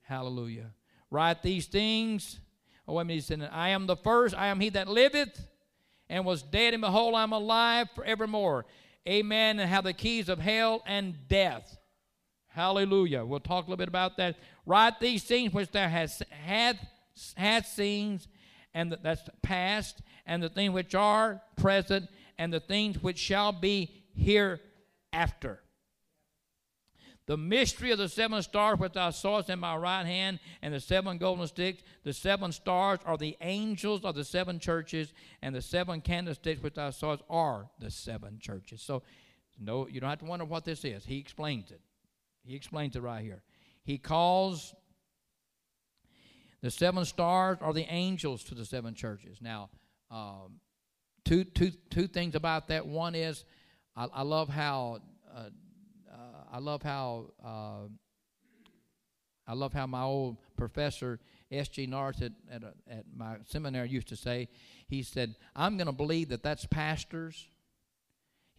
Hallelujah. 0.00 0.70
Write 1.10 1.42
these 1.42 1.66
things. 1.66 2.40
Oh, 2.88 2.94
wait 2.94 3.02
a 3.02 3.04
minute. 3.04 3.16
He 3.16 3.20
said, 3.20 3.50
I 3.52 3.68
am 3.68 3.86
the 3.86 3.96
first, 3.96 4.34
I 4.34 4.46
am 4.46 4.60
he 4.60 4.70
that 4.70 4.88
liveth 4.88 5.46
and 6.08 6.24
was 6.24 6.42
dead, 6.42 6.72
and 6.72 6.80
behold, 6.80 7.14
I'm 7.14 7.34
alive 7.34 7.88
forevermore. 7.94 8.64
Amen. 9.06 9.60
And 9.60 9.68
have 9.68 9.84
the 9.84 9.92
keys 9.92 10.30
of 10.30 10.38
hell 10.38 10.82
and 10.86 11.28
death. 11.28 11.76
Hallelujah. 12.50 13.24
We'll 13.24 13.40
talk 13.40 13.66
a 13.66 13.70
little 13.70 13.76
bit 13.76 13.88
about 13.88 14.16
that. 14.16 14.36
Write 14.66 14.98
these 15.00 15.22
things 15.22 15.52
which 15.52 15.70
thou 15.70 15.88
hast 15.88 16.22
had 16.30 16.78
hath 17.36 17.66
seen, 17.66 18.20
and 18.74 18.96
that's 19.02 19.22
past, 19.42 20.02
and 20.26 20.42
the 20.42 20.48
things 20.48 20.72
which 20.72 20.94
are 20.94 21.42
present, 21.56 22.08
and 22.38 22.52
the 22.52 22.60
things 22.60 23.02
which 23.02 23.18
shall 23.18 23.52
be 23.52 23.90
hereafter. 24.14 25.60
The 27.26 27.36
mystery 27.36 27.92
of 27.92 27.98
the 27.98 28.08
seven 28.08 28.42
stars 28.42 28.80
which 28.80 28.94
thou 28.94 29.10
sawest 29.10 29.50
in 29.50 29.60
my 29.60 29.76
right 29.76 30.04
hand, 30.04 30.40
and 30.62 30.74
the 30.74 30.80
seven 30.80 31.18
golden 31.18 31.46
sticks. 31.46 31.84
The 32.02 32.12
seven 32.12 32.50
stars 32.50 32.98
are 33.04 33.16
the 33.16 33.36
angels 33.40 34.04
of 34.04 34.16
the 34.16 34.24
seven 34.24 34.58
churches, 34.58 35.12
and 35.40 35.54
the 35.54 35.62
seven 35.62 36.00
candlesticks 36.00 36.60
which 36.60 36.74
thou 36.74 36.90
sawest 36.90 37.22
are 37.30 37.70
the 37.78 37.90
seven 37.90 38.40
churches. 38.40 38.82
So, 38.82 39.04
no, 39.60 39.86
you 39.86 40.00
don't 40.00 40.10
have 40.10 40.18
to 40.20 40.24
wonder 40.24 40.44
what 40.44 40.64
this 40.64 40.84
is. 40.84 41.04
He 41.04 41.18
explains 41.18 41.70
it. 41.70 41.80
He 42.44 42.54
explains 42.54 42.96
it 42.96 43.02
right 43.02 43.22
here. 43.22 43.42
He 43.82 43.98
calls 43.98 44.74
the 46.62 46.70
seven 46.70 47.04
stars 47.04 47.58
are 47.60 47.72
the 47.72 47.86
angels 47.90 48.44
to 48.44 48.54
the 48.54 48.64
seven 48.64 48.94
churches. 48.94 49.38
Now, 49.40 49.70
um, 50.10 50.60
two, 51.24 51.44
two, 51.44 51.70
two 51.90 52.06
things 52.06 52.34
about 52.34 52.68
that. 52.68 52.86
One 52.86 53.14
is 53.14 53.44
I, 53.96 54.06
I 54.12 54.22
love 54.22 54.48
how 54.48 54.98
uh, 55.34 55.48
uh, 56.10 56.44
I 56.52 56.58
love 56.58 56.82
how 56.82 57.32
uh, 57.44 57.88
I 59.46 59.54
love 59.54 59.72
how 59.72 59.86
my 59.86 60.02
old 60.02 60.36
professor 60.56 61.18
S.G. 61.50 61.86
North 61.86 62.22
at, 62.22 62.32
at, 62.50 62.62
at 62.88 63.04
my 63.14 63.36
seminary 63.46 63.88
used 63.88 64.08
to 64.08 64.16
say. 64.16 64.48
He 64.86 65.02
said, 65.02 65.36
"I'm 65.56 65.76
going 65.76 65.86
to 65.86 65.92
believe 65.92 66.28
that 66.28 66.42
that's 66.42 66.66
pastors." 66.66 67.48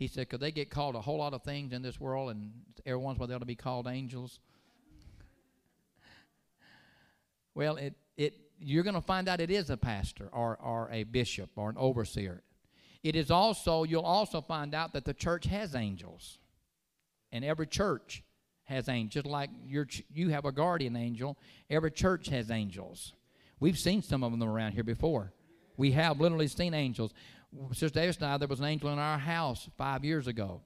He 0.02 0.08
said, 0.08 0.22
because 0.22 0.40
they 0.40 0.52
get 0.52 0.72
called 0.72 0.96
a 0.96 1.00
whole 1.00 1.20
lot 1.20 1.36
of 1.36 1.44
things 1.44 1.74
in 1.74 1.84
this 1.84 2.00
world, 2.00 2.32
and 2.32 2.52
every 2.88 2.98
once 2.98 3.18
in 3.18 3.20
a 3.20 3.22
while 3.22 3.28
they 3.28 3.36
ought 3.36 3.42
to 3.42 3.46
be 3.46 3.54
called 3.54 3.86
angels? 3.86 4.40
well, 7.54 7.76
it, 7.76 7.94
it, 8.18 8.34
you're 8.60 8.82
going 8.82 8.96
to 8.96 9.02
find 9.02 9.30
out 9.30 9.40
it 9.40 9.52
is 9.52 9.70
a 9.70 9.78
pastor 9.78 10.28
or, 10.32 10.58
or 10.58 10.90
a 10.92 11.04
bishop 11.04 11.52
or 11.56 11.70
an 11.70 11.76
overseer. 11.78 12.42
It 13.04 13.16
is 13.16 13.30
also, 13.30 13.84
you'll 13.84 14.02
also 14.02 14.42
find 14.42 14.74
out 14.74 14.94
that 14.94 15.06
the 15.06 15.14
church 15.14 15.46
has 15.46 15.76
angels. 15.76 16.40
And 17.32 17.46
every 17.46 17.68
church 17.68 18.24
has 18.64 18.90
angels. 18.90 19.26
Just 19.26 19.28
like 19.28 19.52
your, 19.68 19.88
you 20.12 20.30
have 20.30 20.46
a 20.46 20.52
guardian 20.52 20.96
angel, 20.96 21.38
every 21.70 21.92
church 21.92 22.28
has 22.30 22.50
angels. 22.50 23.14
We've 23.60 23.78
seen 23.78 24.02
some 24.02 24.24
of 24.24 24.32
them 24.32 24.42
around 24.50 24.72
here 24.72 24.84
before. 24.84 25.32
We 25.78 25.92
have 25.92 26.20
literally 26.20 26.48
seen 26.48 26.74
angels. 26.74 27.14
Sister 27.72 27.90
Davis 27.90 28.18
and 28.18 28.26
I, 28.26 28.38
there 28.38 28.48
was 28.48 28.60
an 28.60 28.66
angel 28.66 28.90
in 28.90 29.00
our 29.00 29.18
house 29.18 29.68
five 29.78 30.06
years 30.06 30.28
ago 30.28 30.62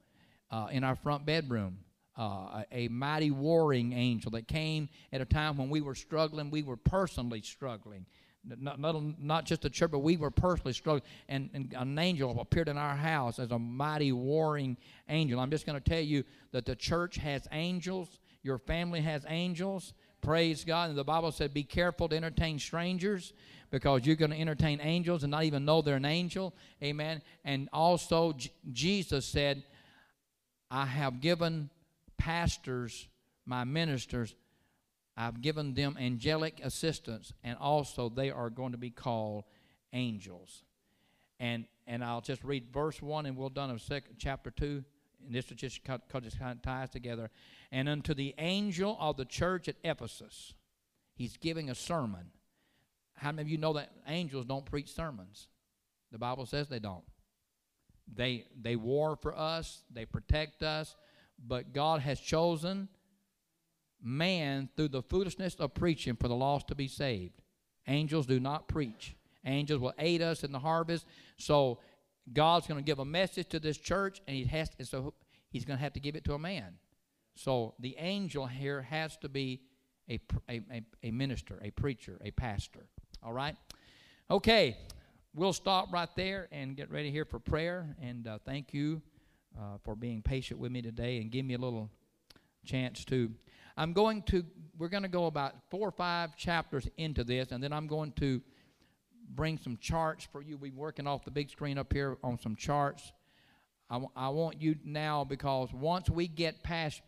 uh, 0.50 0.68
in 0.70 0.84
our 0.84 0.94
front 0.94 1.26
bedroom. 1.26 1.78
Uh, 2.16 2.62
a, 2.72 2.88
mighty 2.88 3.30
warring 3.30 3.92
angel 3.92 4.30
that 4.30 4.48
came 4.48 4.88
at 5.12 5.20
a 5.20 5.24
time 5.26 5.58
when 5.58 5.68
we 5.68 5.82
were 5.82 5.94
struggling. 5.94 6.50
We 6.50 6.62
were 6.62 6.78
personally 6.78 7.42
struggling. 7.42 8.06
not, 8.42 8.80
not, 8.80 9.20
not 9.20 9.44
just 9.44 9.62
the 9.62 9.68
church, 9.68 9.90
but 9.90 9.98
we 9.98 10.16
were 10.16 10.30
personally 10.30 10.72
struggling. 10.72 11.02
And, 11.28 11.50
and 11.52 11.74
an 11.76 11.98
angel 11.98 12.40
appeared 12.40 12.68
in 12.68 12.78
our 12.78 12.96
house 12.96 13.38
as 13.38 13.50
a 13.50 13.58
mighty 13.58 14.12
warring 14.12 14.78
angel. 15.10 15.40
I'm 15.40 15.50
just 15.50 15.66
going 15.66 15.78
to 15.78 15.90
tell 15.90 16.00
you 16.00 16.24
that 16.52 16.64
the 16.64 16.76
church 16.76 17.16
has 17.16 17.46
angels, 17.52 18.18
your 18.42 18.58
family 18.58 19.02
has 19.02 19.26
angels. 19.28 19.92
Praise 20.26 20.64
God. 20.64 20.88
And 20.88 20.98
the 20.98 21.04
Bible 21.04 21.30
said, 21.30 21.54
Be 21.54 21.62
careful 21.62 22.08
to 22.08 22.16
entertain 22.16 22.58
strangers 22.58 23.32
because 23.70 24.04
you're 24.04 24.16
going 24.16 24.32
to 24.32 24.40
entertain 24.40 24.80
angels 24.82 25.22
and 25.22 25.30
not 25.30 25.44
even 25.44 25.64
know 25.64 25.82
they're 25.82 25.94
an 25.94 26.04
angel. 26.04 26.52
Amen. 26.82 27.22
And 27.44 27.68
also, 27.72 28.32
J- 28.32 28.50
Jesus 28.72 29.24
said, 29.24 29.62
I 30.68 30.84
have 30.84 31.20
given 31.20 31.70
pastors, 32.18 33.06
my 33.44 33.62
ministers, 33.62 34.34
I've 35.16 35.42
given 35.42 35.74
them 35.74 35.96
angelic 35.96 36.60
assistance, 36.60 37.32
and 37.44 37.56
also 37.60 38.08
they 38.08 38.32
are 38.32 38.50
going 38.50 38.72
to 38.72 38.78
be 38.78 38.90
called 38.90 39.44
angels. 39.92 40.64
And 41.38 41.66
and 41.86 42.02
I'll 42.02 42.20
just 42.20 42.42
read 42.42 42.64
verse 42.72 43.00
one, 43.00 43.26
and 43.26 43.36
we'll 43.36 43.48
done 43.48 43.70
in 43.70 43.78
second 43.78 44.16
chapter 44.18 44.50
two. 44.50 44.82
And 45.24 45.34
this 45.34 45.48
will 45.48 45.56
just 45.56 45.84
cut 45.84 46.02
just 46.22 46.38
kind 46.38 46.56
of 46.56 46.62
ties 46.62 46.90
together. 46.90 47.30
And 47.72 47.88
unto 47.88 48.14
the 48.14 48.34
angel 48.38 48.96
of 49.00 49.16
the 49.16 49.24
church 49.24 49.68
at 49.68 49.76
Ephesus, 49.82 50.54
he's 51.14 51.36
giving 51.36 51.70
a 51.70 51.74
sermon. 51.74 52.30
How 53.14 53.32
many 53.32 53.42
of 53.42 53.48
you 53.48 53.58
know 53.58 53.72
that 53.74 53.92
angels 54.06 54.44
don't 54.44 54.66
preach 54.66 54.92
sermons? 54.92 55.48
The 56.12 56.18
Bible 56.18 56.46
says 56.46 56.68
they 56.68 56.78
don't. 56.78 57.04
They 58.12 58.46
they 58.60 58.76
war 58.76 59.16
for 59.20 59.36
us, 59.36 59.82
they 59.92 60.04
protect 60.04 60.62
us, 60.62 60.94
but 61.44 61.72
God 61.72 62.00
has 62.02 62.20
chosen 62.20 62.88
man 64.02 64.68
through 64.76 64.88
the 64.88 65.02
foolishness 65.02 65.54
of 65.56 65.74
preaching 65.74 66.14
for 66.14 66.28
the 66.28 66.34
lost 66.34 66.68
to 66.68 66.74
be 66.74 66.86
saved. 66.86 67.42
Angels 67.88 68.26
do 68.26 68.38
not 68.38 68.68
preach. 68.68 69.16
Angels 69.44 69.80
will 69.80 69.94
aid 69.98 70.22
us 70.22 70.44
in 70.44 70.52
the 70.52 70.58
harvest. 70.58 71.06
So 71.36 71.78
God's 72.32 72.66
going 72.66 72.78
to 72.78 72.84
give 72.84 72.98
a 72.98 73.04
message 73.04 73.48
to 73.50 73.60
this 73.60 73.78
church, 73.78 74.20
and 74.26 74.36
he 74.36 74.44
has 74.44 74.70
to, 74.70 74.84
so 74.84 75.14
he's 75.50 75.64
going 75.64 75.78
to 75.78 75.82
have 75.82 75.92
to 75.94 76.00
give 76.00 76.16
it 76.16 76.24
to 76.24 76.34
a 76.34 76.38
man. 76.38 76.74
So 77.34 77.74
the 77.78 77.96
angel 77.98 78.46
here 78.46 78.82
has 78.82 79.16
to 79.18 79.28
be 79.28 79.60
a, 80.08 80.20
a, 80.48 80.82
a 81.02 81.10
minister, 81.10 81.60
a 81.62 81.70
preacher, 81.70 82.18
a 82.24 82.30
pastor. 82.30 82.86
All 83.22 83.32
right? 83.32 83.56
Okay, 84.30 84.76
we'll 85.34 85.52
stop 85.52 85.92
right 85.92 86.08
there 86.16 86.48
and 86.50 86.76
get 86.76 86.90
ready 86.90 87.10
here 87.10 87.24
for 87.24 87.38
prayer. 87.38 87.96
And 88.00 88.26
uh, 88.26 88.38
thank 88.44 88.72
you 88.72 89.02
uh, 89.58 89.78
for 89.84 89.94
being 89.94 90.22
patient 90.22 90.58
with 90.58 90.72
me 90.72 90.82
today 90.82 91.18
and 91.18 91.30
give 91.30 91.44
me 91.44 91.54
a 91.54 91.58
little 91.58 91.90
chance 92.64 93.04
to 93.06 93.30
I'm 93.76 93.92
going 93.92 94.22
to, 94.22 94.42
we're 94.78 94.88
going 94.88 95.02
to 95.02 95.08
go 95.08 95.26
about 95.26 95.54
four 95.70 95.88
or 95.88 95.92
five 95.92 96.34
chapters 96.36 96.88
into 96.96 97.24
this, 97.24 97.52
and 97.52 97.62
then 97.62 97.72
I'm 97.72 97.86
going 97.86 98.12
to 98.12 98.40
bring 99.28 99.58
some 99.58 99.76
charts 99.78 100.26
for 100.30 100.42
you. 100.42 100.56
We're 100.56 100.72
working 100.74 101.06
off 101.06 101.24
the 101.24 101.30
big 101.30 101.50
screen 101.50 101.78
up 101.78 101.92
here 101.92 102.16
on 102.22 102.38
some 102.38 102.56
charts. 102.56 103.12
I, 103.90 104.00
I 104.16 104.28
want 104.28 104.60
you 104.60 104.76
now 104.84 105.24
because 105.24 105.72
once 105.72 106.10
we 106.10 106.28
get 106.28 106.62
past, 106.62 107.02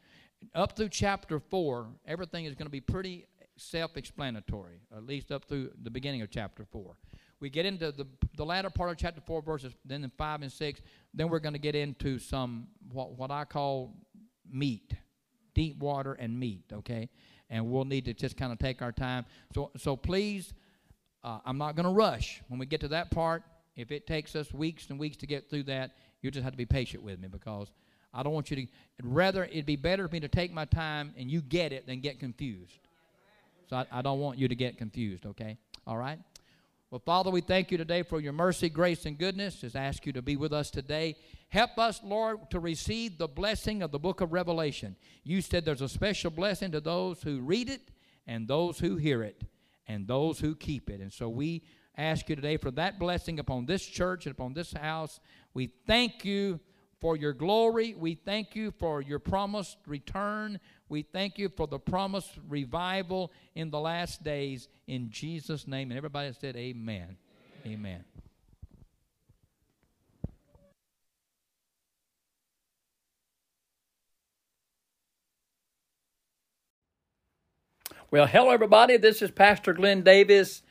up 0.55 0.77
through 0.77 0.91
chapter 0.91 1.41
4, 1.41 1.89
everything 2.07 2.45
is 2.45 2.55
going 2.55 2.67
to 2.67 2.71
be 2.71 2.81
pretty 2.81 3.27
self 3.57 3.97
explanatory, 3.97 4.81
at 4.97 5.05
least 5.05 5.33
up 5.33 5.45
through 5.45 5.71
the 5.83 5.91
beginning 5.91 6.23
of 6.23 6.31
chapter 6.31 6.65
4. 6.65 6.97
We 7.41 7.51
get 7.51 7.67
into 7.67 7.93
the, 7.93 8.07
the 8.37 8.45
latter 8.45 8.71
part 8.71 8.91
of 8.91 8.97
chapter 8.97 9.21
4, 9.21 9.43
verses 9.43 9.73
then 9.85 10.05
in 10.05 10.11
5 10.11 10.43
and 10.43 10.53
6, 10.53 10.81
then 11.15 11.29
we're 11.29 11.39
going 11.39 11.53
to 11.53 11.61
get 11.61 11.75
into 11.75 12.19
some, 12.19 12.69
what, 12.93 13.17
what 13.17 13.31
I 13.31 13.45
call 13.45 13.95
meat 14.51 14.95
deep 15.59 15.79
water 15.81 16.13
and 16.13 16.39
meat, 16.39 16.63
okay? 16.73 17.09
And 17.51 17.69
we'll 17.69 17.85
need 17.85 18.05
to 18.05 18.15
just 18.15 18.37
kind 18.37 18.53
of 18.53 18.61
take 18.61 18.81
our 18.81 18.93
time. 18.93 19.25
So, 19.53 19.73
so 19.77 19.97
please, 19.97 20.55
uh, 21.25 21.39
I'm 21.45 21.59
not 21.59 21.77
going 21.77 21.85
to 21.85 21.93
rush. 21.93 22.41
When 22.49 22.59
we 22.59 22.67
get 22.67 22.81
to 22.81 22.89
that 22.89 23.11
part, 23.11 23.43
if 23.77 23.91
it 23.91 24.07
takes 24.07 24.35
us 24.35 24.53
weeks 24.53 24.87
and 24.91 24.99
weeks 24.99 25.17
to 25.19 25.27
get 25.27 25.51
through 25.51 25.65
that, 25.65 25.93
you 26.23 26.31
just 26.31 26.45
have 26.45 26.53
to 26.53 26.59
be 26.59 26.67
patient 26.67 27.03
with 27.03 27.21
me 27.21 27.29
because 27.29 27.71
I 28.13 28.23
don't 28.23 28.33
want 28.33 28.51
you 28.51 28.57
to. 28.57 28.67
Rather, 29.03 29.45
it'd 29.45 29.67
be 29.67 29.77
better 29.77 30.09
for 30.09 30.13
me 30.13 30.21
to 30.21 30.29
take 30.29 30.53
my 30.53 30.65
time 30.65 31.15
and 31.17 31.31
you 31.31 31.41
get 31.41 31.73
it 31.73 31.87
than 31.87 32.01
get 32.01 32.19
confused. 32.19 32.79
So 33.69 33.77
I, 33.77 33.87
I 33.93 34.03
don't 34.03 34.21
want 34.21 34.39
you 34.39 34.49
to 34.49 34.55
get 34.55 34.79
confused, 34.79 35.27
okay? 35.27 35.59
All 35.87 35.97
right? 35.97 36.19
Well, 36.91 37.03
Father, 37.05 37.31
we 37.31 37.43
thank 37.43 37.71
you 37.71 37.77
today 37.77 38.03
for 38.03 38.19
your 38.19 38.33
mercy, 38.33 38.71
grace, 38.71 39.05
and 39.05 39.19
goodness. 39.19 39.57
Just 39.57 39.77
ask 39.77 40.07
you 40.07 40.13
to 40.15 40.23
be 40.23 40.37
with 40.37 40.55
us 40.55 40.71
today. 40.71 41.17
Help 41.51 41.79
us, 41.79 42.01
Lord, 42.03 42.51
to 42.51 42.61
receive 42.61 43.19
the 43.19 43.29
blessing 43.29 43.83
of 43.83 43.91
the 43.91 43.99
book 43.99 44.23
of 44.23 44.33
Revelation. 44.33 44.97
You 45.23 45.43
said 45.43 45.67
there's 45.67 45.83
a 45.83 45.89
special 45.89 46.31
blessing 46.31 46.73
to 46.73 46.81
those 46.81 47.23
who 47.23 47.41
read 47.41 47.69
it, 47.69 47.83
and 48.27 48.49
those 48.49 48.79
who 48.79 48.97
hear 48.97 49.23
it, 49.23 49.43
and 49.89 50.07
those 50.07 50.39
who 50.39 50.55
keep 50.55 50.91
it. 50.91 51.01
And 51.01 51.13
so 51.13 51.29
we 51.29 51.63
ask 51.97 52.29
you 52.29 52.37
today 52.37 52.57
for 52.57 52.71
that 52.73 52.99
blessing 52.99 53.39
upon 53.39 53.67
this 53.67 53.85
church 53.85 54.27
and 54.27 54.33
upon 54.33 54.53
this 54.53 54.73
house. 54.73 55.19
We 55.55 55.71
thank 55.87 56.25
you 56.25 56.61
for 57.01 57.17
your 57.17 57.33
glory. 57.33 57.95
We 57.95 58.15
thank 58.15 58.55
you 58.55 58.73
for 58.79 59.01
your 59.01 59.19
promised 59.19 59.79
return. 59.87 60.61
We 60.89 61.03
thank 61.03 61.39
you 61.39 61.49
for 61.49 61.67
the 61.67 61.79
promised 61.79 62.39
revival 62.49 63.33
in 63.55 63.71
the 63.71 63.81
last 63.81 64.23
days 64.23 64.69
in 64.87 65.11
Jesus' 65.11 65.67
name. 65.67 65.91
And 65.91 65.99
everybody 65.99 66.33
said, 66.33 66.57
Amen. 66.57 67.17
Amen. 67.65 67.79
Amen. 67.79 68.05
Well, 78.11 78.27
hello, 78.27 78.49
everybody. 78.49 78.97
This 78.97 79.21
is 79.21 79.31
Pastor 79.31 79.75
Glynn 79.75 80.03
Davis 80.03 80.63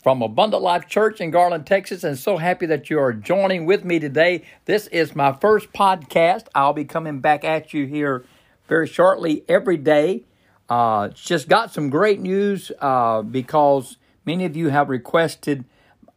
from 0.00 0.22
Abundant 0.22 0.62
Life 0.62 0.86
Church 0.86 1.20
in 1.20 1.32
Garland, 1.32 1.66
Texas, 1.66 2.04
and 2.04 2.16
so 2.16 2.36
happy 2.36 2.66
that 2.66 2.88
you 2.88 3.00
are 3.00 3.12
joining 3.12 3.66
with 3.66 3.84
me 3.84 3.98
today. 3.98 4.44
This 4.66 4.86
is 4.86 5.16
my 5.16 5.32
first 5.32 5.72
podcast. 5.72 6.46
I'll 6.54 6.72
be 6.72 6.84
coming 6.84 7.18
back 7.18 7.42
at 7.42 7.74
you 7.74 7.86
here 7.86 8.24
very 8.68 8.86
shortly 8.86 9.42
every 9.48 9.76
day. 9.76 10.22
Uh, 10.68 11.08
just 11.08 11.48
got 11.48 11.72
some 11.72 11.90
great 11.90 12.20
news 12.20 12.70
uh, 12.78 13.22
because 13.22 13.96
many 14.24 14.44
of 14.44 14.54
you 14.56 14.68
have 14.68 14.88
requested 14.88 15.64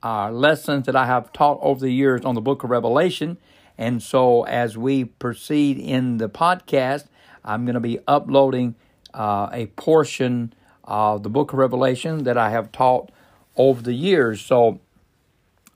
uh, 0.04 0.30
lessons 0.30 0.86
that 0.86 0.96
I 0.96 1.08
have 1.08 1.34
taught 1.34 1.58
over 1.64 1.80
the 1.80 1.90
years 1.90 2.24
on 2.24 2.36
the 2.36 2.42
book 2.42 2.64
of 2.64 2.70
Revelation. 2.70 3.40
And 3.80 4.00
so 4.00 4.44
as 4.44 4.78
we 4.78 5.06
proceed 5.06 5.80
in 5.80 6.18
the 6.18 6.30
podcast, 6.30 7.08
I'm 7.44 7.66
going 7.66 7.74
to 7.74 7.80
be 7.80 7.98
uploading 8.08 8.76
uh, 9.16 9.50
a 9.52 9.68
portion 9.68 10.54
of 10.84 11.24
the 11.24 11.30
book 11.30 11.54
of 11.54 11.60
Revelation 11.60 12.26
that 12.26 12.38
I 12.38 12.52
have 12.52 12.72
taught 12.72 13.12
over 13.56 13.82
the 13.82 13.94
years. 13.94 14.42
So 14.42 14.80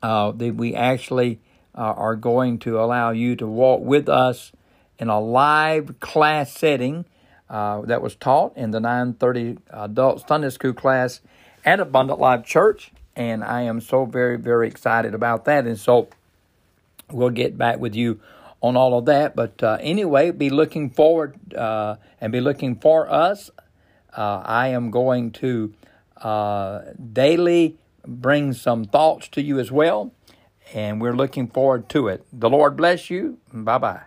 uh, 0.03 0.31
that 0.31 0.55
we 0.55 0.75
actually 0.75 1.39
uh, 1.75 1.93
are 1.95 2.15
going 2.15 2.59
to 2.59 2.79
allow 2.79 3.11
you 3.11 3.35
to 3.37 3.47
walk 3.47 3.81
with 3.81 4.09
us 4.09 4.51
in 4.99 5.07
a 5.07 5.19
live 5.19 5.99
class 5.99 6.51
setting 6.51 7.05
uh, 7.49 7.81
that 7.81 8.01
was 8.01 8.15
taught 8.15 8.55
in 8.55 8.71
the 8.71 8.79
930 8.79 9.57
adult 9.71 10.27
Sunday 10.27 10.49
school 10.49 10.73
class 10.73 11.21
at 11.65 11.79
Abundant 11.79 12.19
Life 12.19 12.45
Church. 12.45 12.91
And 13.15 13.43
I 13.43 13.63
am 13.63 13.81
so 13.81 14.05
very, 14.05 14.37
very 14.37 14.67
excited 14.67 15.13
about 15.13 15.45
that. 15.45 15.65
And 15.65 15.79
so 15.79 16.09
we'll 17.11 17.29
get 17.29 17.57
back 17.57 17.79
with 17.79 17.95
you 17.95 18.19
on 18.62 18.76
all 18.76 18.97
of 18.97 19.05
that. 19.05 19.36
But 19.36 19.62
uh, 19.64 19.78
anyway, 19.82 20.32
be 20.32 20.49
looking 20.49 20.89
forward 20.89 21.53
uh, 21.53 21.95
and 22.20 22.32
be 22.32 22.41
looking 22.41 22.76
for 22.76 23.12
us. 23.12 23.49
Uh, 24.16 24.41
I 24.43 24.70
am 24.70 24.91
going 24.91 25.32
to 25.34 25.74
uh, 26.18 26.82
daily 27.14 27.78
bring 28.05 28.53
some 28.53 28.86
thoughts 28.86 29.28
to 29.30 29.41
you 29.41 29.60
as 29.60 29.72
well, 29.72 30.12
and 30.74 30.99
we're 30.99 31.16
looking 31.16 31.47
forward 31.47 31.89
to 31.89 32.07
it. 32.07 32.26
The 32.34 32.49
Lord 32.49 32.76
bless 32.76 33.10
you. 33.10 33.38
Bye 33.53 33.78
bye. 33.78 34.01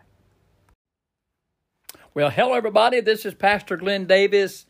Well, 2.15 2.31
hello, 2.31 2.53
everybody. 2.55 3.01
This 3.01 3.25
is 3.25 3.33
Pastor 3.33 3.77
Glynn 3.77 4.05
Davis 4.07 4.67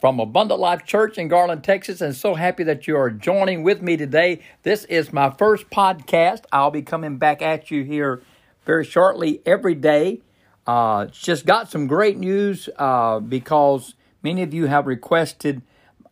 from 0.00 0.18
Abundant 0.18 0.60
Life 0.60 0.84
Church 0.84 1.16
in 1.16 1.28
Garland, 1.28 1.64
Texas, 1.64 2.00
and 2.00 2.14
so 2.14 2.34
happy 2.34 2.64
that 2.64 2.86
you 2.86 2.96
are 2.96 3.10
joining 3.10 3.62
with 3.62 3.80
me 3.80 3.96
today. 3.96 4.40
This 4.62 4.84
is 4.84 5.12
my 5.12 5.30
first 5.30 5.70
podcast. 5.70 6.44
I'll 6.52 6.70
be 6.70 6.82
coming 6.82 7.18
back 7.18 7.40
at 7.40 7.70
you 7.70 7.82
here 7.84 8.22
very 8.70 8.84
shortly 8.84 9.42
every 9.44 9.74
day. 9.74 10.22
Uh, 10.64 11.06
just 11.06 11.44
got 11.44 11.68
some 11.68 11.88
great 11.88 12.16
news 12.16 12.68
uh, 12.78 13.18
because 13.18 13.96
many 14.22 14.42
of 14.42 14.54
you 14.54 14.66
have 14.66 14.86
requested 14.86 15.60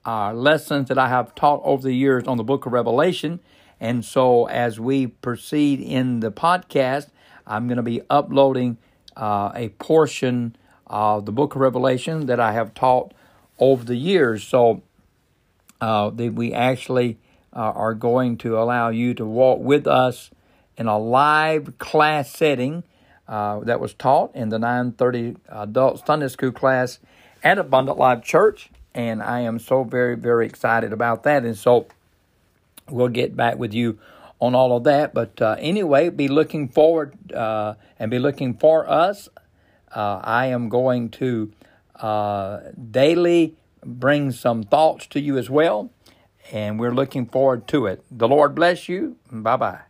uh, 0.05 0.33
lessons 0.33 0.89
that 0.89 0.99
I 0.99 1.09
have 1.09 1.37
taught 1.37 1.61
over 1.63 1.85
the 1.85 1.93
years 1.93 2.27
on 2.27 2.37
the 2.37 2.43
book 2.43 2.67
of 2.67 2.73
Revelation. 2.73 3.39
And 3.79 4.05
so, 4.05 4.49
as 4.49 4.81
we 4.81 5.07
proceed 5.07 5.79
in 5.79 6.19
the 6.19 6.33
podcast, 6.33 7.11
I'm 7.47 7.69
going 7.69 7.77
to 7.77 7.83
be 7.85 8.03
uploading 8.11 8.79
uh, 9.17 9.53
a 9.55 9.69
portion 9.69 10.57
of 10.89 11.27
the 11.27 11.33
book 11.33 11.55
of 11.55 11.61
Revelation 11.61 12.27
that 12.27 12.41
I 12.41 12.55
have 12.55 12.75
taught 12.75 13.15
over 13.61 13.85
the 13.85 13.95
years. 13.95 14.43
So, 14.43 14.83
uh, 15.81 16.11
that 16.11 16.35
we 16.35 16.53
actually 16.53 17.21
uh, 17.55 17.61
are 17.61 17.95
going 17.95 18.37
to 18.39 18.59
allow 18.59 18.89
you 18.89 19.15
to 19.15 19.25
walk 19.25 19.61
with 19.61 19.87
us 19.87 20.33
in 20.79 20.87
a 20.87 20.99
live 20.99 21.77
class 21.77 22.31
setting 22.31 22.85
uh, 23.27 23.61
that 23.61 23.81
was 23.81 23.93
taught 23.93 24.35
in 24.35 24.49
the 24.49 24.59
930 24.59 25.37
adult 25.51 26.07
Sunday 26.07 26.29
school 26.29 26.53
class 26.53 26.99
at 27.45 27.59
Abundant 27.59 27.99
Life 27.99 28.25
Church 28.25 28.71
and 28.99 29.23
I 29.23 29.41
am 29.41 29.61
so 29.61 29.85
very, 29.85 30.17
very 30.17 30.45
excited 30.45 30.93
about 30.93 31.23
that. 31.23 31.45
And 31.45 31.57
so 31.57 31.87
we'll 32.91 33.09
get 33.09 33.37
back 33.37 33.57
with 33.57 33.73
you 33.73 33.99
on 34.41 34.57
all 34.57 34.77
of 34.77 34.85
that. 34.85 35.15
But 35.15 35.41
uh, 35.41 35.55
anyway, 35.59 36.11
be 36.11 36.27
looking 36.27 36.69
forward 36.69 37.33
uh, 37.33 37.75
and 37.99 38.11
be 38.11 38.19
looking 38.19 38.55
for 38.55 38.91
us. 38.91 39.29
Uh, 39.95 40.21
I 40.23 40.47
am 40.47 40.69
going 40.69 41.11
to 41.11 41.53
uh, 41.95 42.61
daily 42.91 43.57
bring 43.85 44.33
some 44.33 44.65
thoughts 44.65 45.07
to 45.07 45.21
you 45.21 45.39
as 45.39 45.49
well, 45.49 45.91
and 46.53 46.79
we're 46.79 46.95
looking 46.95 47.27
forward 47.27 47.69
to 47.69 47.87
it. 47.87 48.05
The 48.11 48.29
Lord 48.29 48.55
bless 48.57 48.89
you. 48.89 49.17
Bye 49.31 49.57
bye. 49.57 49.88